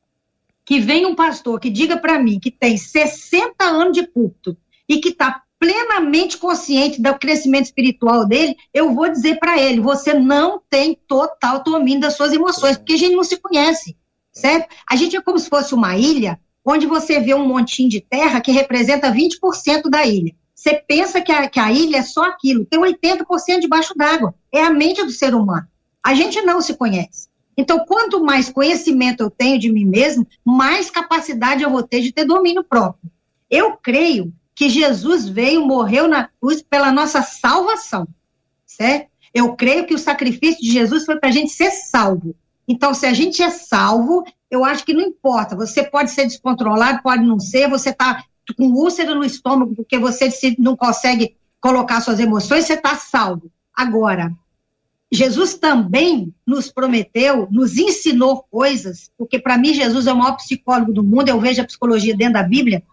que 0.66 0.80
venha 0.80 1.08
um 1.08 1.14
pastor 1.14 1.60
que 1.60 1.70
diga 1.70 1.96
para 1.96 2.18
mim 2.18 2.40
que 2.40 2.50
tem 2.50 2.76
60 2.76 3.64
anos 3.64 3.94
de 3.94 4.08
culto 4.08 4.58
e 4.90 5.00
que 5.00 5.10
está 5.10 5.43
plenamente 5.64 6.38
consciente 6.38 7.02
do 7.02 7.18
crescimento 7.18 7.68
espiritual 7.68 8.28
dele, 8.28 8.58
eu 8.74 8.94
vou 8.94 9.10
dizer 9.10 9.40
para 9.40 9.58
ele: 9.58 9.80
você 9.80 10.14
não 10.14 10.62
tem 10.70 11.00
total 11.08 11.64
domínio 11.64 12.02
das 12.02 12.18
suas 12.18 12.34
emoções, 12.34 12.76
porque 12.76 12.92
a 12.92 12.98
gente 12.98 13.16
não 13.16 13.24
se 13.24 13.38
conhece, 13.38 13.96
certo? 14.34 14.68
A 14.86 14.98
gente 14.98 15.16
é 15.16 15.22
como 15.22 15.40
se 15.40 15.48
fosse 15.48 15.74
uma 15.74 15.98
ilha 15.98 16.38
onde 16.66 16.86
você 16.86 17.22
vê 17.22 17.34
um 17.34 17.48
montinho 17.48 17.88
de 17.88 18.02
terra 18.02 18.42
que 18.42 18.52
representa 18.52 19.10
20% 19.10 19.90
da 19.90 20.06
ilha. 20.06 20.36
Você 20.54 20.74
pensa 20.76 21.22
que 21.22 21.32
a, 21.32 21.48
que 21.48 21.60
a 21.62 21.72
ilha 21.72 21.98
é 21.98 22.04
só 22.04 22.26
aquilo, 22.26 22.66
tem 22.66 22.82
80% 22.82 23.60
debaixo 23.62 23.94
d'água. 23.96 24.36
É 24.52 24.62
a 24.62 24.70
mente 24.70 25.02
do 25.04 25.12
ser 25.12 25.34
humano. 25.34 25.66
A 26.04 26.14
gente 26.14 26.42
não 26.42 26.60
se 26.60 26.74
conhece. 26.74 27.30
Então, 27.58 27.86
quanto 27.86 28.22
mais 28.22 28.50
conhecimento 28.50 29.22
eu 29.22 29.30
tenho 29.30 29.58
de 29.58 29.72
mim 29.72 29.86
mesmo, 29.86 30.28
mais 30.44 30.90
capacidade 30.90 31.64
eu 31.64 31.70
vou 31.70 31.84
ter 31.84 32.02
de 32.02 32.12
ter 32.12 32.26
domínio 32.26 32.66
próprio. 32.66 33.10
Eu 33.50 33.78
creio 33.78 34.34
que 34.56 34.70
Jesus 34.70 35.28
veio, 35.28 35.66
morreu 35.66 36.08
na 36.08 36.30
cruz 36.40 36.62
pela 36.62 36.92
nossa 36.92 37.22
salvação, 37.22 38.08
certo? 38.66 39.12
Eu 39.34 39.56
creio 39.56 39.86
que 39.86 39.96
o 39.96 40.00
sacrifício 40.00 40.62
de 40.62 40.72
Jesus 40.72 41.06
foi 41.06 41.20
para 41.20 41.30
a 41.30 41.32
gente 41.32 41.52
ser 41.52 41.72
salvo. 41.72 42.36
Então, 42.68 42.94
se 42.94 43.06
a 43.06 43.14
gente 43.14 43.42
é 43.42 43.50
salvo, 43.50 44.24
eu 44.50 44.64
acho 44.64 44.86
que 44.86 44.94
não 44.94 45.02
importa. 45.02 45.56
Você 45.56 45.84
pode 45.84 46.12
ser 46.12 46.26
descontrolado, 46.26 47.02
pode 47.02 47.24
não 47.24 47.40
ser, 47.40 47.68
você 47.68 47.90
está 47.90 48.24
com 48.58 48.66
úlcera 48.66 49.16
no 49.16 49.24
estômago 49.24 49.76
porque 49.76 49.98
você 49.98 50.30
não 50.60 50.76
consegue 50.76 51.36
colocar 51.60 52.02
suas 52.02 52.20
emoções, 52.20 52.66
você 52.66 52.74
está 52.74 52.96
salvo. 52.96 53.50
Agora, 53.74 54.32
Jesus 55.12 55.56
também 55.56 56.34
nos 56.46 56.72
prometeu, 56.72 57.48
nos 57.50 57.78
ensinou 57.78 58.44
coisas, 58.50 59.12
porque 59.18 59.40
para 59.40 59.58
mim 59.58 59.74
Jesus 59.74 60.08
é 60.08 60.14
o 60.14 60.18
maior 60.18 60.36
psicólogo 60.36 60.92
do 60.92 61.04
mundo, 61.04 61.30
eu 61.30 61.40
vejo 61.40 61.62
a 61.62 61.66
psicologia 61.66 62.16
dentro 62.16 62.34
da 62.34 62.44
Bíblia, 62.44 62.84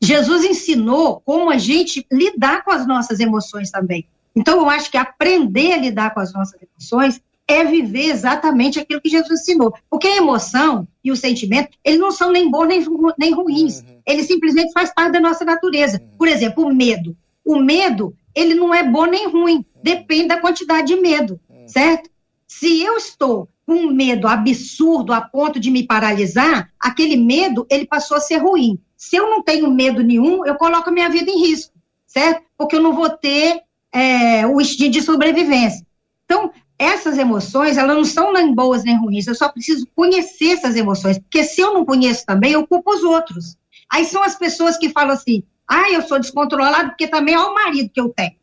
Jesus 0.00 0.44
ensinou 0.44 1.20
como 1.24 1.50
a 1.50 1.58
gente 1.58 2.06
lidar 2.10 2.64
com 2.64 2.70
as 2.70 2.86
nossas 2.86 3.20
emoções 3.20 3.70
também. 3.70 4.06
Então, 4.34 4.58
eu 4.58 4.68
acho 4.68 4.90
que 4.90 4.96
aprender 4.96 5.72
a 5.72 5.78
lidar 5.78 6.14
com 6.14 6.20
as 6.20 6.32
nossas 6.32 6.60
emoções 6.62 7.20
é 7.48 7.64
viver 7.64 8.10
exatamente 8.10 8.78
aquilo 8.78 9.00
que 9.00 9.08
Jesus 9.08 9.40
ensinou. 9.40 9.74
Porque 9.90 10.06
a 10.06 10.16
emoção 10.16 10.86
e 11.02 11.10
o 11.10 11.16
sentimento, 11.16 11.76
eles 11.82 11.98
não 11.98 12.10
são 12.10 12.30
nem 12.30 12.50
bons 12.50 12.66
nem, 12.66 12.84
nem 13.18 13.32
ruins. 13.32 13.80
Uhum. 13.80 14.00
Eles 14.06 14.26
simplesmente 14.26 14.72
faz 14.72 14.92
parte 14.92 15.12
da 15.12 15.20
nossa 15.20 15.44
natureza. 15.44 16.00
Uhum. 16.00 16.18
Por 16.18 16.28
exemplo, 16.28 16.64
o 16.64 16.74
medo. 16.74 17.16
O 17.44 17.58
medo, 17.58 18.14
ele 18.34 18.54
não 18.54 18.74
é 18.74 18.84
bom 18.84 19.06
nem 19.06 19.26
ruim. 19.28 19.64
Depende 19.82 20.28
da 20.28 20.40
quantidade 20.40 20.88
de 20.88 21.00
medo, 21.00 21.40
uhum. 21.48 21.66
certo? 21.66 22.10
Se 22.46 22.82
eu 22.82 22.96
estou 22.96 23.48
um 23.68 23.92
medo 23.92 24.26
absurdo 24.26 25.12
a 25.12 25.20
ponto 25.20 25.60
de 25.60 25.70
me 25.70 25.86
paralisar, 25.86 26.72
aquele 26.80 27.16
medo, 27.16 27.66
ele 27.70 27.86
passou 27.86 28.16
a 28.16 28.20
ser 28.20 28.38
ruim. 28.38 28.80
Se 28.96 29.16
eu 29.16 29.28
não 29.28 29.42
tenho 29.42 29.70
medo 29.70 30.02
nenhum, 30.02 30.44
eu 30.46 30.54
coloco 30.54 30.88
a 30.88 30.92
minha 30.92 31.10
vida 31.10 31.30
em 31.30 31.38
risco, 31.38 31.74
certo? 32.06 32.42
Porque 32.56 32.76
eu 32.76 32.82
não 32.82 32.94
vou 32.94 33.10
ter 33.10 33.60
é, 33.92 34.46
o 34.46 34.60
instinto 34.60 34.92
de 34.92 35.02
sobrevivência. 35.02 35.86
Então, 36.24 36.50
essas 36.78 37.18
emoções, 37.18 37.76
elas 37.76 37.94
não 37.96 38.04
são 38.04 38.32
nem 38.32 38.54
boas 38.54 38.84
nem 38.84 38.96
ruins, 38.96 39.26
eu 39.26 39.34
só 39.34 39.48
preciso 39.48 39.86
conhecer 39.94 40.52
essas 40.52 40.74
emoções, 40.74 41.18
porque 41.18 41.44
se 41.44 41.60
eu 41.60 41.74
não 41.74 41.84
conheço 41.84 42.24
também, 42.24 42.52
eu 42.52 42.66
culpo 42.66 42.94
os 42.94 43.02
outros. 43.02 43.56
Aí 43.90 44.04
são 44.04 44.22
as 44.22 44.34
pessoas 44.34 44.78
que 44.78 44.88
falam 44.88 45.12
assim, 45.12 45.42
ah, 45.68 45.90
eu 45.90 46.02
sou 46.02 46.18
descontrolado 46.18 46.90
porque 46.90 47.06
também 47.06 47.34
é 47.34 47.38
o 47.38 47.54
marido 47.54 47.90
que 47.92 48.00
eu 48.00 48.08
tenho. 48.08 48.37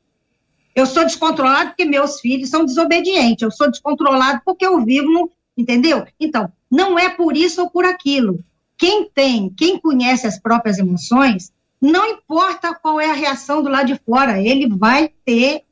Eu 0.75 0.85
sou 0.85 1.05
descontrolado 1.05 1.69
porque 1.69 1.85
meus 1.85 2.19
filhos 2.19 2.49
são 2.49 2.65
desobedientes, 2.65 3.41
eu 3.41 3.51
sou 3.51 3.71
descontrolado 3.71 4.41
porque 4.43 4.65
eu 4.65 4.83
vivo 4.83 5.09
no, 5.09 5.31
entendeu? 5.57 6.05
Então, 6.19 6.51
não 6.69 6.99
é 6.99 7.09
por 7.09 7.37
isso 7.37 7.61
ou 7.61 7.69
por 7.69 7.85
aquilo. 7.85 8.43
Quem 8.77 9.09
tem, 9.09 9.49
quem 9.49 9.79
conhece 9.79 10.27
as 10.27 10.37
próprias 10.37 10.77
emoções, 10.77 11.53
não 11.81 12.05
importa 12.05 12.75
qual 12.75 12.99
é 12.99 13.09
a 13.09 13.13
reação 13.13 13.63
do 13.63 13.69
lado 13.69 13.87
de 13.87 13.99
fora, 14.05 14.41
ele 14.41 14.67
vai 14.67 15.09
ter 15.23 15.63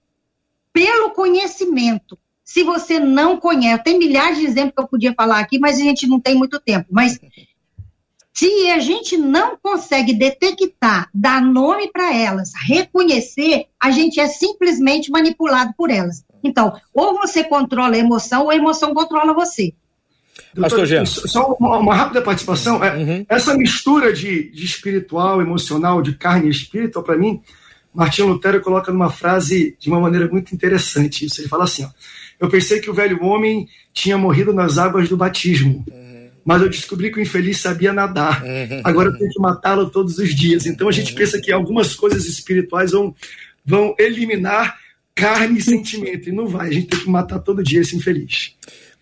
pelo 0.72 1.12
conhecimento. 1.12 2.18
Se 2.43 2.64
você 2.64 2.99
não 2.99 3.38
conhece, 3.38 3.84
tem 3.84 3.97
milhares 3.97 4.38
de 4.38 4.45
exemplos 4.45 4.74
que 4.76 4.82
eu 4.82 4.88
podia 4.88 5.14
falar 5.14 5.39
aqui, 5.39 5.60
mas 5.60 5.78
a 5.78 5.84
gente 5.84 6.08
não 6.08 6.20
tem 6.20 6.36
muito 6.36 6.60
tempo. 6.60 6.88
Mas 6.91 7.20
se 8.34 8.70
a 8.72 8.80
gente 8.80 9.16
não 9.16 9.58
consegue 9.62 10.14
detectar, 10.14 11.08
dar 11.14 11.42
nome 11.42 11.92
para 11.92 12.16
elas, 12.16 12.52
reconhecer, 12.66 13.66
a 13.80 13.92
gente 13.92 14.20
é 14.20 14.28
simplesmente 14.28 15.12
manipulado 15.12 15.74
por 15.78 15.92
elas. 15.92 16.26
Então, 16.44 16.74
ou 16.94 17.16
você 17.16 17.44
controla 17.44 17.96
a 17.96 18.00
emoção, 18.00 18.44
ou 18.44 18.50
a 18.50 18.56
emoção 18.56 18.94
controla 18.94 19.34
você. 19.34 19.74
Pastor 20.60 20.88
Doutor, 20.88 21.08
Só 21.08 21.56
uma, 21.60 21.78
uma, 21.78 21.96
rápida 21.96 22.22
participação. 22.22 22.84
É, 22.84 22.96
uhum. 22.96 23.26
Essa 23.30 23.56
mistura 23.56 24.12
de, 24.12 24.50
de, 24.52 24.66
espiritual, 24.66 25.42
emocional, 25.42 26.02
de 26.02 26.14
carne 26.16 26.48
e 26.48 26.52
espírito, 26.52 27.02
para 27.04 27.18
mim, 27.18 27.42
Martinho 27.94 28.30
Lutero 28.30 28.62
coloca 28.62 28.92
numa 28.92 29.12
frase 29.12 29.76
de 29.80 29.90
uma 29.90 30.00
maneira 30.00 30.28
muito 30.28 30.54
interessante. 30.54 31.26
Isso 31.26 31.40
ele 31.40 31.48
fala 31.48 31.66
assim: 31.66 31.86
ó, 31.86 31.90
Eu 32.40 32.50
pensei 32.50 32.80
que 32.80 32.90
o 32.90 32.94
velho 32.94 33.24
homem 33.24 33.68
tinha 33.94 34.18
morrido 34.18 34.52
nas 34.52 34.80
águas 34.80 35.08
do 35.08 35.18
batismo, 35.18 35.86
uhum. 35.92 36.12
Mas 36.44 36.62
eu 36.62 36.70
descobri 36.70 37.12
que 37.12 37.20
o 37.20 37.22
infeliz 37.22 37.60
sabia 37.60 37.94
nadar. 37.94 38.44
Uhum. 38.44 38.82
Agora 38.84 39.10
eu 39.10 39.18
tenho 39.18 39.30
que 39.30 39.39
matá-lo 39.39 39.89
todos 39.89 40.18
os 40.18 40.36
dias. 40.36 40.66
Então 40.66 40.89
a 40.89 40.91
gente 40.91 41.12
uhum. 41.12 41.18
pensa 41.18 41.41
que 41.41 41.52
algumas 41.52 41.96
coisas 41.96 42.26
espirituais 42.26 42.91
vão, 42.91 43.16
vão 43.66 43.96
eliminar 43.98 44.78
carne 45.16 45.60
e 45.60 45.62
sentimento, 45.62 46.28
e 46.28 46.32
não 46.32 46.48
vai, 46.48 46.70
a 46.70 46.72
gente 46.72 46.88
tem 46.88 47.00
que 47.00 47.10
matar 47.10 47.39
todo 47.39 47.64
dia 47.64 47.82
esse 47.82 47.96
infeliz. 47.96 48.56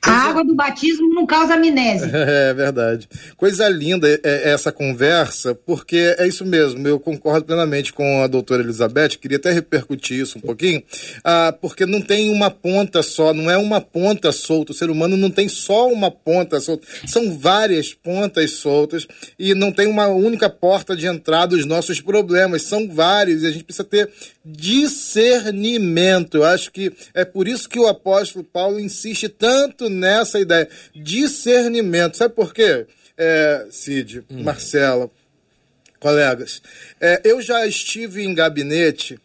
A 0.03 0.29
água 0.29 0.43
do 0.43 0.55
batismo 0.55 1.13
não 1.13 1.25
causa 1.25 1.53
amnésia. 1.53 2.11
É 2.41 2.53
verdade. 2.53 3.07
Coisa 3.37 3.67
linda 3.67 4.09
é, 4.09 4.19
é 4.23 4.51
essa 4.51 4.71
conversa, 4.71 5.53
porque 5.53 6.15
é 6.17 6.27
isso 6.27 6.45
mesmo, 6.45 6.87
eu 6.87 6.99
concordo 6.99 7.45
plenamente 7.45 7.93
com 7.93 8.21
a 8.23 8.27
doutora 8.27 8.63
Elizabeth, 8.63 9.17
queria 9.19 9.37
até 9.37 9.51
repercutir 9.51 10.19
isso 10.19 10.37
um 10.37 10.41
pouquinho, 10.41 10.81
ah, 11.23 11.53
porque 11.59 11.85
não 11.85 12.01
tem 12.01 12.31
uma 12.31 12.49
ponta 12.49 13.03
só, 13.03 13.33
não 13.33 13.49
é 13.49 13.57
uma 13.57 13.81
ponta 13.81 14.31
solta, 14.31 14.71
o 14.71 14.75
ser 14.75 14.89
humano 14.89 15.17
não 15.17 15.29
tem 15.29 15.47
só 15.47 15.91
uma 15.91 16.09
ponta 16.09 16.59
solta, 16.59 16.87
são 17.05 17.37
várias 17.37 17.93
pontas 17.93 18.51
soltas 18.51 19.07
e 19.37 19.53
não 19.53 19.71
tem 19.71 19.87
uma 19.87 20.07
única 20.07 20.49
porta 20.49 20.95
de 20.95 21.05
entrada 21.05 21.55
dos 21.55 21.65
nossos 21.65 21.99
problemas, 22.01 22.63
são 22.63 22.87
vários 22.87 23.43
e 23.43 23.47
a 23.47 23.51
gente 23.51 23.63
precisa 23.63 23.83
ter 23.83 24.09
discernimento. 24.43 26.37
Eu 26.37 26.43
acho 26.43 26.71
que 26.71 26.91
é 27.13 27.23
por 27.23 27.47
isso 27.47 27.69
que 27.69 27.79
o 27.79 27.87
apóstolo 27.87 28.43
Paulo 28.43 28.79
insiste 28.79 29.29
tanto 29.29 29.89
nessa 29.91 30.39
ideia. 30.39 30.67
Discernimento. 30.95 32.17
Sabe 32.17 32.33
por 32.33 32.53
quê, 32.53 32.85
é, 33.17 33.67
Cid, 33.69 34.23
hum. 34.29 34.43
Marcela, 34.43 35.09
colegas? 35.99 36.61
É, 36.99 37.21
eu 37.23 37.41
já 37.41 37.65
estive 37.67 38.23
em 38.23 38.33
gabinete 38.33 39.19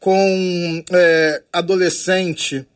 com 0.00 0.84
é, 0.92 1.42
adolescente 1.52 2.66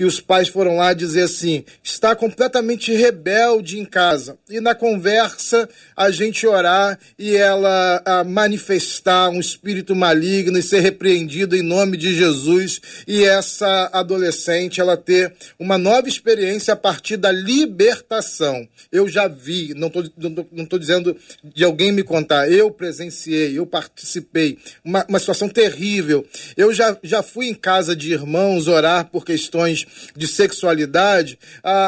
que 0.00 0.04
os 0.06 0.18
pais 0.18 0.48
foram 0.48 0.78
lá 0.78 0.94
dizer 0.94 1.24
assim: 1.24 1.62
está 1.84 2.16
completamente 2.16 2.90
rebelde 2.90 3.78
em 3.78 3.84
casa. 3.84 4.38
E 4.48 4.58
na 4.58 4.74
conversa 4.74 5.68
a 5.94 6.10
gente 6.10 6.46
orar 6.46 6.98
e 7.18 7.36
ela 7.36 8.02
manifestar 8.26 9.28
um 9.28 9.38
espírito 9.38 9.94
maligno 9.94 10.58
e 10.58 10.62
ser 10.62 10.80
repreendido 10.80 11.54
em 11.54 11.60
nome 11.62 11.98
de 11.98 12.14
Jesus. 12.14 12.80
E 13.06 13.24
essa 13.24 13.90
adolescente 13.92 14.80
ela 14.80 14.96
ter 14.96 15.34
uma 15.58 15.76
nova 15.76 16.08
experiência 16.08 16.72
a 16.72 16.78
partir 16.78 17.18
da 17.18 17.30
libertação. 17.30 18.66
Eu 18.90 19.06
já 19.06 19.28
vi, 19.28 19.74
não 19.74 19.88
estou 19.88 20.04
não 20.50 20.64
tô 20.64 20.78
dizendo 20.78 21.14
de 21.44 21.62
alguém 21.62 21.92
me 21.92 22.02
contar, 22.02 22.50
eu 22.50 22.70
presenciei, 22.70 23.58
eu 23.58 23.66
participei, 23.66 24.56
uma, 24.82 25.04
uma 25.06 25.18
situação 25.18 25.46
terrível. 25.46 26.26
Eu 26.56 26.72
já, 26.72 26.96
já 27.02 27.22
fui 27.22 27.48
em 27.48 27.54
casa 27.54 27.94
de 27.94 28.14
irmãos 28.14 28.66
orar 28.66 29.04
por 29.04 29.26
questões 29.26 29.89
de 30.16 30.26
sexualidade, 30.26 31.38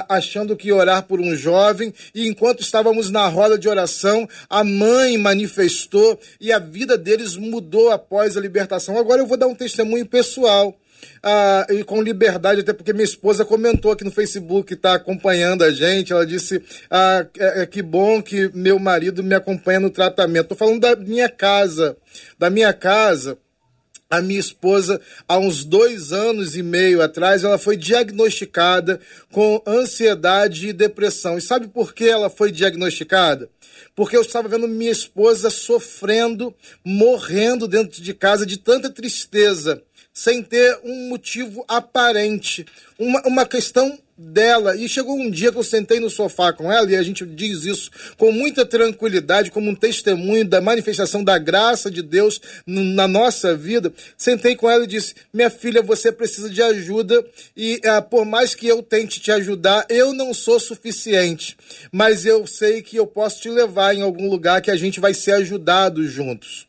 achando 0.09 0.57
que 0.57 0.73
orar 0.73 1.03
por 1.05 1.21
um 1.21 1.35
jovem, 1.35 1.93
e 2.15 2.29
enquanto 2.29 2.61
estávamos 2.61 3.11
na 3.11 3.27
roda 3.29 3.59
de 3.59 3.69
oração, 3.69 4.29
a 4.49 4.65
mãe 4.65 5.17
manifestou 5.19 6.19
e 6.41 6.53
a 6.53 6.59
vida 6.59 6.97
deles 6.97 7.37
mudou 7.37 7.91
após 7.91 8.37
a 8.37 8.41
libertação. 8.41 8.99
Agora 8.99 9.21
eu 9.21 9.27
vou 9.27 9.37
dar 9.37 9.47
um 9.47 9.55
testemunho 9.55 10.07
pessoal. 10.07 10.77
Ah, 11.23 11.67
e 11.71 11.83
com 11.85 12.01
liberdade, 12.03 12.61
até 12.61 12.73
porque 12.73 12.93
minha 12.93 13.05
esposa 13.05 13.45
comentou 13.45 13.93
aqui 13.93 14.05
no 14.05 14.11
Facebook, 14.11 14.73
está 14.73 14.95
acompanhando 14.95 15.63
a 15.63 15.71
gente. 15.71 16.13
Ela 16.13 16.27
disse: 16.27 16.63
ah, 16.91 17.27
é, 17.39 17.63
é, 17.63 17.67
que 17.67 17.83
bom 17.83 18.23
que 18.23 18.51
meu 18.55 18.79
marido 18.79 19.23
me 19.23 19.35
acompanha 19.35 19.81
no 19.81 19.91
tratamento. 19.91 20.53
Estou 20.53 20.57
falando 20.57 20.81
da 20.81 20.97
minha 20.97 21.29
casa. 21.29 21.97
Da 22.39 22.51
minha 22.51 22.73
casa, 22.73 23.39
a 24.13 24.21
minha 24.21 24.39
esposa, 24.39 25.01
há 25.27 25.39
uns 25.39 25.65
dois 25.65 26.13
anos 26.13 26.55
e 26.55 26.63
meio 26.63 27.01
atrás, 27.01 27.45
ela 27.45 27.57
foi 27.57 27.79
diagnosticada 27.79 29.01
com 29.31 29.63
ansiedade 29.67 30.69
e 30.69 30.73
depressão. 30.75 31.39
E 31.39 31.41
sabe 31.41 31.67
por 31.69 31.95
que 31.95 32.05
ela 32.05 32.29
foi 32.29 32.53
diagnosticada? 32.53 33.49
Porque 33.97 34.15
eu 34.15 34.21
estava 34.21 34.49
vendo 34.49 34.69
minha 34.69 34.91
esposa 34.91 35.49
sofrendo, 35.49 36.55
morrendo 36.85 37.67
dentro 37.67 38.03
de 38.03 38.13
casa 38.13 38.45
de 38.45 38.59
tanta 38.59 38.91
tristeza, 38.91 39.83
sem 40.13 40.43
ter 40.43 40.79
um 40.85 41.09
motivo 41.09 41.65
aparente. 41.67 42.67
Uma, 42.99 43.23
uma 43.23 43.47
questão 43.47 43.99
dela. 44.23 44.77
E 44.77 44.89
chegou 44.89 45.19
um 45.19 45.31
dia 45.31 45.51
que 45.51 45.59
eu 45.59 45.63
sentei 45.65 45.99
no 45.99 46.09
sofá 46.09 46.53
com 46.53 46.73
ela, 46.73 46.91
e 46.91 46.97
a 46.97 47.03
gente 47.03 47.25
diz 47.27 47.65
isso 47.65 47.91
com 48.17 48.31
muita 48.31 48.65
tranquilidade, 48.65 49.51
como 49.51 49.71
um 49.71 49.75
testemunho 49.75 50.45
da 50.45 50.61
manifestação 50.61 51.23
da 51.23 51.39
graça 51.39 51.91
de 51.91 52.03
Deus 52.03 52.41
na 52.67 53.09
nossa 53.09 53.57
vida. 53.57 53.93
Sentei 54.17 54.55
com 54.57 54.71
ela 54.71 54.85
e 54.85 54.87
disse: 54.87 55.15
Minha 55.33 55.51
filha, 55.51 55.83
você 55.83 56.13
precisa 56.13 56.49
de 56.49 56.63
ajuda, 56.63 57.25
e 57.57 57.81
ah, 57.85 58.01
por 58.01 58.25
mais 58.25 58.55
que 58.55 58.67
eu 58.67 58.83
tente 58.83 59.21
te 59.21 59.31
ajudar, 59.33 59.85
eu 59.89 60.13
não 60.13 60.33
sou 60.33 60.61
suficiente. 60.61 61.57
Mas 61.91 62.25
eu 62.25 62.47
sei 62.47 62.83
que 62.83 62.97
eu 62.97 63.07
posso 63.07 63.41
te 63.41 63.49
levar 63.49 63.95
em 63.95 64.03
algum 64.03 64.31
lugar 64.31 64.63
que 64.63 64.71
a 64.71 64.77
gente 64.77 65.01
vai 65.01 65.13
ser 65.15 65.33
ajudado 65.33 66.07
juntos. 66.07 66.67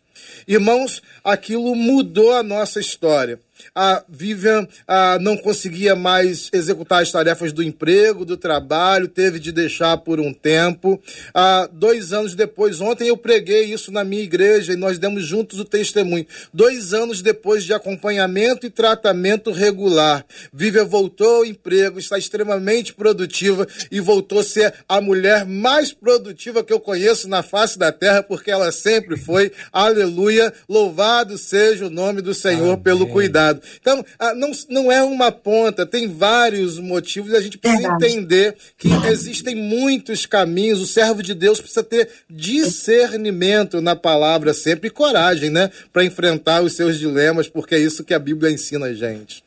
Irmãos, 0.48 1.02
aquilo 1.24 1.76
mudou 1.76 2.34
a 2.34 2.44
nossa 2.44 2.80
história 2.80 3.40
a 3.76 4.04
Vivian 4.08 4.68
a, 4.88 5.18
não 5.20 5.38
conseguia 5.38 5.96
mais 5.96 6.50
executar 6.54 7.02
as 7.02 7.12
tarefas 7.12 7.52
do 7.52 7.64
emprego, 7.64 8.26
do 8.26 8.38
trabalho, 8.38 9.08
teve 9.08 9.40
de 9.40 9.52
deixar 9.52 9.98
por 9.98 10.20
um 10.20 10.34
tempo. 10.34 11.02
A, 11.34 11.70
dois 11.72 12.14
anos 12.14 12.36
depois, 12.36 12.82
ontem 12.82 13.08
eu 13.08 13.18
preguei 13.18 13.66
isso 13.66 13.92
na 13.92 14.04
minha 14.04 14.24
igreja 14.24 14.74
e 14.74 14.78
nós 14.78 14.98
demos 14.98 15.26
juntos 15.26 15.60
o 15.60 15.66
testemunho. 15.66 16.26
Dois 16.54 16.94
anos 16.94 17.22
depois 17.22 17.64
de 17.64 17.74
acompanhamento 17.74 18.66
e 18.66 18.70
tratamento 18.70 19.52
regular, 19.52 20.26
Vivian 20.52 20.86
voltou 20.86 21.38
ao 21.38 21.46
emprego, 21.46 22.00
está 22.00 22.18
extremamente 22.18 22.94
produtiva 22.94 23.68
e 23.92 24.00
voltou 24.00 24.40
a 24.40 24.44
ser 24.44 24.74
a 24.88 25.02
mulher 25.02 25.46
mais 25.46 25.92
produtiva 25.92 26.64
que 26.64 26.74
eu 26.74 26.80
conheço 26.80 27.28
na 27.28 27.44
face 27.44 27.78
da 27.78 27.92
terra, 27.92 28.24
porque 28.24 28.52
ela 28.52 28.72
sempre 28.72 29.18
foi. 29.18 29.52
Aleluia! 29.72 30.54
Louvado 30.68 31.38
seja 31.38 31.86
o 31.86 31.90
nome 31.90 32.22
do 32.22 32.34
Senhor 32.34 32.74
Amém. 32.74 32.84
pelo 32.84 33.08
cuidado. 33.08 33.53
Então, 33.80 34.06
ah, 34.20 34.34
não, 34.34 34.52
não 34.70 34.92
é 34.92 35.04
uma 35.04 35.32
ponta, 35.32 35.86
tem 35.86 36.08
vários 36.08 36.80
motivos 36.80 37.32
e 37.32 37.36
a 37.36 37.42
gente 37.42 37.58
precisa 37.58 37.82
Verdade. 37.82 38.06
entender 38.06 38.56
que 38.78 38.90
existem 39.08 39.56
muitos 39.56 40.26
caminhos. 40.26 40.82
O 40.82 40.88
servo 40.88 41.22
de 41.22 41.34
Deus 41.34 41.60
precisa 41.60 41.84
ter 41.84 42.10
discernimento 42.30 43.82
na 43.82 43.96
palavra 43.96 44.54
sempre 44.54 44.88
e 44.88 44.92
coragem, 44.92 45.50
né? 45.50 45.70
Para 45.92 46.06
enfrentar 46.06 46.62
os 46.62 46.74
seus 46.74 46.98
dilemas, 47.00 47.48
porque 47.48 47.76
é 47.76 47.80
isso 47.80 48.04
que 48.04 48.14
a 48.14 48.20
Bíblia 48.20 48.52
ensina 48.52 48.88
a 48.88 48.94
gente. 48.94 49.44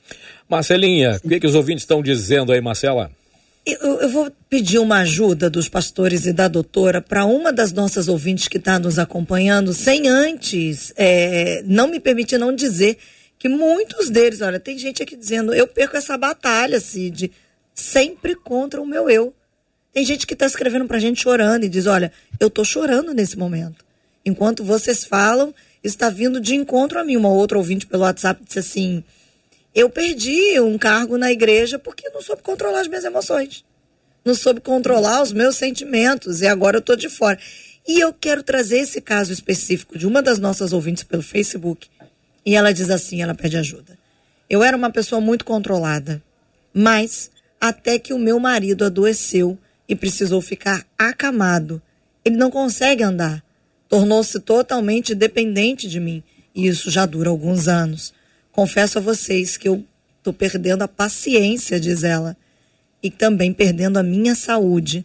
Marcelinha, 0.48 1.20
o 1.22 1.28
que, 1.28 1.40
que 1.40 1.46
os 1.46 1.54
ouvintes 1.54 1.82
estão 1.82 2.02
dizendo 2.02 2.52
aí, 2.52 2.60
Marcela? 2.60 3.10
Eu, 3.66 4.00
eu, 4.00 4.08
vou 4.08 4.30
pedir 4.48 4.78
uma 4.78 5.00
ajuda 5.00 5.50
dos 5.50 5.68
pastores 5.68 6.24
e 6.24 6.32
da 6.32 6.46
doutora 6.46 7.02
para 7.02 7.24
uma 7.24 7.52
das 7.52 7.72
nossas 7.72 8.06
ouvintes 8.06 8.46
que 8.46 8.58
está 8.58 8.78
nos 8.78 8.96
acompanhando, 8.96 9.74
sem 9.74 10.06
antes 10.06 10.92
é, 10.96 11.64
não 11.66 11.88
me 11.88 11.98
permitir 11.98 12.38
não 12.38 12.54
dizer 12.54 12.96
que 13.38 13.48
muitos 13.48 14.10
deles, 14.10 14.40
olha, 14.40 14.58
tem 14.58 14.78
gente 14.78 15.02
aqui 15.02 15.16
dizendo, 15.16 15.54
eu 15.54 15.66
perco 15.66 15.96
essa 15.96 16.16
batalha, 16.16 16.80
Cid, 16.80 17.30
sempre 17.74 18.34
contra 18.34 18.80
o 18.80 18.86
meu 18.86 19.10
eu. 19.10 19.34
Tem 19.92 20.04
gente 20.04 20.26
que 20.26 20.34
está 20.34 20.46
escrevendo 20.46 20.86
para 20.86 20.96
a 20.96 21.00
gente 21.00 21.22
chorando 21.22 21.64
e 21.64 21.68
diz, 21.68 21.86
olha, 21.86 22.12
eu 22.38 22.48
estou 22.48 22.64
chorando 22.64 23.14
nesse 23.14 23.38
momento. 23.38 23.84
Enquanto 24.24 24.64
vocês 24.64 25.04
falam, 25.04 25.54
está 25.82 26.10
vindo 26.10 26.40
de 26.40 26.54
encontro 26.54 26.98
a 26.98 27.04
mim. 27.04 27.16
Uma 27.16 27.30
outra 27.30 27.56
ouvinte 27.56 27.86
pelo 27.86 28.02
WhatsApp 28.02 28.42
disse 28.44 28.58
assim, 28.58 29.04
eu 29.74 29.88
perdi 29.88 30.58
um 30.60 30.76
cargo 30.78 31.16
na 31.16 31.30
igreja 31.30 31.78
porque 31.78 32.08
não 32.10 32.22
soube 32.22 32.42
controlar 32.42 32.80
as 32.80 32.88
minhas 32.88 33.04
emoções. 33.04 33.64
Não 34.24 34.34
soube 34.34 34.60
controlar 34.60 35.22
os 35.22 35.32
meus 35.32 35.56
sentimentos 35.56 36.40
e 36.40 36.46
agora 36.46 36.76
eu 36.76 36.80
estou 36.80 36.96
de 36.96 37.08
fora. 37.08 37.38
E 37.86 38.00
eu 38.00 38.12
quero 38.12 38.42
trazer 38.42 38.78
esse 38.78 39.00
caso 39.00 39.32
específico 39.32 39.96
de 39.96 40.06
uma 40.06 40.20
das 40.20 40.38
nossas 40.38 40.72
ouvintes 40.72 41.04
pelo 41.04 41.22
Facebook, 41.22 41.88
e 42.46 42.54
ela 42.54 42.72
diz 42.72 42.88
assim: 42.88 43.20
ela 43.20 43.34
pede 43.34 43.56
ajuda. 43.56 43.98
Eu 44.48 44.62
era 44.62 44.76
uma 44.76 44.90
pessoa 44.90 45.20
muito 45.20 45.44
controlada, 45.44 46.22
mas 46.72 47.28
até 47.60 47.98
que 47.98 48.12
o 48.12 48.18
meu 48.18 48.38
marido 48.38 48.84
adoeceu 48.84 49.58
e 49.88 49.96
precisou 49.96 50.40
ficar 50.40 50.86
acamado. 50.96 51.82
Ele 52.24 52.36
não 52.36 52.50
consegue 52.50 53.02
andar. 53.02 53.42
Tornou-se 53.88 54.38
totalmente 54.40 55.14
dependente 55.14 55.88
de 55.88 55.98
mim. 55.98 56.22
E 56.54 56.66
isso 56.66 56.90
já 56.90 57.04
dura 57.04 57.30
alguns 57.30 57.68
anos. 57.68 58.14
Confesso 58.52 58.98
a 58.98 59.02
vocês 59.02 59.56
que 59.56 59.68
eu 59.68 59.84
estou 60.18 60.32
perdendo 60.32 60.82
a 60.82 60.88
paciência, 60.88 61.78
diz 61.78 62.02
ela, 62.02 62.36
e 63.02 63.10
também 63.10 63.52
perdendo 63.52 63.98
a 63.98 64.02
minha 64.02 64.34
saúde. 64.34 65.04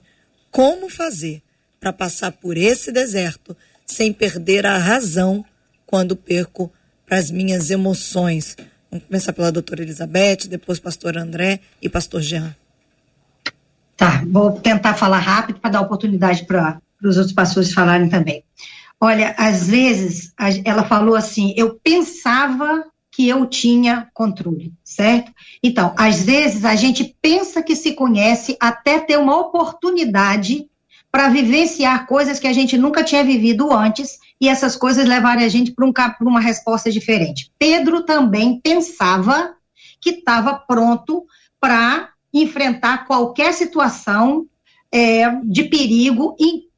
Como 0.50 0.90
fazer 0.90 1.42
para 1.80 1.94
passar 1.94 2.32
por 2.32 2.58
esse 2.58 2.92
deserto 2.92 3.56
sem 3.86 4.14
perder 4.14 4.66
a 4.66 4.78
razão 4.78 5.44
quando 5.86 6.16
perco 6.16 6.72
as 7.12 7.30
minhas 7.30 7.70
emoções. 7.70 8.56
Vamos 8.90 9.06
começar 9.06 9.34
pela 9.34 9.52
doutora 9.52 9.82
Elizabeth, 9.82 10.48
depois 10.48 10.80
pastor 10.80 11.18
André 11.18 11.60
e 11.82 11.90
pastor 11.90 12.22
Jean. 12.22 12.56
Tá, 13.98 14.24
vou 14.26 14.54
tentar 14.54 14.94
falar 14.94 15.20
rápido 15.20 15.60
para 15.60 15.72
dar 15.72 15.82
oportunidade 15.82 16.46
para 16.46 16.82
os 17.04 17.18
outros 17.18 17.34
pastores 17.34 17.74
falarem 17.74 18.10
também. 18.10 18.44
Olha, 19.00 19.36
às 19.38 19.68
vezes 19.68 20.34
ela 20.64 20.84
falou 20.84 21.16
assim, 21.16 21.54
eu 21.58 21.80
pensava 21.84 22.86
que 23.12 23.28
eu 23.28 23.46
tinha 23.46 24.08
controle, 24.14 24.74
certo? 24.84 25.34
Então, 25.62 25.94
às 25.98 26.24
vezes 26.24 26.64
a 26.64 26.76
gente 26.76 27.16
pensa 27.22 27.62
que 27.62 27.76
se 27.76 27.94
conhece 27.94 28.56
até 28.60 29.00
ter 29.00 29.18
uma 29.18 29.38
oportunidade 29.38 30.66
para 31.12 31.28
vivenciar 31.28 32.08
coisas 32.08 32.40
que 32.40 32.48
a 32.48 32.54
gente 32.54 32.78
nunca 32.78 33.04
tinha 33.04 33.24
vivido 33.24 33.74
antes 33.74 34.18
e 34.42 34.50
essas 34.50 34.76
coisas 34.76 35.08
levarem 35.08 35.46
a 35.46 35.48
gente 35.48 35.72
para 35.72 35.86
um, 35.86 35.94
uma 36.22 36.40
resposta 36.40 36.92
diferente. 36.92 37.52
Pedro 37.60 38.04
também 38.04 38.60
pensava 38.60 39.54
que 40.02 40.10
estava 40.10 40.56
pronto 40.56 41.28
para 41.60 42.10
enfrentar 42.34 43.06
qualquer 43.06 43.54
situação 43.54 44.48
é, 44.92 45.30
de 45.44 45.66
perigo 45.66 46.36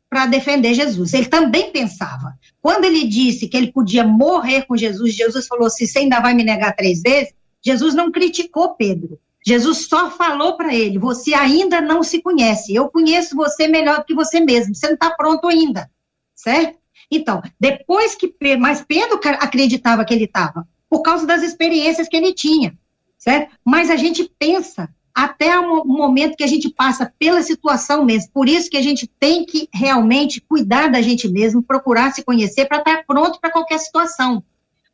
para 0.09 0.25
defender 0.25 0.73
Jesus. 0.73 1.13
Ele 1.13 1.27
também 1.27 1.71
pensava. 1.71 2.37
Quando 2.61 2.83
ele 2.83 3.07
disse 3.07 3.47
que 3.47 3.55
ele 3.55 3.71
podia 3.71 4.03
morrer 4.03 4.63
com 4.63 4.75
Jesus, 4.75 5.15
Jesus 5.15 5.47
falou 5.47 5.67
assim: 5.67 5.87
você 5.87 5.99
ainda 5.99 6.19
vai 6.19 6.33
me 6.33 6.43
negar 6.43 6.75
três 6.75 7.01
vezes? 7.01 7.33
Jesus 7.65 7.95
não 7.95 8.11
criticou 8.11 8.75
Pedro. 8.75 9.17
Jesus 9.45 9.87
só 9.87 10.11
falou 10.11 10.57
para 10.57 10.75
ele: 10.75 10.99
você 10.99 11.33
ainda 11.33 11.79
não 11.79 12.03
se 12.03 12.21
conhece. 12.21 12.75
Eu 12.75 12.89
conheço 12.89 13.37
você 13.37 13.69
melhor 13.69 13.99
do 13.99 14.05
que 14.05 14.13
você 14.13 14.41
mesmo. 14.41 14.75
Você 14.75 14.87
não 14.87 14.95
está 14.95 15.11
pronto 15.11 15.47
ainda, 15.47 15.89
certo? 16.35 16.82
Então, 17.17 17.41
depois 17.59 18.15
que. 18.15 18.33
Mas 18.57 18.83
Pedro 18.87 19.19
acreditava 19.39 20.03
que 20.05 20.13
ele 20.13 20.25
estava, 20.25 20.67
por 20.89 21.01
causa 21.01 21.25
das 21.25 21.43
experiências 21.43 22.07
que 22.07 22.15
ele 22.15 22.33
tinha, 22.33 22.77
certo? 23.17 23.55
Mas 23.63 23.89
a 23.89 23.95
gente 23.95 24.29
pensa 24.37 24.89
até 25.13 25.59
o 25.59 25.85
momento 25.85 26.35
que 26.35 26.43
a 26.43 26.47
gente 26.47 26.69
passa 26.69 27.13
pela 27.19 27.43
situação 27.43 28.03
mesmo. 28.03 28.31
Por 28.33 28.49
isso 28.49 28.69
que 28.69 28.77
a 28.77 28.81
gente 28.81 29.07
tem 29.19 29.45
que 29.45 29.69
realmente 29.71 30.41
cuidar 30.41 30.89
da 30.89 31.01
gente 31.01 31.27
mesmo, 31.27 31.61
procurar 31.61 32.11
se 32.11 32.23
conhecer 32.23 32.65
para 32.65 32.79
estar 32.79 33.03
pronto 33.05 33.39
para 33.39 33.51
qualquer 33.51 33.77
situação. 33.77 34.43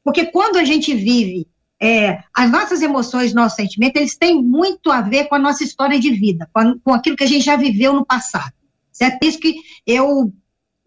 Porque 0.03 0.26
quando 0.26 0.57
a 0.57 0.65
gente 0.65 0.93
vive 0.93 1.47
é, 1.82 2.22
as 2.36 2.51
nossas 2.51 2.82
emoções, 2.82 3.34
nossos 3.34 3.55
sentimentos, 3.55 4.01
eles 4.01 4.17
têm 4.17 4.43
muito 4.43 4.91
a 4.91 5.01
ver 5.01 5.26
com 5.30 5.36
a 5.36 5.39
nossa 5.39 5.63
história 5.63 5.97
de 5.97 6.11
vida, 6.11 6.49
com, 6.51 6.59
a, 6.59 6.76
com 6.84 6.93
aquilo 6.93 7.15
que 7.15 7.24
a 7.24 7.28
gente 7.28 7.45
já 7.45 7.55
viveu 7.55 7.93
no 7.93 8.05
passado. 8.05 8.51
Certo? 8.91 9.24
Isso 9.24 9.39
que 9.39 9.55
eu 9.88 10.34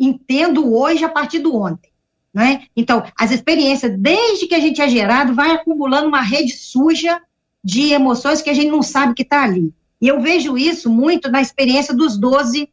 entendo 0.04 0.74
hoje 0.74 1.04
a 1.04 1.08
partir 1.08 1.38
do 1.38 1.56
ontem. 1.56 1.90
Né? 2.34 2.64
Então, 2.76 3.04
as 3.16 3.30
experiências, 3.30 3.96
desde 3.96 4.46
que 4.46 4.54
a 4.54 4.60
gente 4.60 4.80
é 4.80 4.88
gerado, 4.88 5.34
vai 5.34 5.52
acumulando 5.52 6.08
uma 6.08 6.20
rede 6.20 6.52
suja 6.52 7.20
de 7.62 7.92
emoções 7.92 8.42
que 8.42 8.50
a 8.50 8.54
gente 8.54 8.70
não 8.70 8.82
sabe 8.82 9.14
que 9.14 9.22
está 9.22 9.44
ali. 9.44 9.72
E 10.00 10.08
eu 10.08 10.20
vejo 10.20 10.58
isso 10.58 10.90
muito 10.90 11.30
na 11.30 11.40
experiência 11.40 11.94
dos 11.94 12.18
doze 12.18 12.68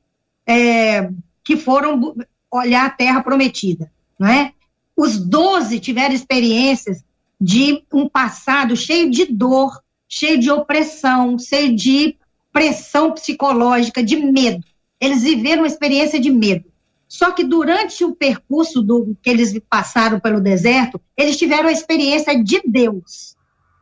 é, 0.47 1.11
que 1.43 1.55
foram 1.55 2.15
olhar 2.51 2.85
a 2.85 2.89
terra 2.89 3.21
prometida. 3.21 3.91
Né? 4.17 4.53
Os 4.97 5.19
doze 5.19 5.79
tiveram 5.79 6.15
experiências 6.15 7.03
de 7.39 7.83
um 7.93 8.09
passado 8.09 8.75
cheio 8.75 9.11
de 9.11 9.25
dor, 9.25 9.79
cheio 10.07 10.39
de 10.39 10.49
opressão, 10.49 11.37
cheio 11.37 11.75
de 11.75 12.17
pressão 12.51 13.11
psicológica, 13.11 14.03
de 14.03 14.15
medo. 14.15 14.63
Eles 14.99 15.21
viveram 15.21 15.61
uma 15.61 15.67
experiência 15.67 16.19
de 16.19 16.31
medo. 16.31 16.68
Só 17.09 17.31
que 17.31 17.43
durante 17.43 18.05
o 18.05 18.15
percurso 18.15 18.83
do 18.83 19.17
que 19.19 19.31
eles 19.31 19.59
passaram 19.67 20.19
pelo 20.19 20.39
deserto, 20.39 21.01
eles 21.17 21.37
tiveram 21.37 21.67
a 21.67 21.71
experiência 21.71 22.41
de 22.41 22.61
Deus. 22.63 23.35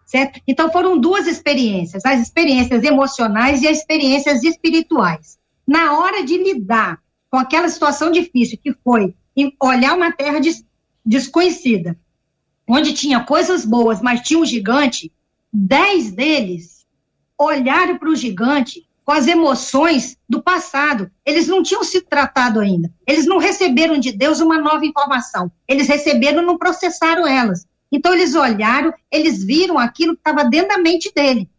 Certo? 0.05 0.39
Então 0.47 0.71
foram 0.71 0.97
duas 0.97 1.27
experiências, 1.27 2.05
as 2.05 2.21
experiências 2.21 2.81
emocionais 2.85 3.61
e 3.61 3.67
as 3.67 3.79
experiências 3.79 4.41
espirituais. 4.41 5.37
Na 5.67 5.99
hora 5.99 6.23
de 6.23 6.37
lidar 6.37 7.01
com 7.29 7.37
aquela 7.37 7.67
situação 7.67 8.09
difícil 8.09 8.57
que 8.63 8.73
foi 8.81 9.13
olhar 9.61 9.97
uma 9.97 10.13
terra 10.13 10.39
des 10.39 10.65
desconhecida, 11.05 11.97
onde 12.67 12.93
tinha 12.93 13.23
coisas 13.23 13.65
boas, 13.65 14.01
mas 14.01 14.21
tinha 14.21 14.39
um 14.39 14.45
gigante, 14.45 15.11
dez 15.51 16.11
deles 16.11 16.85
olharam 17.37 17.97
para 17.97 18.09
o 18.09 18.15
gigante 18.15 18.86
com 19.07 19.13
as 19.13 19.25
emoções 19.25 20.17
do 20.27 20.43
passado. 20.43 21.09
Eles 21.25 21.47
não 21.47 21.63
tinham 21.63 21.81
se 21.81 22.01
tratado 22.01 22.59
ainda. 22.59 22.91
Eles 23.07 23.25
não 23.25 23.37
receberam 23.37 23.97
de 23.97 24.11
Deus 24.11 24.41
uma 24.41 24.59
nova 24.59 24.85
informação. 24.85 25.49
Eles 25.65 25.87
receberam 25.87 26.41
não 26.41 26.57
processaram 26.57 27.25
elas. 27.25 27.65
Então 27.89 28.13
eles 28.13 28.35
olharam, 28.35 28.93
eles 29.09 29.41
viram 29.45 29.79
aquilo 29.79 30.13
que 30.13 30.19
estava 30.19 30.43
dentro 30.43 30.75
da 30.75 30.77
mente 30.77 31.09
dele. 31.15 31.49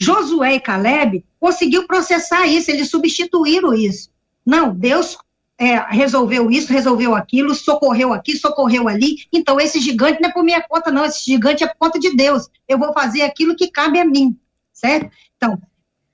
Josué 0.00 0.54
e 0.54 0.60
Caleb 0.60 1.26
conseguiu 1.38 1.86
processar 1.86 2.46
isso, 2.46 2.70
eles 2.70 2.88
substituíram 2.88 3.74
isso. 3.74 4.08
Não, 4.46 4.74
Deus 4.74 5.18
é, 5.58 5.76
resolveu 5.90 6.50
isso, 6.50 6.72
resolveu 6.72 7.14
aquilo, 7.14 7.54
socorreu 7.54 8.14
aqui, 8.14 8.34
socorreu 8.38 8.88
ali. 8.88 9.16
Então, 9.30 9.60
esse 9.60 9.78
gigante 9.78 10.22
não 10.22 10.30
é 10.30 10.32
por 10.32 10.42
minha 10.42 10.62
conta, 10.62 10.90
não. 10.90 11.04
Esse 11.04 11.22
gigante 11.26 11.62
é 11.62 11.66
por 11.66 11.76
conta 11.76 11.98
de 11.98 12.16
Deus. 12.16 12.48
Eu 12.66 12.78
vou 12.78 12.94
fazer 12.94 13.20
aquilo 13.22 13.54
que 13.54 13.70
cabe 13.70 14.00
a 14.00 14.06
mim, 14.06 14.34
certo? 14.72 15.10
Então, 15.36 15.60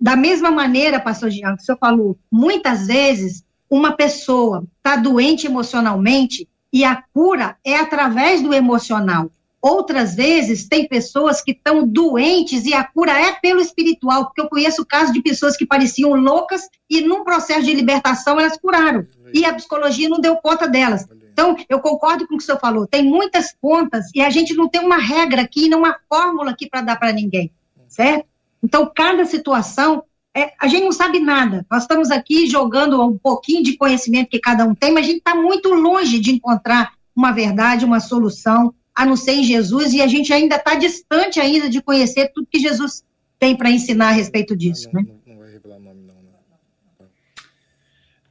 da 0.04 0.16
mesma 0.16 0.50
maneira, 0.50 1.00
pastor 1.00 1.30
Jean, 1.30 1.56
que 1.56 1.62
o 1.62 1.64
senhor 1.64 1.78
falou, 1.78 2.18
muitas 2.30 2.88
vezes 2.88 3.42
uma 3.70 3.92
pessoa 3.92 4.62
está 4.76 4.96
doente 4.96 5.46
emocionalmente 5.46 6.46
e 6.70 6.84
a 6.84 7.02
cura 7.14 7.56
é 7.64 7.78
através 7.78 8.42
do 8.42 8.52
emocional. 8.52 9.30
Outras 9.62 10.14
vezes, 10.14 10.68
tem 10.68 10.86
pessoas 10.86 11.40
que 11.40 11.52
estão 11.52 11.88
doentes 11.88 12.66
e 12.66 12.74
a 12.74 12.84
cura 12.84 13.18
é 13.18 13.32
pelo 13.32 13.62
espiritual, 13.62 14.26
porque 14.26 14.42
eu 14.42 14.48
conheço 14.50 14.84
casos 14.84 15.14
de 15.14 15.22
pessoas 15.22 15.56
que 15.56 15.64
pareciam 15.64 16.10
loucas 16.10 16.68
e, 16.90 17.00
num 17.00 17.24
processo 17.24 17.62
de 17.62 17.72
libertação, 17.72 18.38
elas 18.38 18.58
curaram. 18.58 19.06
E 19.32 19.46
a 19.46 19.54
psicologia 19.54 20.10
não 20.10 20.20
deu 20.20 20.36
conta 20.36 20.68
delas. 20.68 21.06
Então, 21.32 21.56
eu 21.66 21.80
concordo 21.80 22.28
com 22.28 22.34
o 22.34 22.36
que 22.36 22.44
o 22.44 22.46
senhor 22.46 22.60
falou. 22.60 22.86
Tem 22.86 23.02
muitas 23.02 23.54
pontas 23.58 24.10
e 24.14 24.20
a 24.20 24.28
gente 24.28 24.52
não 24.52 24.68
tem 24.68 24.82
uma 24.82 24.98
regra 24.98 25.40
aqui, 25.40 25.66
não 25.66 25.78
uma 25.78 25.96
fórmula 26.10 26.50
aqui 26.50 26.68
para 26.68 26.82
dar 26.82 26.96
para 26.96 27.10
ninguém, 27.10 27.50
certo? 27.88 28.33
Então, 28.64 28.90
cada 28.92 29.26
situação, 29.26 30.04
é, 30.34 30.54
a 30.58 30.66
gente 30.66 30.84
não 30.84 30.92
sabe 30.92 31.20
nada. 31.20 31.66
Nós 31.70 31.82
estamos 31.82 32.10
aqui 32.10 32.46
jogando 32.46 32.98
um 33.04 33.18
pouquinho 33.18 33.62
de 33.62 33.76
conhecimento 33.76 34.30
que 34.30 34.40
cada 34.40 34.64
um 34.64 34.74
tem, 34.74 34.90
mas 34.90 35.04
a 35.04 35.08
gente 35.08 35.18
está 35.18 35.34
muito 35.34 35.68
longe 35.74 36.18
de 36.18 36.32
encontrar 36.32 36.94
uma 37.14 37.30
verdade, 37.30 37.84
uma 37.84 38.00
solução 38.00 38.74
a 38.94 39.04
não 39.04 39.16
ser 39.16 39.32
em 39.32 39.44
Jesus, 39.44 39.92
e 39.92 40.00
a 40.00 40.06
gente 40.06 40.32
ainda 40.32 40.56
está 40.56 40.76
distante 40.76 41.38
ainda 41.38 41.68
de 41.68 41.82
conhecer 41.82 42.30
tudo 42.32 42.48
que 42.50 42.58
Jesus 42.58 43.04
tem 43.38 43.54
para 43.54 43.70
ensinar 43.70 44.08
a 44.08 44.12
respeito 44.12 44.56
disso. 44.56 44.88
Não, 44.92 45.02
né? 45.02 45.08
não, 45.26 45.38
vai 45.38 45.50
revelar 45.50 45.78
nome, 45.80 46.00
não. 46.00 46.14
Né? 46.14 47.08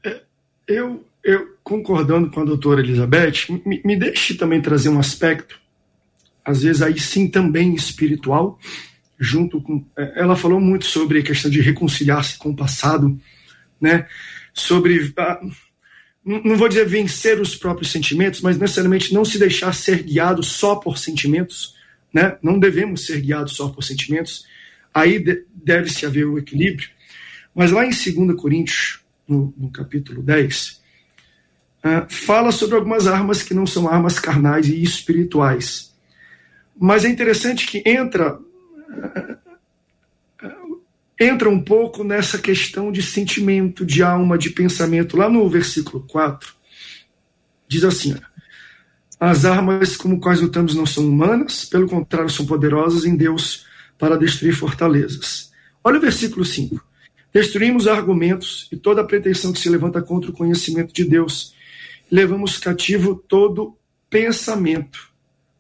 É, 0.04 0.22
eu, 0.68 1.06
eu, 1.24 1.58
concordando 1.64 2.32
com 2.32 2.40
a 2.40 2.46
doutora 2.46 2.82
Elizabeth, 2.82 3.62
me, 3.66 3.82
me 3.86 3.96
deixe 3.96 4.34
também 4.34 4.62
trazer 4.62 4.90
um 4.90 5.00
aspecto, 5.00 5.62
às 6.44 6.64
vezes 6.64 6.82
aí 6.82 6.98
sim 7.00 7.30
também 7.30 7.76
espiritual, 7.76 8.58
junto 9.24 9.62
com. 9.62 9.86
É, 9.98 10.22
ela 10.22 10.36
falou 10.36 10.60
muito 10.60 10.86
sobre 10.86 11.20
a 11.20 11.24
questão 11.24 11.50
de 11.50 11.62
reconciliar-se 11.62 12.38
com 12.38 12.50
o 12.50 12.56
passado, 12.56 13.20
né? 13.80 14.08
Sobre. 14.54 15.14
A, 15.18 15.42
não 16.26 16.56
vou 16.56 16.70
dizer 16.70 16.88
vencer 16.88 17.40
os 17.42 17.56
próprios 17.56 17.92
sentimentos, 17.92 18.40
mas 18.42 18.58
necessariamente 18.58 19.14
não 19.14 19.26
se 19.26 19.38
deixar 19.38 19.74
ser 19.74 20.04
guiado 20.04 20.42
só 20.42 20.76
por 20.76 20.98
sentimentos, 20.98 21.76
né? 22.14 22.38
Não 22.42 22.60
devemos 22.60 23.06
ser 23.06 23.20
guiados 23.22 23.56
só 23.56 23.70
por 23.70 23.84
sentimentos. 23.84 24.46
Aí 24.94 25.24
deve-se 25.54 26.06
haver 26.06 26.26
o 26.26 26.38
equilíbrio. 26.38 26.88
Mas 27.54 27.72
lá 27.72 27.86
em 27.86 27.90
2 27.90 28.40
Coríntios, 28.40 29.02
no, 29.28 29.54
no 29.58 29.72
capítulo 29.72 30.22
10, 30.22 30.70
uh, 30.70 30.80
ah, 31.84 32.08
fala 32.10 32.52
sobre 32.52 32.76
algumas 32.76 33.08
armas 33.08 33.44
que 33.44 33.54
não 33.54 33.66
são 33.66 33.88
armas 33.90 34.20
carnais 34.20 34.68
e 34.68 34.82
espirituais. 34.82 35.94
Mas 36.80 37.06
é 37.06 37.10
interessante 37.10 37.68
que 37.68 37.84
entra 37.86 38.40
entra 41.20 41.50
um 41.50 41.62
pouco 41.62 42.04
nessa 42.04 42.38
questão 42.38 42.92
de 42.92 43.02
sentimento, 43.02 43.86
de 43.86 44.04
alma, 44.04 44.38
de 44.38 44.50
pensamento. 44.50 45.18
Lá 45.18 45.30
no 45.30 45.48
versículo 45.50 46.06
4, 46.08 46.54
diz 47.68 47.84
assim: 47.84 48.16
As 49.20 49.46
armas 49.46 49.96
como 49.96 50.20
quais 50.20 50.42
lutamos 50.42 50.76
não 50.76 50.86
são 50.86 51.08
humanas, 51.08 51.66
pelo 51.66 51.88
contrário, 51.88 52.30
são 52.30 52.46
poderosas 52.46 53.06
em 53.06 53.16
Deus 53.16 53.66
para 53.98 54.18
destruir 54.18 54.54
fortalezas. 54.54 55.52
Olha 55.84 55.98
o 55.98 56.02
versículo 56.02 56.46
5. 56.46 56.84
Destruímos 57.34 57.88
argumentos 57.88 58.68
e 58.72 58.78
toda 58.78 59.04
pretensão 59.04 59.52
que 59.52 59.60
se 59.60 59.70
levanta 59.70 60.02
contra 60.02 60.30
o 60.30 60.34
conhecimento 60.34 60.94
de 60.94 61.04
Deus. 61.04 61.54
Levamos 62.12 62.60
cativo 62.60 63.16
todo 63.16 63.76
pensamento 64.10 65.10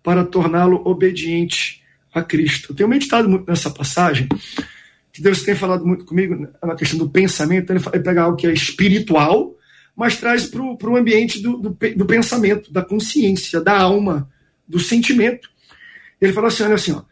para 0.04 0.24
torná-lo 0.24 0.82
obediente 0.86 1.83
a 2.14 2.22
Cristo. 2.22 2.72
Eu 2.72 2.76
tenho 2.76 2.90
meditado 2.90 3.28
muito 3.28 3.50
nessa 3.50 3.70
passagem, 3.70 4.28
que 5.12 5.22
Deus 5.22 5.44
tem 5.44 5.56
falado 5.56 5.86
muito 5.86 6.06
comigo 6.06 6.48
na 6.62 6.76
questão 6.76 6.98
do 6.98 7.10
pensamento, 7.10 7.72
ele 7.72 7.80
pega 8.02 8.24
algo 8.24 8.38
que 8.38 8.48
é 8.48 8.54
espiritual, 8.54 9.56
mas 9.96 10.18
traz 10.18 10.46
para 10.46 10.62
o 10.62 10.98
ambiente 10.98 11.40
do, 11.42 11.58
do, 11.58 11.70
do, 11.70 12.06
pensamento, 12.06 12.72
da 12.74 12.82
consciência, 12.82 13.62
da 13.62 13.80
alma, 13.80 14.30
do 14.68 14.80
sentimento. 14.80 15.50
Ele 16.20 16.34
fala 16.34 16.48
assim: 16.48 16.64
olha 16.64 16.76
assim, 16.76 16.92
ó, 16.94 17.04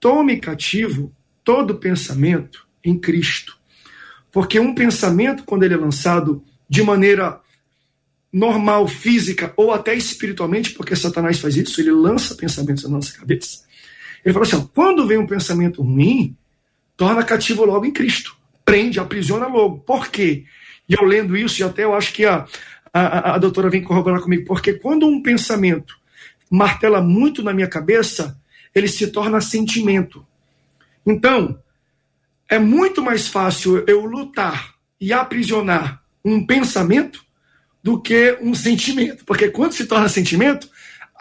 tome 0.00 0.38
cativo 0.38 1.14
todo 1.44 1.78
pensamento 1.78 2.66
em 2.82 2.98
Cristo. 2.98 3.58
Porque 4.30 4.58
um 4.58 4.74
pensamento, 4.74 5.44
quando 5.44 5.64
ele 5.64 5.74
é 5.74 5.76
lançado 5.76 6.42
de 6.66 6.82
maneira 6.82 7.38
normal, 8.32 8.88
física 8.88 9.52
ou 9.58 9.72
até 9.72 9.94
espiritualmente, 9.94 10.70
porque 10.72 10.96
Satanás 10.96 11.38
faz 11.38 11.54
isso, 11.54 11.78
ele 11.78 11.90
lança 11.90 12.34
pensamentos 12.34 12.84
na 12.84 12.90
nossa 12.90 13.12
cabeça. 13.12 13.64
Ele 14.24 14.32
fala 14.32 14.46
assim: 14.46 14.68
quando 14.74 15.06
vem 15.06 15.18
um 15.18 15.26
pensamento 15.26 15.82
ruim, 15.82 16.36
torna 16.96 17.24
cativo 17.24 17.64
logo 17.64 17.84
em 17.84 17.90
Cristo. 17.90 18.36
Prende, 18.64 19.00
aprisiona 19.00 19.46
logo. 19.46 19.80
Por 19.80 20.08
quê? 20.08 20.44
E 20.88 20.94
eu 20.94 21.04
lendo 21.04 21.36
isso, 21.36 21.60
e 21.60 21.64
até 21.64 21.84
eu 21.84 21.94
acho 21.94 22.12
que 22.12 22.24
a, 22.24 22.46
a, 22.92 23.34
a 23.34 23.38
doutora 23.38 23.70
vem 23.70 23.82
corroborar 23.82 24.20
comigo, 24.20 24.44
porque 24.46 24.74
quando 24.74 25.06
um 25.06 25.22
pensamento 25.22 25.96
martela 26.50 27.00
muito 27.00 27.42
na 27.42 27.52
minha 27.52 27.66
cabeça, 27.66 28.38
ele 28.74 28.88
se 28.88 29.06
torna 29.06 29.40
sentimento. 29.40 30.26
Então, 31.06 31.58
é 32.48 32.58
muito 32.58 33.02
mais 33.02 33.26
fácil 33.26 33.82
eu 33.86 34.04
lutar 34.04 34.74
e 35.00 35.12
aprisionar 35.12 36.02
um 36.24 36.44
pensamento 36.44 37.24
do 37.82 38.00
que 38.00 38.38
um 38.40 38.54
sentimento. 38.54 39.24
Porque 39.24 39.48
quando 39.48 39.72
se 39.72 39.86
torna 39.86 40.08
sentimento, 40.08 40.68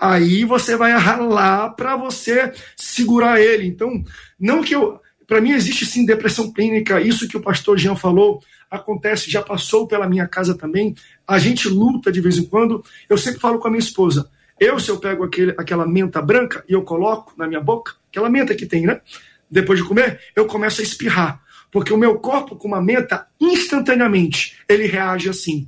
aí 0.01 0.43
você 0.43 0.75
vai 0.75 0.93
ralar 0.93 1.69
para 1.75 1.95
você 1.95 2.51
segurar 2.75 3.39
ele. 3.39 3.67
Então, 3.67 4.03
não 4.39 4.63
que 4.63 4.73
eu. 4.73 4.99
Para 5.27 5.39
mim, 5.39 5.51
existe 5.51 5.85
sim 5.85 6.05
depressão 6.05 6.51
clínica, 6.51 6.99
isso 6.99 7.27
que 7.27 7.37
o 7.37 7.41
pastor 7.41 7.77
Jean 7.77 7.95
falou 7.95 8.41
acontece, 8.69 9.29
já 9.29 9.41
passou 9.41 9.85
pela 9.85 10.09
minha 10.09 10.27
casa 10.27 10.57
também. 10.57 10.95
A 11.27 11.37
gente 11.37 11.69
luta 11.69 12.11
de 12.11 12.19
vez 12.19 12.37
em 12.37 12.45
quando. 12.45 12.83
Eu 13.07 13.17
sempre 13.17 13.39
falo 13.39 13.59
com 13.59 13.67
a 13.67 13.71
minha 13.71 13.79
esposa. 13.79 14.29
Eu, 14.59 14.79
se 14.79 14.89
eu 14.89 14.97
pego 14.97 15.23
aquele, 15.23 15.51
aquela 15.57 15.85
menta 15.85 16.21
branca 16.21 16.63
e 16.67 16.73
eu 16.73 16.81
coloco 16.81 17.33
na 17.37 17.47
minha 17.47 17.59
boca, 17.59 17.93
aquela 18.09 18.29
menta 18.29 18.55
que 18.55 18.65
tem, 18.65 18.85
né? 18.85 19.01
Depois 19.49 19.79
de 19.79 19.85
comer, 19.85 20.19
eu 20.35 20.45
começo 20.45 20.81
a 20.81 20.83
espirrar. 20.83 21.41
Porque 21.69 21.93
o 21.93 21.97
meu 21.97 22.15
corpo, 22.19 22.55
com 22.55 22.67
uma 22.67 22.81
menta, 22.81 23.27
instantaneamente, 23.39 24.57
ele 24.67 24.85
reage 24.85 25.29
assim. 25.29 25.67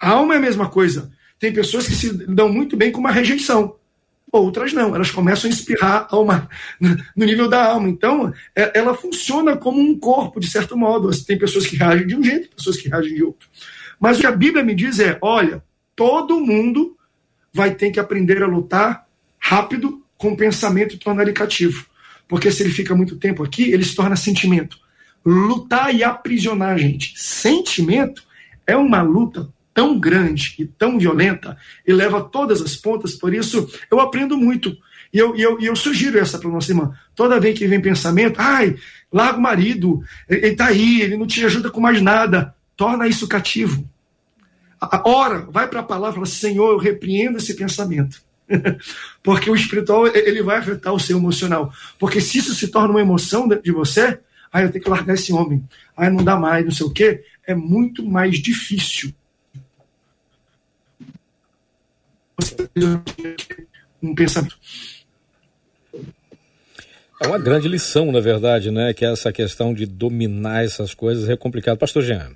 A 0.00 0.10
alma 0.10 0.34
é 0.34 0.36
a 0.36 0.40
mesma 0.40 0.68
coisa. 0.68 1.10
Tem 1.38 1.52
pessoas 1.52 1.86
que 1.86 1.94
se 1.94 2.12
dão 2.26 2.52
muito 2.52 2.76
bem 2.76 2.90
com 2.90 3.00
uma 3.00 3.12
rejeição. 3.12 3.76
Outras 4.30 4.72
não, 4.72 4.94
elas 4.94 5.10
começam 5.10 5.48
a 5.48 5.52
espirrar 5.52 6.06
alma, 6.10 6.48
no 6.80 7.24
nível 7.24 7.48
da 7.48 7.64
alma. 7.64 7.88
Então, 7.88 8.32
é, 8.54 8.78
ela 8.78 8.94
funciona 8.94 9.56
como 9.56 9.80
um 9.80 9.98
corpo, 9.98 10.38
de 10.38 10.50
certo 10.50 10.76
modo. 10.76 11.10
Tem 11.24 11.38
pessoas 11.38 11.66
que 11.66 11.76
reagem 11.76 12.06
de 12.06 12.16
um 12.16 12.22
jeito, 12.22 12.54
pessoas 12.54 12.76
que 12.76 12.88
reagem 12.88 13.14
de 13.14 13.22
outro. 13.22 13.48
Mas 13.98 14.18
o 14.18 14.20
que 14.20 14.26
a 14.26 14.32
Bíblia 14.32 14.62
me 14.62 14.74
diz 14.74 14.98
é: 14.98 15.18
olha, 15.22 15.62
todo 15.96 16.40
mundo 16.40 16.96
vai 17.52 17.74
ter 17.74 17.90
que 17.90 17.98
aprender 17.98 18.42
a 18.42 18.46
lutar 18.46 19.06
rápido 19.38 20.02
com 20.16 20.32
o 20.32 20.36
pensamento 20.36 20.98
tornar 20.98 21.22
ele 21.22 21.32
cativo. 21.32 21.86
Porque 22.26 22.50
se 22.50 22.62
ele 22.62 22.70
fica 22.70 22.94
muito 22.94 23.16
tempo 23.16 23.42
aqui, 23.42 23.70
ele 23.70 23.84
se 23.84 23.94
torna 23.94 24.14
sentimento. 24.14 24.78
Lutar 25.24 25.94
e 25.94 26.04
aprisionar 26.04 26.76
gente. 26.76 27.14
Sentimento 27.16 28.22
é 28.66 28.76
uma 28.76 29.00
luta 29.00 29.48
tão 29.78 29.96
grande 29.96 30.56
e 30.58 30.66
tão 30.66 30.98
violenta 30.98 31.56
e 31.86 31.92
leva 31.92 32.20
todas 32.20 32.60
as 32.60 32.74
pontas, 32.74 33.14
por 33.14 33.32
isso 33.32 33.70
eu 33.88 34.00
aprendo 34.00 34.36
muito. 34.36 34.76
E 35.12 35.18
eu, 35.18 35.36
eu, 35.36 35.60
eu 35.60 35.76
sugiro 35.76 36.18
essa 36.18 36.36
para 36.36 36.50
nossa 36.50 36.72
irmã. 36.72 36.92
Toda 37.14 37.38
vez 37.38 37.56
que 37.56 37.64
vem 37.68 37.80
pensamento, 37.80 38.40
ai, 38.40 38.74
larga 39.12 39.38
o 39.38 39.40
marido, 39.40 40.02
ele 40.28 40.48
está 40.48 40.66
aí, 40.66 41.00
ele 41.00 41.16
não 41.16 41.28
te 41.28 41.44
ajuda 41.44 41.70
com 41.70 41.80
mais 41.80 42.02
nada. 42.02 42.52
Torna 42.76 43.06
isso 43.06 43.28
cativo. 43.28 43.88
Ora, 45.04 45.46
vai 45.48 45.68
para 45.68 45.78
a 45.78 45.84
palavra 45.84 46.14
fala, 46.14 46.26
Senhor, 46.26 46.72
eu 46.72 46.78
repreendo 46.78 47.38
esse 47.38 47.54
pensamento. 47.54 48.20
Porque 49.22 49.48
o 49.48 49.54
espiritual, 49.54 50.08
ele 50.08 50.42
vai 50.42 50.58
afetar 50.58 50.92
o 50.92 50.98
seu 50.98 51.18
emocional. 51.18 51.72
Porque 52.00 52.20
se 52.20 52.38
isso 52.38 52.52
se 52.52 52.66
torna 52.66 52.90
uma 52.90 53.00
emoção 53.00 53.46
de 53.46 53.70
você, 53.70 54.18
aí 54.52 54.64
eu 54.64 54.72
tenho 54.72 54.82
que 54.82 54.90
largar 54.90 55.14
esse 55.14 55.32
homem, 55.32 55.62
aí 55.96 56.10
não 56.10 56.24
dá 56.24 56.36
mais, 56.36 56.64
não 56.64 56.72
sei 56.72 56.84
o 56.84 56.90
quê, 56.90 57.22
é 57.46 57.54
muito 57.54 58.04
mais 58.04 58.42
difícil 58.42 59.14
um 64.02 64.14
pensamento. 64.14 64.56
É 67.20 67.26
uma 67.26 67.38
grande 67.38 67.66
lição, 67.66 68.12
na 68.12 68.20
verdade, 68.20 68.70
né? 68.70 68.94
Que 68.94 69.04
essa 69.04 69.32
questão 69.32 69.74
de 69.74 69.86
dominar 69.86 70.64
essas 70.64 70.94
coisas 70.94 71.28
é 71.28 71.36
complicado. 71.36 71.76
Pastor 71.76 72.02
Jean. 72.02 72.30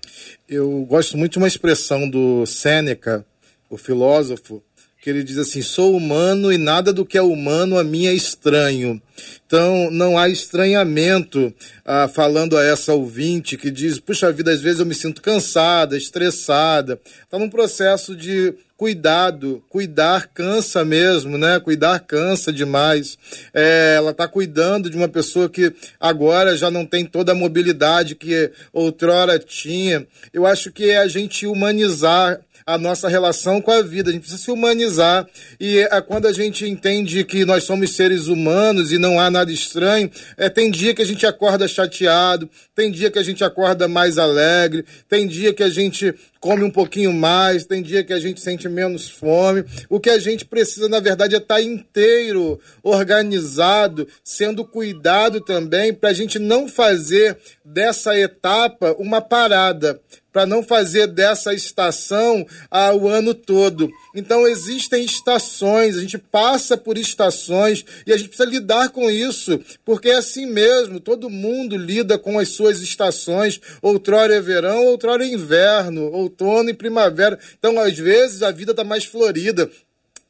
Eu 0.49 0.85
gosto 0.85 1.17
muito 1.17 1.33
de 1.33 1.39
uma 1.39 1.47
expressão 1.47 2.11
do 2.11 2.45
Sêneca, 2.47 3.25
o 3.71 3.77
filósofo, 3.77 4.63
que 5.03 5.11
ele 5.11 5.25
diz 5.25 5.37
assim: 5.37 5.61
sou 5.61 5.97
humano 5.97 6.53
e 6.53 6.57
nada 6.57 6.93
do 6.93 7.05
que 7.05 7.19
é 7.19 7.23
humano 7.23 7.77
a 7.77 7.83
mim 7.83 8.07
é 8.07 8.15
estranho. 8.15 9.03
Então, 9.45 9.91
não 9.91 10.17
há 10.17 10.29
estranhamento 10.29 11.53
ah, 11.85 12.09
falando 12.09 12.57
a 12.57 12.65
essa 12.65 12.95
ouvinte 12.95 13.57
que 13.57 13.69
diz: 13.69 13.99
puxa 13.99 14.33
vida, 14.33 14.53
às 14.53 14.61
vezes 14.61 14.79
eu 14.79 14.87
me 14.87 14.95
sinto 14.95 15.21
cansada, 15.21 15.97
estressada. 15.97 17.01
Está 17.25 17.37
num 17.37 17.51
processo 17.51 18.15
de 18.15 18.55
cuidado, 18.77 19.63
cuidar 19.69 20.29
cansa 20.29 20.85
mesmo, 20.85 21.37
né? 21.37 21.59
Cuidar 21.59 21.99
cansa 22.01 22.53
demais. 22.53 23.19
É, 23.53 23.95
ela 23.97 24.13
está 24.13 24.29
cuidando 24.29 24.89
de 24.89 24.97
uma 24.97 25.09
pessoa 25.09 25.49
que 25.49 25.73
agora 25.99 26.57
já 26.57 26.71
não 26.71 26.87
tem 26.87 27.05
toda 27.05 27.33
a 27.33 27.35
mobilidade 27.35 28.15
que 28.15 28.53
outrora 28.73 29.37
tinha. 29.37 30.07
Eu 30.33 30.47
acho 30.47 30.71
que 30.71 30.91
é 30.91 30.99
a 30.99 31.09
gente 31.09 31.45
humanizar 31.45 32.41
a 32.67 32.79
nossa 32.79 33.09
relação 33.09 33.61
com 33.61 33.71
a 33.71 33.83
vida. 33.83 34.11
A 34.11 34.13
gente 34.13 34.23
precisa 34.23 34.43
se 34.43 34.51
humanizar. 34.51 35.27
E 35.59 35.79
é, 35.79 36.01
quando 36.01 36.27
a 36.27 36.33
gente 36.33 36.67
entende 36.67 37.25
que 37.25 37.45
nós 37.45 37.65
somos 37.65 37.95
seres 37.95 38.27
humanos 38.27 38.93
e 38.93 38.99
não 38.99 39.19
há 39.19 39.31
nada 39.31 39.53
estranho, 39.53 40.11
é, 40.37 40.49
tem 40.49 40.71
dia 40.71 40.95
que 40.95 41.03
a 41.03 41.07
gente 41.07 41.27
acorda 41.27 41.69
chateado, 41.69 42.49
tem 42.75 42.91
dia 42.91 43.11
que 43.11 43.19
a 43.19 43.23
gente 43.23 43.45
acorda 43.45 43.89
mais 43.89 44.19
alegre, 44.19 44.85
tem 45.09 45.27
dia 45.27 45.53
que 45.53 45.63
a 45.63 45.69
gente 45.69 46.15
come 46.43 46.65
um 46.65 46.71
pouquinho 46.71 47.13
mais, 47.13 47.65
tem 47.65 47.81
dia 47.81 48.03
que 48.03 48.13
a 48.13 48.19
gente 48.19 48.41
sente 48.41 48.69
menos 48.69 49.09
fome. 49.09 49.65
O 49.89 50.01
que 50.01 50.11
a 50.11 50.19
gente 50.19 50.45
precisa, 50.45 50.89
na 50.89 50.99
verdade, 50.99 51.37
é 51.37 51.39
estar 51.39 51.55
tá 51.55 51.63
inteiro, 51.63 52.59
organizado, 52.83 54.09
sendo 54.25 54.65
cuidado 54.65 55.41
também, 55.41 55.95
para 55.95 56.11
a 56.11 56.13
gente 56.13 56.41
não 56.41 56.67
fazer 56.67 57.39
dessa 57.65 58.19
etapa 58.19 58.95
uma 58.99 59.21
parada 59.21 60.01
para 60.33 60.47
não 60.47 60.63
fazer 60.63 61.07
dessa 61.09 61.53
estação 61.53 62.47
ah, 62.71 62.95
o 62.95 63.07
ano 63.07 63.35
todo. 63.35 63.91
Então 64.15 64.49
existem 64.49 65.05
estações, 65.05 65.97
a 65.97 66.01
gente 66.01 66.17
passa 66.17 66.77
por 66.77 66.97
estações 66.97 67.85
e 68.07 68.13
a 68.13 68.17
gente 68.17 68.29
precisa 68.29 68.49
lidar 68.49 68.89
com 68.89 69.11
isso, 69.11 69.61
porque 69.85 70.09
é 70.09 70.17
assim 70.17 70.47
mesmo, 70.47 70.99
todo 70.99 71.29
mundo 71.29 71.77
lida 71.77 72.19
com 72.19 72.39
as 72.39 72.49
suas 72.49 72.81
estações, 72.81 73.61
outrora 73.83 74.35
é 74.35 74.41
verão, 74.41 74.87
outrora 74.87 75.25
é 75.25 75.29
inverno, 75.29 76.11
outono 76.13 76.71
e 76.71 76.75
primavera. 76.75 77.39
Então, 77.59 77.79
às 77.79 77.99
vezes, 77.99 78.43
a 78.43 78.51
vida 78.51 78.71
está 78.71 78.85
mais 78.85 79.05
florida, 79.05 79.71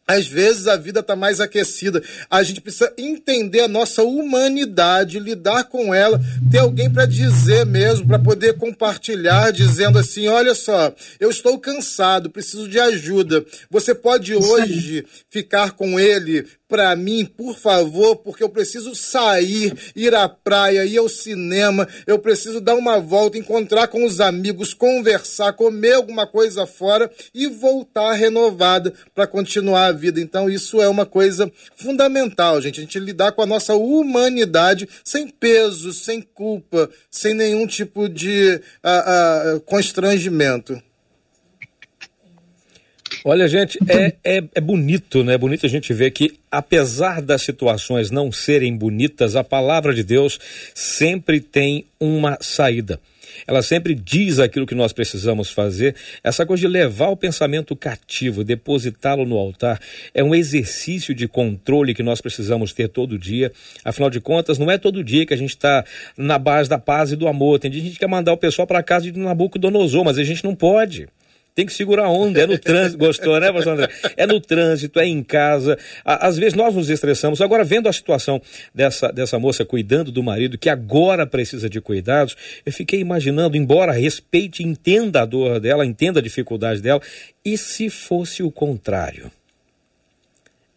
às 0.06 0.26
vezes 0.26 0.66
a 0.66 0.76
vida 0.76 1.00
está 1.00 1.14
mais 1.14 1.40
aquecida. 1.40 2.02
A 2.28 2.42
gente 2.42 2.60
precisa 2.60 2.92
entender 2.98 3.60
a 3.60 3.68
nossa 3.68 4.02
humanidade, 4.02 5.18
lidar 5.18 5.64
com 5.64 5.94
ela, 5.94 6.20
ter 6.50 6.58
alguém 6.58 6.90
para 6.90 7.06
dizer 7.06 7.64
mesmo, 7.64 8.06
para 8.06 8.18
poder 8.18 8.54
compartilhar, 8.58 9.52
dizendo 9.52 9.98
assim: 9.98 10.26
olha 10.26 10.54
só, 10.54 10.94
eu 11.20 11.30
estou 11.30 11.58
cansado, 11.58 12.30
preciso 12.30 12.68
de 12.68 12.80
ajuda. 12.80 13.44
Você 13.70 13.94
pode 13.94 14.34
hoje 14.34 15.04
ficar 15.30 15.72
com 15.72 15.98
ele 15.98 16.46
para 16.72 16.96
mim, 16.96 17.26
por 17.26 17.54
favor, 17.54 18.16
porque 18.16 18.42
eu 18.42 18.48
preciso 18.48 18.94
sair, 18.94 19.76
ir 19.94 20.14
à 20.14 20.26
praia, 20.26 20.86
ir 20.86 20.96
ao 20.96 21.06
cinema, 21.06 21.86
eu 22.06 22.18
preciso 22.18 22.62
dar 22.62 22.76
uma 22.76 22.98
volta, 22.98 23.36
encontrar 23.36 23.88
com 23.88 24.06
os 24.06 24.22
amigos, 24.22 24.72
conversar, 24.72 25.52
comer 25.52 25.92
alguma 25.92 26.26
coisa 26.26 26.66
fora 26.66 27.10
e 27.34 27.46
voltar 27.46 28.14
renovada 28.14 28.90
para 29.14 29.26
continuar 29.26 29.88
a 29.88 29.92
vida. 29.92 30.18
Então, 30.18 30.48
isso 30.48 30.80
é 30.80 30.88
uma 30.88 31.04
coisa 31.04 31.52
fundamental, 31.76 32.58
gente. 32.62 32.80
A 32.80 32.84
gente 32.84 32.98
lidar 32.98 33.32
com 33.32 33.42
a 33.42 33.46
nossa 33.46 33.74
humanidade 33.74 34.88
sem 35.04 35.28
peso, 35.28 35.92
sem 35.92 36.22
culpa, 36.22 36.88
sem 37.10 37.34
nenhum 37.34 37.66
tipo 37.66 38.08
de 38.08 38.58
uh, 38.82 39.56
uh, 39.56 39.60
constrangimento. 39.60 40.82
Olha, 43.24 43.46
gente, 43.46 43.78
é, 43.88 44.14
é, 44.24 44.44
é, 44.52 44.60
bonito, 44.60 45.22
né? 45.22 45.34
É 45.34 45.38
bonito 45.38 45.64
a 45.64 45.68
gente 45.68 45.92
ver 45.92 46.10
que, 46.10 46.40
apesar 46.50 47.22
das 47.22 47.42
situações 47.42 48.10
não 48.10 48.32
serem 48.32 48.76
bonitas, 48.76 49.36
a 49.36 49.44
palavra 49.44 49.94
de 49.94 50.02
Deus 50.02 50.40
sempre 50.74 51.40
tem 51.40 51.84
uma 52.00 52.36
saída. 52.40 52.98
Ela 53.46 53.62
sempre 53.62 53.94
diz 53.94 54.40
aquilo 54.40 54.66
que 54.66 54.74
nós 54.74 54.92
precisamos 54.92 55.50
fazer. 55.50 55.94
Essa 56.22 56.44
coisa 56.44 56.62
de 56.62 56.68
levar 56.68 57.08
o 57.08 57.16
pensamento 57.16 57.76
cativo, 57.76 58.42
depositá-lo 58.42 59.24
no 59.24 59.36
altar, 59.38 59.80
é 60.12 60.22
um 60.22 60.34
exercício 60.34 61.14
de 61.14 61.28
controle 61.28 61.94
que 61.94 62.02
nós 62.02 62.20
precisamos 62.20 62.72
ter 62.72 62.88
todo 62.88 63.18
dia. 63.18 63.52
Afinal 63.84 64.10
de 64.10 64.20
contas, 64.20 64.58
não 64.58 64.70
é 64.70 64.76
todo 64.78 65.02
dia 65.02 65.24
que 65.24 65.32
a 65.32 65.36
gente 65.36 65.50
está 65.50 65.84
na 66.16 66.38
base 66.38 66.68
da 66.68 66.78
paz 66.78 67.12
e 67.12 67.16
do 67.16 67.28
amor. 67.28 67.60
Tem 67.60 67.70
dia 67.70 67.80
que 67.80 67.86
gente 67.86 67.98
quer 68.00 68.08
mandar 68.08 68.32
o 68.32 68.36
pessoal 68.36 68.66
para 68.66 68.82
casa 68.82 69.10
de 69.10 69.18
Nabucodonosor, 69.18 70.04
mas 70.04 70.18
a 70.18 70.24
gente 70.24 70.42
não 70.42 70.56
pode. 70.56 71.08
Tem 71.54 71.66
que 71.66 71.72
segurar 71.74 72.06
a 72.06 72.10
onda, 72.10 72.40
é 72.40 72.46
no 72.46 72.56
trânsito, 72.56 72.96
gostou, 72.96 73.38
né, 73.38 73.52
pastor 73.52 73.74
André? 73.74 73.88
É 74.16 74.26
no 74.26 74.40
trânsito, 74.40 74.98
é 74.98 75.06
em 75.06 75.22
casa. 75.22 75.78
Às 76.02 76.38
vezes 76.38 76.54
nós 76.54 76.74
nos 76.74 76.88
estressamos. 76.88 77.42
Agora, 77.42 77.62
vendo 77.62 77.90
a 77.90 77.92
situação 77.92 78.40
dessa, 78.74 79.12
dessa 79.12 79.38
moça 79.38 79.62
cuidando 79.62 80.10
do 80.10 80.22
marido, 80.22 80.56
que 80.56 80.70
agora 80.70 81.26
precisa 81.26 81.68
de 81.68 81.78
cuidados, 81.78 82.34
eu 82.64 82.72
fiquei 82.72 83.00
imaginando, 83.00 83.54
embora 83.54 83.92
respeite, 83.92 84.62
entenda 84.62 85.20
a 85.20 85.26
dor 85.26 85.60
dela, 85.60 85.84
entenda 85.84 86.20
a 86.20 86.22
dificuldade 86.22 86.80
dela, 86.80 87.02
e 87.44 87.58
se 87.58 87.90
fosse 87.90 88.42
o 88.42 88.50
contrário? 88.50 89.30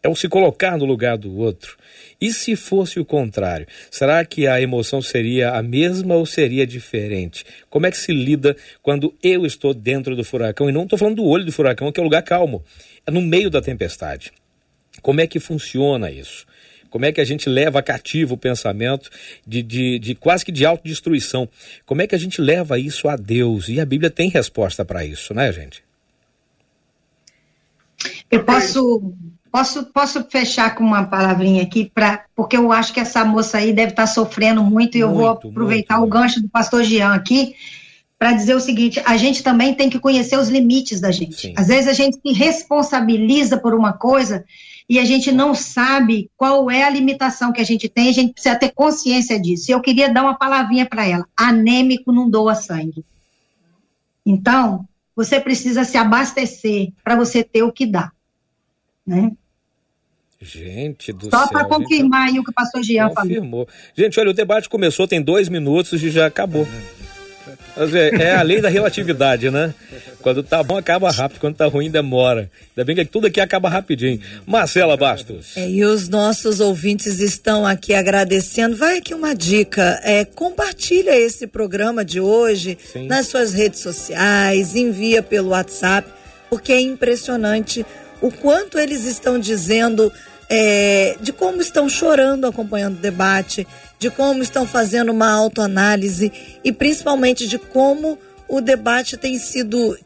É 0.06 0.08
o 0.08 0.16
se 0.16 0.30
colocar 0.30 0.78
no 0.78 0.86
lugar 0.86 1.18
do 1.18 1.36
outro. 1.36 1.76
E 2.22 2.32
se 2.32 2.56
fosse 2.56 2.99
o 2.99 3.03
contrário? 3.03 3.66
Será 3.89 4.24
que 4.24 4.45
a 4.45 4.62
emoção 4.62 5.01
seria 5.01 5.53
a 5.53 5.64
mesma 5.64 6.14
ou 6.14 6.28
seria 6.28 6.68
diferente? 6.68 7.43
Como 7.72 7.88
é 7.88 7.89
que 7.89 7.97
se 7.97 8.14
lida 8.14 8.56
quando 8.84 9.16
eu 9.24 9.47
estou 9.47 9.74
dentro 9.74 10.16
do 10.16 10.24
furacão? 10.24 10.70
E 10.70 10.72
não 10.72 10.84
estou 10.84 10.99
falando 10.99 11.16
do 11.16 11.26
olho 11.26 11.43
do 11.43 11.51
furacão, 11.51 11.91
que 11.91 11.99
é 11.99 12.01
o 12.01 12.03
lugar 12.03 12.22
calmo. 12.22 12.64
É 13.03 13.10
no 13.10 13.20
meio 13.20 13.49
da 13.49 13.64
tempestade. 13.64 14.32
Como 15.01 15.22
é 15.22 15.26
que 15.26 15.39
funciona 15.39 16.12
isso? 16.12 16.45
como 16.88 17.03
é 17.03 17.12
que 17.12 17.20
a 17.20 17.26
gente 17.26 17.49
leva 17.49 17.82
cativo 17.82 18.36
o 18.36 18.38
pensamento 18.38 19.10
de, 19.45 19.62
de, 19.62 19.99
de 19.99 20.16
quase 20.16 20.45
que 20.45 20.51
de 20.51 20.66
autodestruição. 20.66 21.49
Como 21.86 22.01
é 22.01 22.08
que 22.08 22.16
a 22.16 22.18
gente 22.18 22.39
leva 22.39 22.80
isso 22.80 23.10
a 23.10 23.18
Deus? 23.18 23.68
E 23.68 23.82
a 23.82 23.86
Bíblia 23.86 24.10
tem 24.10 24.30
resposta 24.30 24.86
para 24.86 25.03
isso, 25.03 25.34
né, 25.34 25.51
gente? 25.51 25.84
Eu 28.32 28.43
posso 28.43 29.14
Posso, 29.56 29.86
posso 29.86 30.22
fechar 30.26 30.76
com 30.76 30.84
uma 30.84 31.06
palavrinha 31.06 31.64
aqui, 31.64 31.89
pra, 31.95 32.26
porque 32.36 32.58
eu 32.58 32.74
acho 32.74 32.93
que 32.93 32.99
essa 32.99 33.24
moça 33.24 33.58
aí 33.58 33.72
deve 33.72 33.91
estar 33.91 34.06
sofrendo 34.06 34.62
muito 34.62 34.97
e 34.97 34.99
eu 34.99 35.14
vou 35.14 35.30
aproveitar 35.30 35.97
muito, 35.97 36.08
o 36.08 36.12
gancho 36.12 36.41
do 36.41 36.49
pastor 36.49 36.84
Jean 36.84 37.14
aqui 37.14 37.56
para 38.20 38.34
dizer 38.34 38.53
o 38.53 38.60
seguinte: 38.60 39.01
a 39.06 39.16
gente 39.16 39.41
também 39.41 39.74
tem 39.74 39.89
que 39.89 39.97
conhecer 39.97 40.38
os 40.38 40.49
limites 40.49 40.99
da 40.99 41.10
gente. 41.10 41.39
Sim. 41.39 41.53
Às 41.56 41.68
vezes 41.68 41.88
a 41.88 41.93
gente 41.93 42.20
se 42.20 42.34
responsabiliza 42.34 43.58
por 43.58 43.74
uma 43.74 43.93
coisa 43.93 44.43
e 44.89 44.99
a 44.99 45.06
gente 45.06 45.32
não 45.32 45.56
sabe 45.56 46.30
qual 46.36 46.70
é 46.70 46.84
a 46.84 46.89
limitação 46.89 47.53
que 47.53 47.62
a 47.62 47.66
gente 47.66 47.88
tem, 47.88 48.10
a 48.10 48.14
gente 48.14 48.34
precisa 48.34 48.58
ter 48.58 48.74
consciência 48.74 49.39
disso. 49.39 49.72
E 49.72 49.74
eu 49.74 49.80
queria 49.80 50.12
dar 50.12 50.24
uma 50.24 50.38
palavrinha 50.38 50.86
para 50.86 51.08
ela: 51.08 51.26
anêmico 51.34 52.12
não 52.12 52.30
doa 52.30 52.56
sangue. 52.56 53.06
Então, 54.26 54.86
você 55.16 55.39
precisa 55.39 55.86
se 55.86 55.95
abastecer 55.95 56.91
para 57.01 57.16
você 57.16 57.41
ter 57.41 57.64
o 57.64 57.72
que 57.72 57.86
dá. 57.86 58.12
Né? 59.08 59.32
Gente 60.41 61.11
do 61.13 61.29
Só 61.29 61.38
céu. 61.38 61.39
Só 61.39 61.47
para 61.47 61.65
confirmar 61.65 62.27
aí 62.27 62.39
o 62.39 62.43
que 62.43 62.51
o 62.51 62.53
pastor 62.53 62.83
Jean 62.83 63.09
confirmou. 63.09 63.65
falou. 63.65 63.81
Gente, 63.95 64.19
olha, 64.19 64.29
o 64.29 64.33
debate 64.33 64.69
começou, 64.69 65.07
tem 65.07 65.21
dois 65.21 65.49
minutos 65.49 66.01
e 66.03 66.09
já 66.09 66.25
acabou. 66.25 66.67
É 68.17 68.36
a 68.36 68.41
lei 68.41 68.61
da 68.61 68.69
relatividade, 68.69 69.49
né? 69.49 69.73
Quando 70.21 70.41
tá 70.41 70.63
bom, 70.63 70.77
acaba 70.77 71.11
rápido. 71.11 71.39
Quando 71.39 71.55
tá 71.55 71.65
ruim, 71.65 71.91
demora. 71.91 72.49
Ainda 72.69 72.86
bem 72.86 72.95
que 72.95 73.05
tudo 73.05 73.27
aqui 73.27 73.41
acaba 73.41 73.69
rapidinho. 73.69 74.19
Marcela 74.45 74.95
Bastos. 74.95 75.57
É, 75.57 75.69
e 75.69 75.83
os 75.83 76.07
nossos 76.07 76.59
ouvintes 76.59 77.19
estão 77.19 77.65
aqui 77.65 77.93
agradecendo. 77.93 78.75
Vai 78.75 78.97
aqui 78.97 79.13
uma 79.13 79.36
dica. 79.36 79.99
É, 80.03 80.23
compartilha 80.23 81.15
esse 81.17 81.47
programa 81.47 82.03
de 82.03 82.19
hoje 82.19 82.77
Sim. 82.91 83.07
nas 83.07 83.27
suas 83.27 83.53
redes 83.53 83.81
sociais, 83.81 84.75
envia 84.75 85.21
pelo 85.21 85.49
WhatsApp, 85.49 86.09
porque 86.49 86.71
é 86.71 86.79
impressionante 86.79 87.86
o 88.22 88.32
quanto 88.32 88.80
eles 88.80 89.05
estão 89.05 89.39
dizendo 89.39 90.11
é, 90.49 91.18
de 91.22 91.34
como 91.34 91.61
estão 91.61 91.89
chorando 91.89 92.45
acompanhando 92.45 92.97
o 92.97 93.01
debate, 93.01 93.68
de 93.97 94.09
como 94.09 94.43
estão 94.43 94.68
fazendo 94.68 95.11
uma 95.11 95.32
autoanálise 95.32 96.32
e 96.63 96.72
principalmente 96.72 97.47
de 97.47 97.57
como 97.57 98.18
o 98.47 98.61
debate 98.61 99.18
tem 99.18 99.38
sido. 99.39 99.97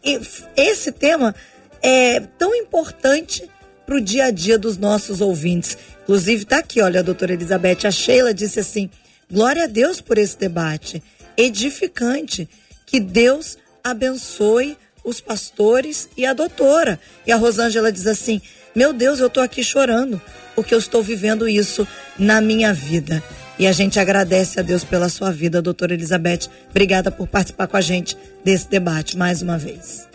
Esse 0.55 0.91
tema 0.91 1.35
é 1.81 2.19
tão 2.37 2.55
importante 2.55 3.49
para 3.85 3.95
o 3.95 4.01
dia 4.01 4.25
a 4.25 4.31
dia 4.31 4.57
dos 4.57 4.77
nossos 4.77 5.19
ouvintes. 5.19 5.77
Inclusive, 6.03 6.43
está 6.43 6.59
aqui, 6.59 6.81
olha, 6.81 6.99
a 6.99 7.03
doutora 7.03 7.33
Elizabeth, 7.33 7.85
a 7.85 7.91
Sheila 7.91 8.33
disse 8.33 8.59
assim: 8.59 8.89
glória 9.29 9.63
a 9.63 9.67
Deus 9.67 9.99
por 9.99 10.17
esse 10.17 10.37
debate, 10.37 11.03
edificante. 11.35 12.49
Que 12.85 12.99
Deus 12.99 13.57
abençoe 13.83 14.75
os 15.09 15.19
pastores 15.19 16.09
e 16.15 16.25
a 16.25 16.33
doutora. 16.33 16.99
E 17.25 17.31
a 17.31 17.35
Rosângela 17.35 17.91
diz 17.91 18.07
assim: 18.07 18.41
Meu 18.75 18.93
Deus, 18.93 19.19
eu 19.19 19.27
estou 19.27 19.43
aqui 19.43 19.63
chorando, 19.63 20.21
porque 20.55 20.73
eu 20.73 20.79
estou 20.79 21.01
vivendo 21.03 21.47
isso 21.47 21.87
na 22.17 22.39
minha 22.39 22.73
vida. 22.73 23.23
E 23.57 23.67
a 23.67 23.73
gente 23.73 23.99
agradece 23.99 24.59
a 24.59 24.63
Deus 24.63 24.85
pela 24.85 25.09
sua 25.09 25.31
vida, 25.31 25.61
doutora 25.61 25.93
Elizabeth. 25.93 26.47
Obrigada 26.69 27.11
por 27.11 27.27
participar 27.27 27.67
com 27.67 27.75
a 27.75 27.81
gente 27.81 28.17
desse 28.43 28.69
debate 28.69 29.17
mais 29.17 29.41
uma 29.41 29.57
vez. 29.57 30.07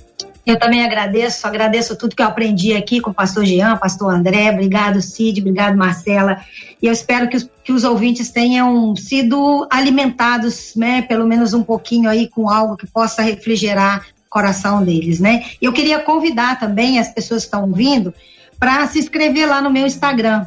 Eu 0.46 0.58
também 0.58 0.84
agradeço, 0.84 1.46
agradeço 1.46 1.96
tudo 1.96 2.14
que 2.14 2.20
eu 2.20 2.26
aprendi 2.26 2.74
aqui 2.74 3.00
com 3.00 3.10
o 3.10 3.14
pastor 3.14 3.46
Jean, 3.46 3.78
pastor 3.78 4.12
André, 4.12 4.50
obrigado 4.50 5.00
Cid, 5.00 5.40
obrigado 5.40 5.76
Marcela. 5.76 6.38
E 6.82 6.86
eu 6.86 6.92
espero 6.92 7.28
que 7.28 7.36
os, 7.36 7.48
que 7.64 7.72
os 7.72 7.82
ouvintes 7.82 8.30
tenham 8.30 8.94
sido 8.94 9.66
alimentados, 9.70 10.74
né, 10.76 11.00
pelo 11.00 11.26
menos 11.26 11.54
um 11.54 11.62
pouquinho 11.62 12.10
aí 12.10 12.28
com 12.28 12.48
algo 12.48 12.76
que 12.76 12.86
possa 12.86 13.22
refrigerar 13.22 14.06
coração 14.34 14.84
deles, 14.84 15.20
né? 15.20 15.44
Eu 15.62 15.72
queria 15.72 16.00
convidar 16.00 16.58
também 16.58 16.98
as 16.98 17.08
pessoas 17.08 17.42
que 17.42 17.46
estão 17.46 17.62
ouvindo 17.62 18.12
para 18.58 18.84
se 18.88 18.98
inscrever 18.98 19.48
lá 19.48 19.62
no 19.62 19.70
meu 19.70 19.86
Instagram, 19.86 20.46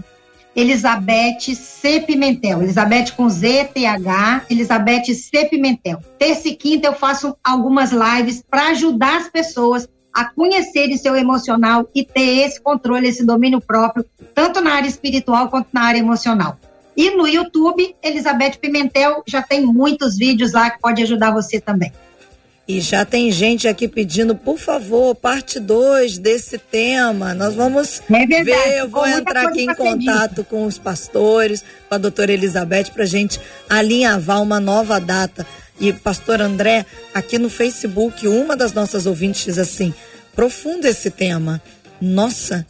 Elizabeth 0.53 1.55
C. 1.55 2.01
Pimentel. 2.01 2.61
Elizabeth 2.61 3.11
com 3.15 3.29
Z, 3.29 3.69
T, 3.73 3.85
H, 3.85 4.43
Elizabeth 4.49 5.13
C. 5.13 5.45
Pimentel. 5.45 6.01
Terça 6.19 6.49
e 6.49 6.55
quinta 6.55 6.87
eu 6.87 6.93
faço 6.93 7.33
algumas 7.41 7.91
lives 7.91 8.43
para 8.49 8.67
ajudar 8.67 9.21
as 9.21 9.29
pessoas 9.29 9.87
a 10.13 10.25
conhecerem 10.25 10.97
seu 10.97 11.15
emocional 11.15 11.87
e 11.95 12.03
ter 12.03 12.39
esse 12.45 12.59
controle, 12.59 13.07
esse 13.07 13.23
domínio 13.23 13.61
próprio, 13.61 14.03
tanto 14.33 14.59
na 14.59 14.73
área 14.73 14.87
espiritual 14.87 15.47
quanto 15.47 15.69
na 15.71 15.83
área 15.83 15.99
emocional. 15.99 16.57
E 16.95 17.11
no 17.11 17.27
YouTube, 17.27 17.95
Elizabeth 18.03 18.57
Pimentel 18.59 19.23
já 19.27 19.43
tem 19.43 19.63
muitos 19.63 20.17
vídeos 20.17 20.53
lá 20.53 20.71
que 20.71 20.81
pode 20.81 21.03
ajudar 21.03 21.31
você 21.31 21.61
também. 21.61 21.93
E 22.67 22.81
já 22.81 23.05
tem 23.05 23.31
gente 23.31 23.65
aqui 23.65 23.87
pedindo, 23.87 24.35
por 24.35 24.57
favor, 24.57 25.15
parte 25.15 25.57
2 25.57 26.17
desse 26.17 26.57
tema. 26.57 27.33
Nós 27.33 27.55
vamos 27.55 28.01
é 28.11 28.43
ver, 28.43 28.79
eu 28.79 28.89
vou 28.89 29.07
entrar 29.07 29.47
aqui 29.47 29.61
em 29.61 29.73
contato 29.73 30.43
com 30.43 30.65
os 30.65 30.77
pastores, 30.77 31.63
com 31.87 31.95
a 31.95 31.97
doutora 31.97 32.33
Elizabeth, 32.33 32.91
para 32.93 33.03
a 33.03 33.07
gente 33.07 33.39
alinhavar 33.69 34.41
uma 34.41 34.59
nova 34.59 34.99
data. 34.99 35.47
E 35.79 35.93
pastor 35.93 36.41
André, 36.41 36.85
aqui 37.13 37.37
no 37.37 37.49
Facebook, 37.49 38.27
uma 38.27 38.53
das 38.53 38.73
nossas 38.73 39.05
ouvintes 39.05 39.45
diz 39.45 39.57
assim: 39.57 39.93
profundo 40.35 40.85
esse 40.85 41.09
tema. 41.09 41.61
Nossa, 42.01 42.67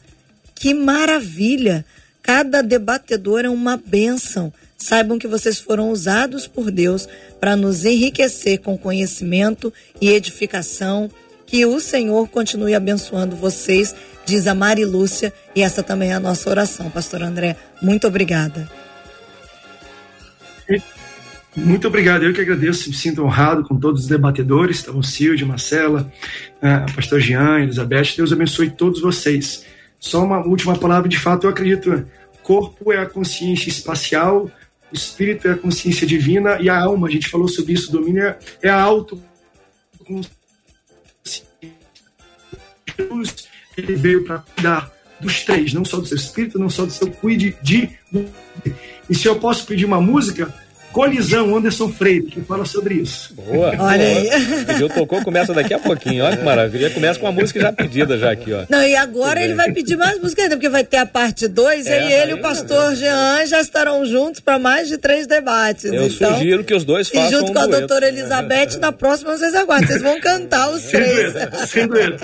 que 0.53 0.75
maravilha! 0.75 1.83
Cada 2.21 2.61
debatedor 2.61 3.45
é 3.45 3.49
uma 3.49 3.77
bênção. 3.77 4.53
Saibam 4.77 5.17
que 5.17 5.27
vocês 5.27 5.59
foram 5.59 5.89
usados 5.89 6.47
por 6.47 6.69
Deus 6.69 7.09
para 7.39 7.55
nos 7.55 7.83
enriquecer 7.83 8.59
com 8.59 8.77
conhecimento 8.77 9.73
e 9.99 10.09
edificação. 10.09 11.09
Que 11.45 11.65
o 11.65 11.79
Senhor 11.79 12.27
continue 12.27 12.75
abençoando 12.75 13.35
vocês, 13.35 13.95
diz 14.25 14.47
a 14.47 14.53
Mari 14.53 14.83
Lúcia, 14.83 15.33
e 15.55 15.61
essa 15.61 15.81
também 15.81 16.11
é 16.11 16.13
a 16.13 16.19
nossa 16.19 16.49
oração, 16.49 16.89
Pastor 16.89 17.23
André. 17.23 17.55
Muito 17.81 18.05
obrigada. 18.05 18.69
Muito 21.55 21.87
obrigado, 21.87 22.23
eu 22.23 22.33
que 22.33 22.41
agradeço, 22.41 22.89
me 22.89 22.95
sinto 22.95 23.23
honrado 23.23 23.63
com 23.63 23.79
todos 23.79 24.01
os 24.03 24.07
debatedores, 24.07 24.87
o 24.89 25.01
Silvio, 25.01 25.47
Marcela, 25.47 26.11
a 26.61 26.85
pastor 26.93 27.19
Jean, 27.19 27.61
Elizabeth, 27.61 28.15
Deus 28.15 28.31
abençoe 28.31 28.69
todos 28.69 29.01
vocês. 29.01 29.65
Só 29.99 30.23
uma 30.23 30.45
última 30.45 30.77
palavra, 30.77 31.09
de 31.09 31.17
fato, 31.17 31.45
eu 31.45 31.49
acredito, 31.49 32.05
corpo 32.43 32.91
é 32.91 32.99
a 32.99 33.05
consciência 33.05 33.69
espacial, 33.69 34.51
espírito 34.91 35.47
é 35.47 35.51
a 35.51 35.57
consciência 35.57 36.07
divina 36.07 36.59
e 36.61 36.69
a 36.69 36.79
alma, 36.79 37.07
a 37.07 37.11
gente 37.11 37.29
falou 37.29 37.47
sobre 37.47 37.73
isso, 37.73 37.91
domínio 37.91 38.23
é, 38.23 38.39
é 38.61 38.69
a 38.69 38.81
auto 38.81 39.21
Jesus, 42.97 43.47
ele 43.77 43.95
veio 43.95 44.23
para 44.23 44.39
cuidar 44.39 44.91
dos 45.19 45.43
três, 45.43 45.73
não 45.73 45.83
só 45.83 45.97
do 45.97 46.05
seu 46.05 46.17
espírito, 46.17 46.57
não 46.57 46.69
só 46.69 46.85
do 46.85 46.91
seu 46.91 47.09
cuide 47.11 47.55
de. 47.61 47.89
E 49.09 49.15
se 49.15 49.27
eu 49.27 49.35
posso 49.37 49.65
pedir 49.65 49.85
uma 49.85 49.99
música, 49.99 50.53
Colisão, 50.97 51.55
Anderson 51.55 51.89
Freire, 51.89 52.23
que 52.25 52.41
fala 52.41 52.65
sobre 52.65 52.95
isso. 52.95 53.31
Boa. 53.35 53.71
Olha 53.77 54.03
aí. 54.03 54.83
O 54.83 54.89
tocou, 54.89 55.23
começa 55.23 55.53
daqui 55.53 55.71
a 55.71 55.77
pouquinho. 55.77 56.25
Olha 56.25 56.35
que 56.35 56.43
maravilha. 56.43 56.89
Começa 56.89 57.19
com 57.19 57.27
a 57.27 57.31
música 57.31 57.59
já 57.59 57.71
pedida 57.71 58.17
já 58.17 58.31
aqui, 58.31 58.51
ó. 58.51 58.65
Não, 58.67 58.81
e 58.81 58.95
agora 58.95 59.39
ele 59.39 59.53
vai 59.53 59.71
pedir 59.71 59.95
mais 59.95 60.19
música 60.19 60.41
ainda, 60.41 60.55
porque 60.55 60.69
vai 60.69 60.83
ter 60.83 60.97
a 60.97 61.05
parte 61.05 61.47
2 61.47 61.85
é, 61.85 62.09
e 62.09 62.13
ele 62.13 62.31
e 62.31 62.33
o 62.33 62.41
pastor 62.41 62.95
Jean 62.95 63.45
já 63.45 63.61
estarão 63.61 64.03
juntos 64.07 64.39
para 64.39 64.57
mais 64.57 64.87
de 64.87 64.97
três 64.97 65.27
debates. 65.27 65.85
Eu 65.85 66.07
então, 66.07 66.33
sugiro 66.33 66.63
que 66.63 66.73
os 66.73 66.83
dois 66.83 67.09
façam 67.09 67.27
E 67.27 67.31
junto 67.31 67.51
um 67.51 67.53
com 67.53 67.59
a 67.59 67.67
dueto. 67.67 67.79
doutora 67.79 68.07
Elizabeth, 68.07 68.79
na 68.79 68.91
próxima 68.91 69.37
vocês 69.37 69.53
aguardem. 69.53 69.87
Vocês 69.89 70.01
vão 70.01 70.19
cantar 70.19 70.71
os 70.71 70.81
sem 70.81 70.89
três. 70.99 71.33
Dueto, 71.33 71.67
sem 71.67 71.87
dueto. 71.87 72.23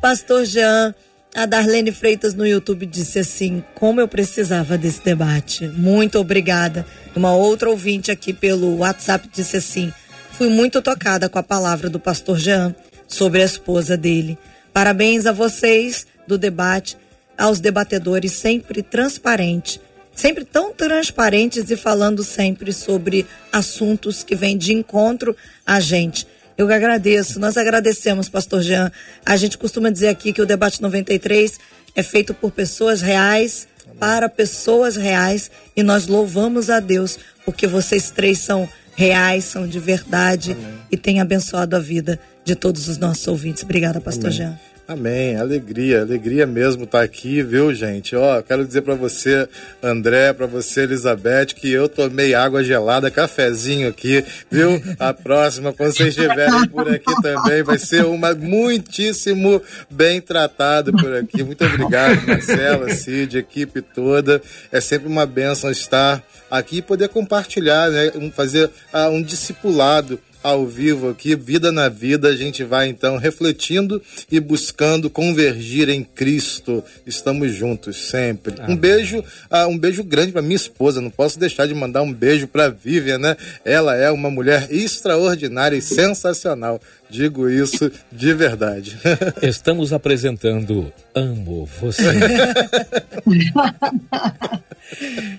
pastor 0.00 0.44
Jean, 0.44 0.94
a 1.34 1.46
Darlene 1.46 1.90
Freitas 1.90 2.32
no 2.32 2.46
YouTube 2.46 2.86
disse 2.86 3.18
assim: 3.18 3.62
como 3.74 4.00
eu 4.00 4.06
precisava 4.06 4.78
desse 4.78 5.02
debate. 5.02 5.66
Muito 5.66 6.18
obrigada. 6.18 6.86
Uma 7.14 7.34
outra 7.34 7.68
ouvinte 7.68 8.10
aqui 8.10 8.32
pelo 8.32 8.76
WhatsApp 8.78 9.28
disse 9.32 9.56
assim: 9.56 9.92
fui 10.30 10.48
muito 10.48 10.80
tocada 10.80 11.28
com 11.28 11.38
a 11.38 11.42
palavra 11.42 11.90
do 11.90 11.98
pastor 11.98 12.38
Jean 12.38 12.74
sobre 13.08 13.42
a 13.42 13.44
esposa 13.44 13.96
dele. 13.96 14.38
Parabéns 14.72 15.26
a 15.26 15.32
vocês 15.32 16.06
do 16.26 16.38
debate, 16.38 16.96
aos 17.36 17.58
debatedores 17.58 18.32
sempre 18.32 18.82
transparente, 18.82 19.80
sempre 20.14 20.44
tão 20.44 20.72
transparentes 20.72 21.70
e 21.70 21.76
falando 21.76 22.22
sempre 22.22 22.72
sobre 22.72 23.26
assuntos 23.52 24.22
que 24.22 24.36
vêm 24.36 24.56
de 24.56 24.72
encontro 24.72 25.36
a 25.66 25.80
gente. 25.80 26.26
Eu 26.56 26.72
agradeço, 26.72 27.40
nós 27.40 27.56
agradecemos, 27.56 28.28
Pastor 28.28 28.62
Jean. 28.62 28.92
A 29.26 29.36
gente 29.36 29.58
costuma 29.58 29.90
dizer 29.90 30.08
aqui 30.08 30.32
que 30.32 30.40
o 30.40 30.46
debate 30.46 30.80
93 30.80 31.58
é 31.94 32.02
feito 32.02 32.32
por 32.32 32.52
pessoas 32.52 33.00
reais, 33.00 33.66
para 33.98 34.28
pessoas 34.28 34.96
reais, 34.96 35.50
e 35.76 35.82
nós 35.82 36.06
louvamos 36.06 36.70
a 36.70 36.80
Deus, 36.80 37.18
porque 37.44 37.66
vocês 37.66 38.10
três 38.10 38.38
são 38.38 38.68
reais, 38.96 39.44
são 39.44 39.66
de 39.66 39.78
verdade 39.78 40.52
Amém. 40.52 40.78
e 40.90 40.96
têm 40.96 41.20
abençoado 41.20 41.74
a 41.74 41.80
vida 41.80 42.20
de 42.44 42.54
todos 42.54 42.88
os 42.88 42.98
nossos 42.98 43.26
ouvintes. 43.26 43.62
Obrigada, 43.64 44.00
Pastor 44.00 44.26
Amém. 44.26 44.38
Jean. 44.38 44.73
Amém. 44.86 45.34
Alegria, 45.36 46.02
alegria 46.02 46.46
mesmo 46.46 46.84
estar 46.84 46.98
tá 46.98 47.04
aqui, 47.04 47.42
viu, 47.42 47.74
gente? 47.74 48.14
Ó, 48.14 48.42
quero 48.42 48.66
dizer 48.66 48.82
para 48.82 48.94
você, 48.94 49.48
André, 49.82 50.34
para 50.34 50.46
você, 50.46 50.82
Elizabeth, 50.82 51.54
que 51.56 51.72
eu 51.72 51.88
tomei 51.88 52.34
água 52.34 52.62
gelada, 52.62 53.10
cafezinho 53.10 53.88
aqui, 53.88 54.22
viu? 54.50 54.82
A 54.98 55.14
próxima, 55.14 55.72
quando 55.72 55.94
vocês 55.94 56.10
estiverem 56.10 56.68
por 56.68 56.86
aqui 56.86 57.14
também, 57.22 57.62
vai 57.62 57.78
ser 57.78 58.04
uma 58.04 58.34
muitíssimo 58.34 59.62
bem 59.90 60.20
tratado 60.20 60.92
por 60.92 61.14
aqui. 61.16 61.42
Muito 61.42 61.64
obrigado, 61.64 62.26
Marcela, 62.26 62.90
Cid, 62.90 63.38
equipe 63.38 63.80
toda. 63.80 64.42
É 64.70 64.82
sempre 64.82 65.08
uma 65.08 65.24
benção 65.24 65.70
estar 65.70 66.22
aqui 66.50 66.78
e 66.78 66.82
poder 66.82 67.08
compartilhar, 67.08 67.90
né? 67.90 68.12
Fazer 68.34 68.66
uh, 68.92 69.08
um 69.08 69.22
discipulado 69.22 70.20
ao 70.44 70.66
vivo 70.66 71.08
aqui, 71.08 71.34
Vida 71.34 71.72
na 71.72 71.88
Vida. 71.88 72.28
A 72.28 72.36
gente 72.36 72.62
vai 72.62 72.86
então 72.86 73.16
refletindo 73.16 74.00
e 74.30 74.38
buscando 74.38 75.08
convergir 75.08 75.88
em 75.88 76.04
Cristo. 76.04 76.84
Estamos 77.06 77.54
juntos 77.54 77.96
sempre. 78.10 78.54
Um 78.68 78.76
beijo, 78.76 79.20
uh, 79.20 79.66
um 79.66 79.78
beijo 79.78 80.04
grande 80.04 80.32
para 80.32 80.42
minha 80.42 80.54
esposa. 80.54 81.00
Não 81.00 81.10
posso 81.10 81.38
deixar 81.38 81.66
de 81.66 81.74
mandar 81.74 82.02
um 82.02 82.12
beijo 82.12 82.46
para 82.46 82.68
Vivian, 82.68 83.18
né? 83.18 83.38
Ela 83.64 83.96
é 83.96 84.10
uma 84.10 84.30
mulher 84.30 84.68
extraordinária 84.70 85.76
e 85.76 85.82
sensacional. 85.82 86.78
Digo 87.08 87.48
isso 87.48 87.90
de 88.10 88.32
verdade. 88.34 88.98
Estamos 89.42 89.92
apresentando 89.92 90.92
Amo 91.14 91.66
Você. 91.80 92.02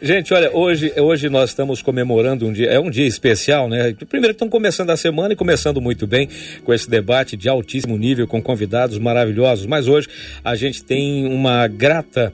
Gente, 0.01 0.34
olha, 0.34 0.51
hoje, 0.51 0.91
hoje 0.97 1.30
nós 1.30 1.51
estamos 1.51 1.82
comemorando 1.82 2.47
um 2.47 2.53
dia, 2.53 2.68
é 2.68 2.80
um 2.80 2.89
dia 2.89 3.05
especial, 3.05 3.70
né? 3.70 3.93
Primeiro 4.09 4.32
estão 4.32 4.49
começando 4.49 4.89
a 4.89 4.97
semana 4.97 5.34
e 5.34 5.36
começando 5.36 5.80
muito 5.80 6.07
bem 6.07 6.28
com 6.63 6.74
esse 6.74 6.89
debate 6.89 7.38
de 7.38 7.47
altíssimo 7.47 7.95
nível, 7.97 8.28
com 8.28 8.41
convidados 8.41 8.97
maravilhosos, 8.97 9.66
mas 9.66 9.88
hoje 9.88 10.07
a 10.43 10.55
gente 10.55 10.84
tem 10.84 11.28
uma 11.28 11.68
grata 11.68 12.34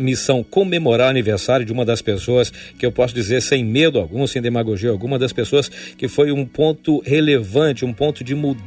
missão 0.00 0.42
comemorar 0.42 1.06
o 1.06 1.10
aniversário 1.10 1.64
de 1.64 1.72
uma 1.72 1.84
das 1.84 2.02
pessoas 2.02 2.52
que 2.78 2.84
eu 2.84 2.92
posso 2.92 3.14
dizer 3.14 3.40
sem 3.40 3.64
medo 3.64 3.98
algum, 3.98 4.26
sem 4.26 4.42
demagogia 4.42 4.90
alguma, 4.90 5.18
das 5.18 5.32
pessoas 5.32 5.68
que 5.68 6.06
foi 6.06 6.32
um 6.32 6.44
ponto 6.44 7.00
relevante, 7.00 7.84
um 7.84 7.92
ponto 7.92 8.22
de 8.22 8.34
mudança 8.34 8.59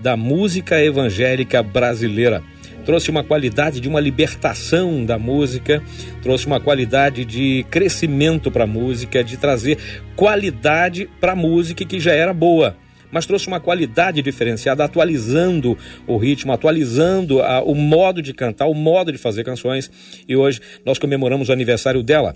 da 0.00 0.16
música 0.16 0.82
evangélica 0.82 1.62
brasileira 1.62 2.42
trouxe 2.88 3.10
uma 3.10 3.22
qualidade 3.22 3.80
de 3.80 3.88
uma 3.88 4.00
libertação 4.00 5.04
da 5.04 5.18
música, 5.18 5.82
trouxe 6.22 6.46
uma 6.46 6.58
qualidade 6.58 7.22
de 7.22 7.66
crescimento 7.70 8.50
para 8.50 8.64
a 8.64 8.66
música, 8.66 9.22
de 9.22 9.36
trazer 9.36 9.76
qualidade 10.16 11.06
para 11.20 11.32
a 11.32 11.36
música 11.36 11.84
que 11.84 12.00
já 12.00 12.12
era 12.12 12.32
boa 12.32 12.74
mas 13.10 13.26
trouxe 13.26 13.46
uma 13.46 13.60
qualidade 13.60 14.20
diferenciada, 14.22 14.84
atualizando 14.84 15.76
o 16.06 16.16
ritmo, 16.16 16.52
atualizando 16.52 17.40
a, 17.40 17.62
o 17.62 17.74
modo 17.74 18.20
de 18.20 18.34
cantar, 18.34 18.66
o 18.66 18.74
modo 18.74 19.10
de 19.10 19.16
fazer 19.16 19.44
canções. 19.44 19.90
E 20.28 20.36
hoje 20.36 20.60
nós 20.84 20.98
comemoramos 20.98 21.48
o 21.48 21.52
aniversário 21.52 22.02
dela 22.02 22.34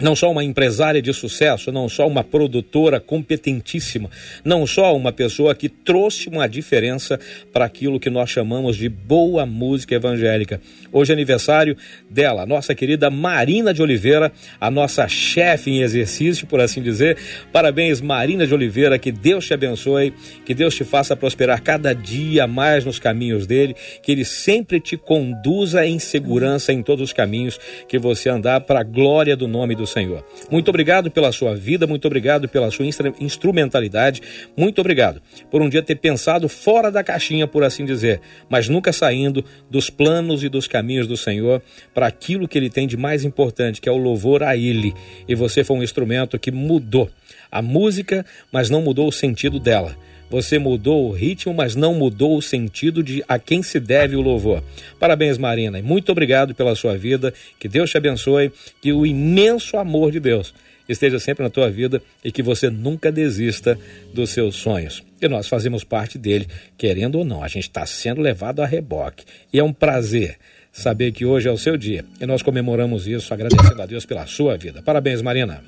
não 0.00 0.16
só 0.16 0.30
uma 0.30 0.42
empresária 0.42 1.00
de 1.00 1.12
sucesso, 1.12 1.70
não 1.70 1.88
só 1.88 2.06
uma 2.06 2.24
produtora 2.24 2.98
competentíssima, 2.98 4.10
não 4.44 4.66
só 4.66 4.96
uma 4.96 5.12
pessoa 5.12 5.54
que 5.54 5.68
trouxe 5.68 6.28
uma 6.28 6.48
diferença 6.48 7.18
para 7.52 7.64
aquilo 7.64 8.00
que 8.00 8.10
nós 8.10 8.30
chamamos 8.30 8.76
de 8.76 8.88
boa 8.88 9.46
música 9.46 9.94
evangélica. 9.94 10.60
Hoje 10.92 11.12
é 11.12 11.14
aniversário 11.14 11.76
dela, 12.10 12.44
nossa 12.44 12.74
querida 12.74 13.08
Marina 13.08 13.72
de 13.72 13.82
Oliveira, 13.82 14.32
a 14.60 14.70
nossa 14.70 15.06
chefe 15.06 15.70
em 15.70 15.82
exercício, 15.82 16.46
por 16.46 16.60
assim 16.60 16.82
dizer. 16.82 17.16
Parabéns, 17.52 18.00
Marina 18.00 18.46
de 18.46 18.54
Oliveira, 18.54 18.98
que 18.98 19.12
Deus 19.12 19.46
te 19.46 19.54
abençoe, 19.54 20.12
que 20.44 20.54
Deus 20.54 20.74
te 20.74 20.84
faça 20.84 21.14
prosperar 21.16 21.62
cada 21.62 21.92
dia 21.92 22.46
mais 22.46 22.84
nos 22.84 22.98
caminhos 22.98 23.46
dele, 23.46 23.76
que 24.02 24.10
ele 24.10 24.24
sempre 24.24 24.80
te 24.80 24.96
conduza 24.96 25.86
em 25.86 25.98
segurança 25.98 26.72
em 26.72 26.82
todos 26.82 27.04
os 27.04 27.12
caminhos 27.12 27.58
que 27.88 27.98
você 27.98 28.28
andar 28.28 28.62
para 28.62 28.80
a 28.80 28.84
glória 28.84 29.36
do 29.36 29.46
nome 29.46 29.74
do 29.74 29.83
do 29.84 29.86
Senhor. 29.86 30.24
Muito 30.50 30.68
obrigado 30.68 31.10
pela 31.10 31.30
sua 31.30 31.54
vida, 31.54 31.86
muito 31.86 32.06
obrigado 32.06 32.48
pela 32.48 32.70
sua 32.70 32.86
instrumentalidade, 33.20 34.22
muito 34.56 34.80
obrigado 34.80 35.20
por 35.50 35.60
um 35.62 35.68
dia 35.68 35.82
ter 35.82 35.96
pensado 35.96 36.48
fora 36.48 36.90
da 36.90 37.04
caixinha, 37.04 37.46
por 37.46 37.62
assim 37.62 37.84
dizer, 37.84 38.20
mas 38.48 38.68
nunca 38.68 38.92
saindo 38.92 39.44
dos 39.70 39.90
planos 39.90 40.42
e 40.42 40.48
dos 40.48 40.66
caminhos 40.66 41.06
do 41.06 41.16
Senhor 41.16 41.62
para 41.92 42.06
aquilo 42.06 42.48
que 42.48 42.56
ele 42.56 42.70
tem 42.70 42.86
de 42.86 42.96
mais 42.96 43.24
importante, 43.24 43.80
que 43.80 43.88
é 43.88 43.92
o 43.92 43.96
louvor 43.96 44.42
a 44.42 44.56
Ele. 44.56 44.94
E 45.28 45.34
você 45.34 45.62
foi 45.62 45.76
um 45.76 45.82
instrumento 45.82 46.38
que 46.38 46.50
mudou 46.50 47.10
a 47.52 47.60
música, 47.60 48.24
mas 48.50 48.70
não 48.70 48.82
mudou 48.82 49.06
o 49.06 49.12
sentido 49.12 49.60
dela. 49.60 49.96
Você 50.30 50.58
mudou 50.58 51.08
o 51.08 51.12
ritmo, 51.12 51.54
mas 51.54 51.76
não 51.76 51.94
mudou 51.94 52.36
o 52.36 52.42
sentido 52.42 53.02
de 53.02 53.24
a 53.28 53.38
quem 53.38 53.62
se 53.62 53.78
deve 53.78 54.16
o 54.16 54.20
louvor. 54.20 54.62
Parabéns, 54.98 55.38
Marina, 55.38 55.78
e 55.78 55.82
muito 55.82 56.10
obrigado 56.10 56.54
pela 56.54 56.74
sua 56.74 56.96
vida. 56.96 57.32
Que 57.58 57.68
Deus 57.68 57.90
te 57.90 57.96
abençoe, 57.96 58.52
que 58.80 58.92
o 58.92 59.06
imenso 59.06 59.76
amor 59.76 60.10
de 60.10 60.20
Deus 60.20 60.54
esteja 60.88 61.18
sempre 61.18 61.42
na 61.42 61.50
tua 61.50 61.70
vida 61.70 62.02
e 62.22 62.30
que 62.30 62.42
você 62.42 62.68
nunca 62.68 63.10
desista 63.10 63.78
dos 64.12 64.30
seus 64.30 64.56
sonhos. 64.56 65.02
E 65.20 65.28
nós 65.28 65.48
fazemos 65.48 65.84
parte 65.84 66.18
dele, 66.18 66.46
querendo 66.76 67.18
ou 67.18 67.24
não, 67.24 67.42
a 67.42 67.48
gente 67.48 67.64
está 67.64 67.86
sendo 67.86 68.20
levado 68.20 68.60
a 68.60 68.66
reboque. 68.66 69.24
E 69.52 69.58
é 69.58 69.64
um 69.64 69.72
prazer 69.72 70.36
saber 70.72 71.12
que 71.12 71.24
hoje 71.24 71.48
é 71.48 71.52
o 71.52 71.58
seu 71.58 71.76
dia. 71.76 72.04
E 72.20 72.26
nós 72.26 72.42
comemoramos 72.42 73.06
isso 73.06 73.32
agradecendo 73.32 73.80
a 73.80 73.86
Deus 73.86 74.04
pela 74.04 74.26
sua 74.26 74.56
vida. 74.56 74.82
Parabéns, 74.82 75.22
Marina. 75.22 75.62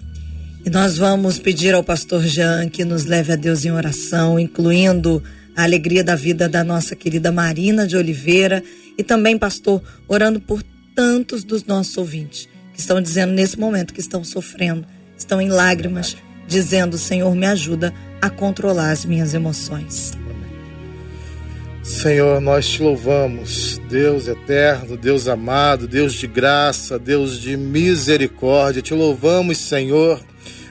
E 0.66 0.70
nós 0.70 0.98
vamos 0.98 1.38
pedir 1.38 1.76
ao 1.76 1.84
pastor 1.84 2.24
Jean 2.24 2.68
que 2.68 2.84
nos 2.84 3.04
leve 3.04 3.32
a 3.32 3.36
Deus 3.36 3.64
em 3.64 3.70
oração, 3.70 4.36
incluindo 4.36 5.22
a 5.54 5.62
alegria 5.62 6.02
da 6.02 6.16
vida 6.16 6.48
da 6.48 6.64
nossa 6.64 6.96
querida 6.96 7.30
Marina 7.30 7.86
de 7.86 7.96
Oliveira 7.96 8.64
e 8.98 9.04
também, 9.04 9.38
pastor, 9.38 9.80
orando 10.08 10.40
por 10.40 10.60
tantos 10.92 11.44
dos 11.44 11.64
nossos 11.64 11.96
ouvintes 11.96 12.48
que 12.74 12.80
estão 12.80 13.00
dizendo 13.00 13.32
nesse 13.32 13.56
momento 13.56 13.94
que 13.94 14.00
estão 14.00 14.24
sofrendo, 14.24 14.84
estão 15.16 15.40
em 15.40 15.50
lágrimas, 15.50 16.16
dizendo: 16.48 16.98
Senhor, 16.98 17.32
me 17.36 17.46
ajuda 17.46 17.94
a 18.20 18.28
controlar 18.28 18.90
as 18.90 19.04
minhas 19.04 19.34
emoções. 19.34 20.14
Senhor, 21.86 22.40
nós 22.40 22.66
te 22.66 22.82
louvamos, 22.82 23.80
Deus 23.88 24.26
eterno, 24.26 24.96
Deus 24.96 25.28
amado, 25.28 25.86
Deus 25.86 26.14
de 26.14 26.26
graça, 26.26 26.98
Deus 26.98 27.38
de 27.40 27.56
misericórdia. 27.56 28.82
Te 28.82 28.92
louvamos, 28.92 29.56
Senhor 29.58 30.20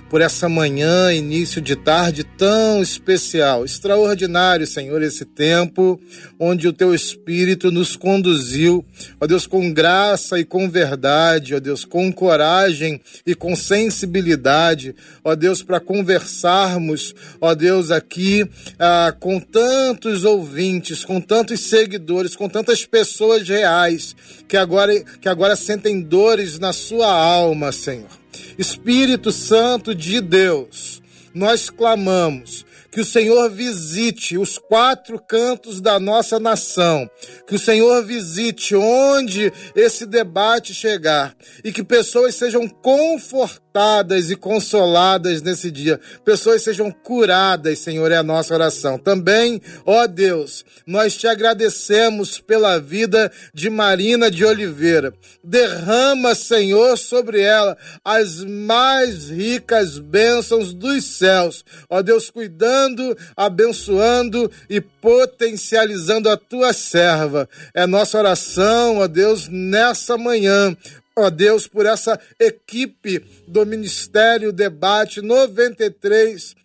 por 0.10 0.22
essa 0.22 0.48
manhã, 0.48 1.12
início 1.12 1.60
de 1.60 1.76
tarde 1.76 2.24
tão 2.24 2.82
especial, 2.82 3.66
extraordinário, 3.66 4.68
Senhor, 4.68 5.02
esse 5.02 5.26
tempo 5.26 6.00
onde 6.40 6.68
o 6.68 6.74
teu 6.74 6.94
Espírito 6.94 7.72
nos 7.72 7.96
conduziu, 7.96 8.86
ó 9.20 9.26
Deus, 9.26 9.48
com 9.48 9.74
graça 9.74 10.40
e 10.40 10.46
com 10.46 10.70
verdade, 10.70 11.56
ó 11.56 11.60
Deus, 11.60 11.84
com 11.84 12.12
coragem 12.12 13.02
e 13.26 13.34
com 13.34 13.56
sensibilidade, 13.56 14.96
ó 15.24 15.36
Deus, 15.36 15.64
para 15.64 15.80
conversarmos, 15.80 17.16
ó 17.42 17.56
Deus, 17.56 17.90
aqui 17.92 18.48
ah, 18.78 19.14
com 19.20 19.40
tantos 19.40 20.24
ouvintes, 20.24 21.04
com 21.04 21.20
tantos 21.20 21.62
seguidores, 21.62 22.36
com 22.36 22.48
tantas 22.48 22.86
pessoas 22.86 23.48
reais 23.48 24.16
que 24.48 24.56
agora, 24.56 25.04
que 25.20 25.28
agora 25.28 25.56
sentem 25.56 26.00
dores 26.00 26.60
na 26.60 26.72
sua 26.72 27.12
alma, 27.12 27.72
Senhor. 27.72 28.25
Espírito 28.58 29.32
Santo 29.32 29.94
de 29.94 30.22
Deus, 30.22 31.02
nós 31.34 31.70
clamamos 31.70 32.66
que 32.92 33.02
o 33.02 33.06
Senhor 33.06 33.50
visite 33.50 34.38
os 34.38 34.58
quatro 34.58 35.20
cantos 35.20 35.82
da 35.82 36.00
nossa 36.00 36.40
nação, 36.40 37.10
que 37.46 37.56
o 37.56 37.60
Senhor 37.60 38.06
visite 38.06 38.74
onde 38.74 39.52
esse 39.76 40.06
debate 40.06 40.74
chegar 40.74 41.36
e 41.62 41.74
que 41.74 41.84
pessoas 41.84 42.36
sejam 42.36 42.70
confortadas 42.70 43.65
confortadas 43.76 44.32
e 44.32 44.36
consoladas 44.38 45.42
nesse 45.42 45.70
dia. 45.70 46.00
Pessoas 46.24 46.62
sejam 46.62 46.90
curadas, 46.90 47.80
Senhor, 47.80 48.10
é 48.10 48.16
a 48.16 48.24
nossa 48.24 48.54
oração. 48.54 48.98
Também, 48.98 49.62
ó 49.86 50.08
Deus, 50.08 50.64
nós 50.88 51.18
te 51.18 51.28
agradecemos 51.28 52.40
pela 52.40 52.80
vida 52.80 53.30
de 53.54 53.70
Marina 53.70 54.32
de 54.32 54.46
Oliveira. 54.46 55.14
Derrama, 55.44 56.34
Senhor, 56.34 56.98
sobre 56.98 57.42
ela 57.42 57.78
as 58.04 58.46
mais 58.46 59.30
ricas 59.30 60.00
bênçãos 60.00 60.74
dos 60.74 61.04
céus. 61.04 61.66
Ó 61.90 62.02
Deus, 62.02 62.30
cuidando, 62.30 63.18
abençoando 63.36 64.50
e 64.70 64.80
potencializando 64.80 66.30
a 66.30 66.38
tua 66.38 66.72
serva. 66.72 67.50
É 67.74 67.86
nossa 67.86 68.18
oração, 68.18 69.00
ó 69.00 69.08
Deus, 69.08 69.50
nessa 69.50 70.18
manhã 70.18 70.76
ó 71.16 71.30
Deus, 71.30 71.68
por 71.68 71.86
essa 71.86 72.20
equipe 72.40 73.24
do 73.48 73.66
Ministério 73.66 74.52
Debate 74.52 75.22
93 75.22 76.56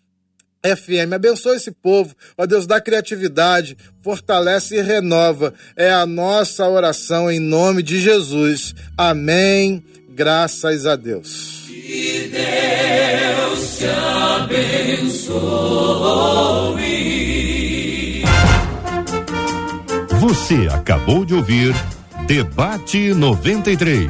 FM. 0.63 1.13
Abençoa 1.13 1.55
esse 1.55 1.71
povo, 1.71 2.15
ó 2.37 2.45
Deus, 2.45 2.67
dá 2.67 2.79
criatividade, 2.79 3.77
fortalece 4.01 4.75
e 4.75 4.81
renova. 4.81 5.53
É 5.75 5.91
a 5.91 6.05
nossa 6.05 6.67
oração 6.67 7.31
em 7.31 7.39
nome 7.39 7.81
de 7.81 7.99
Jesus. 7.99 8.75
Amém. 8.97 9.83
Graças 10.09 10.85
a 10.85 10.95
Deus. 10.95 11.63
Que 11.67 12.29
Deus 12.31 13.77
te 13.77 13.85
abençoe. 13.85 15.31
Você 20.19 20.67
acabou 20.71 21.25
de 21.25 21.33
ouvir 21.33 21.73
Debate 22.27 23.13
93. 23.13 24.09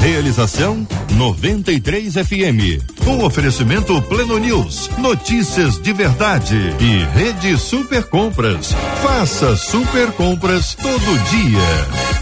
Realização 0.00 0.86
93 1.12 2.14
FM. 2.14 2.82
Um 3.06 3.24
oferecimento 3.24 4.00
Pleno 4.02 4.38
News, 4.38 4.90
notícias 4.98 5.80
de 5.80 5.92
verdade 5.92 6.56
e 6.80 7.04
Rede 7.16 7.56
Super 7.56 8.04
Compras. 8.04 8.74
Faça 9.02 9.56
super 9.56 10.10
compras 10.12 10.74
todo 10.74 11.30
dia. 11.30 12.21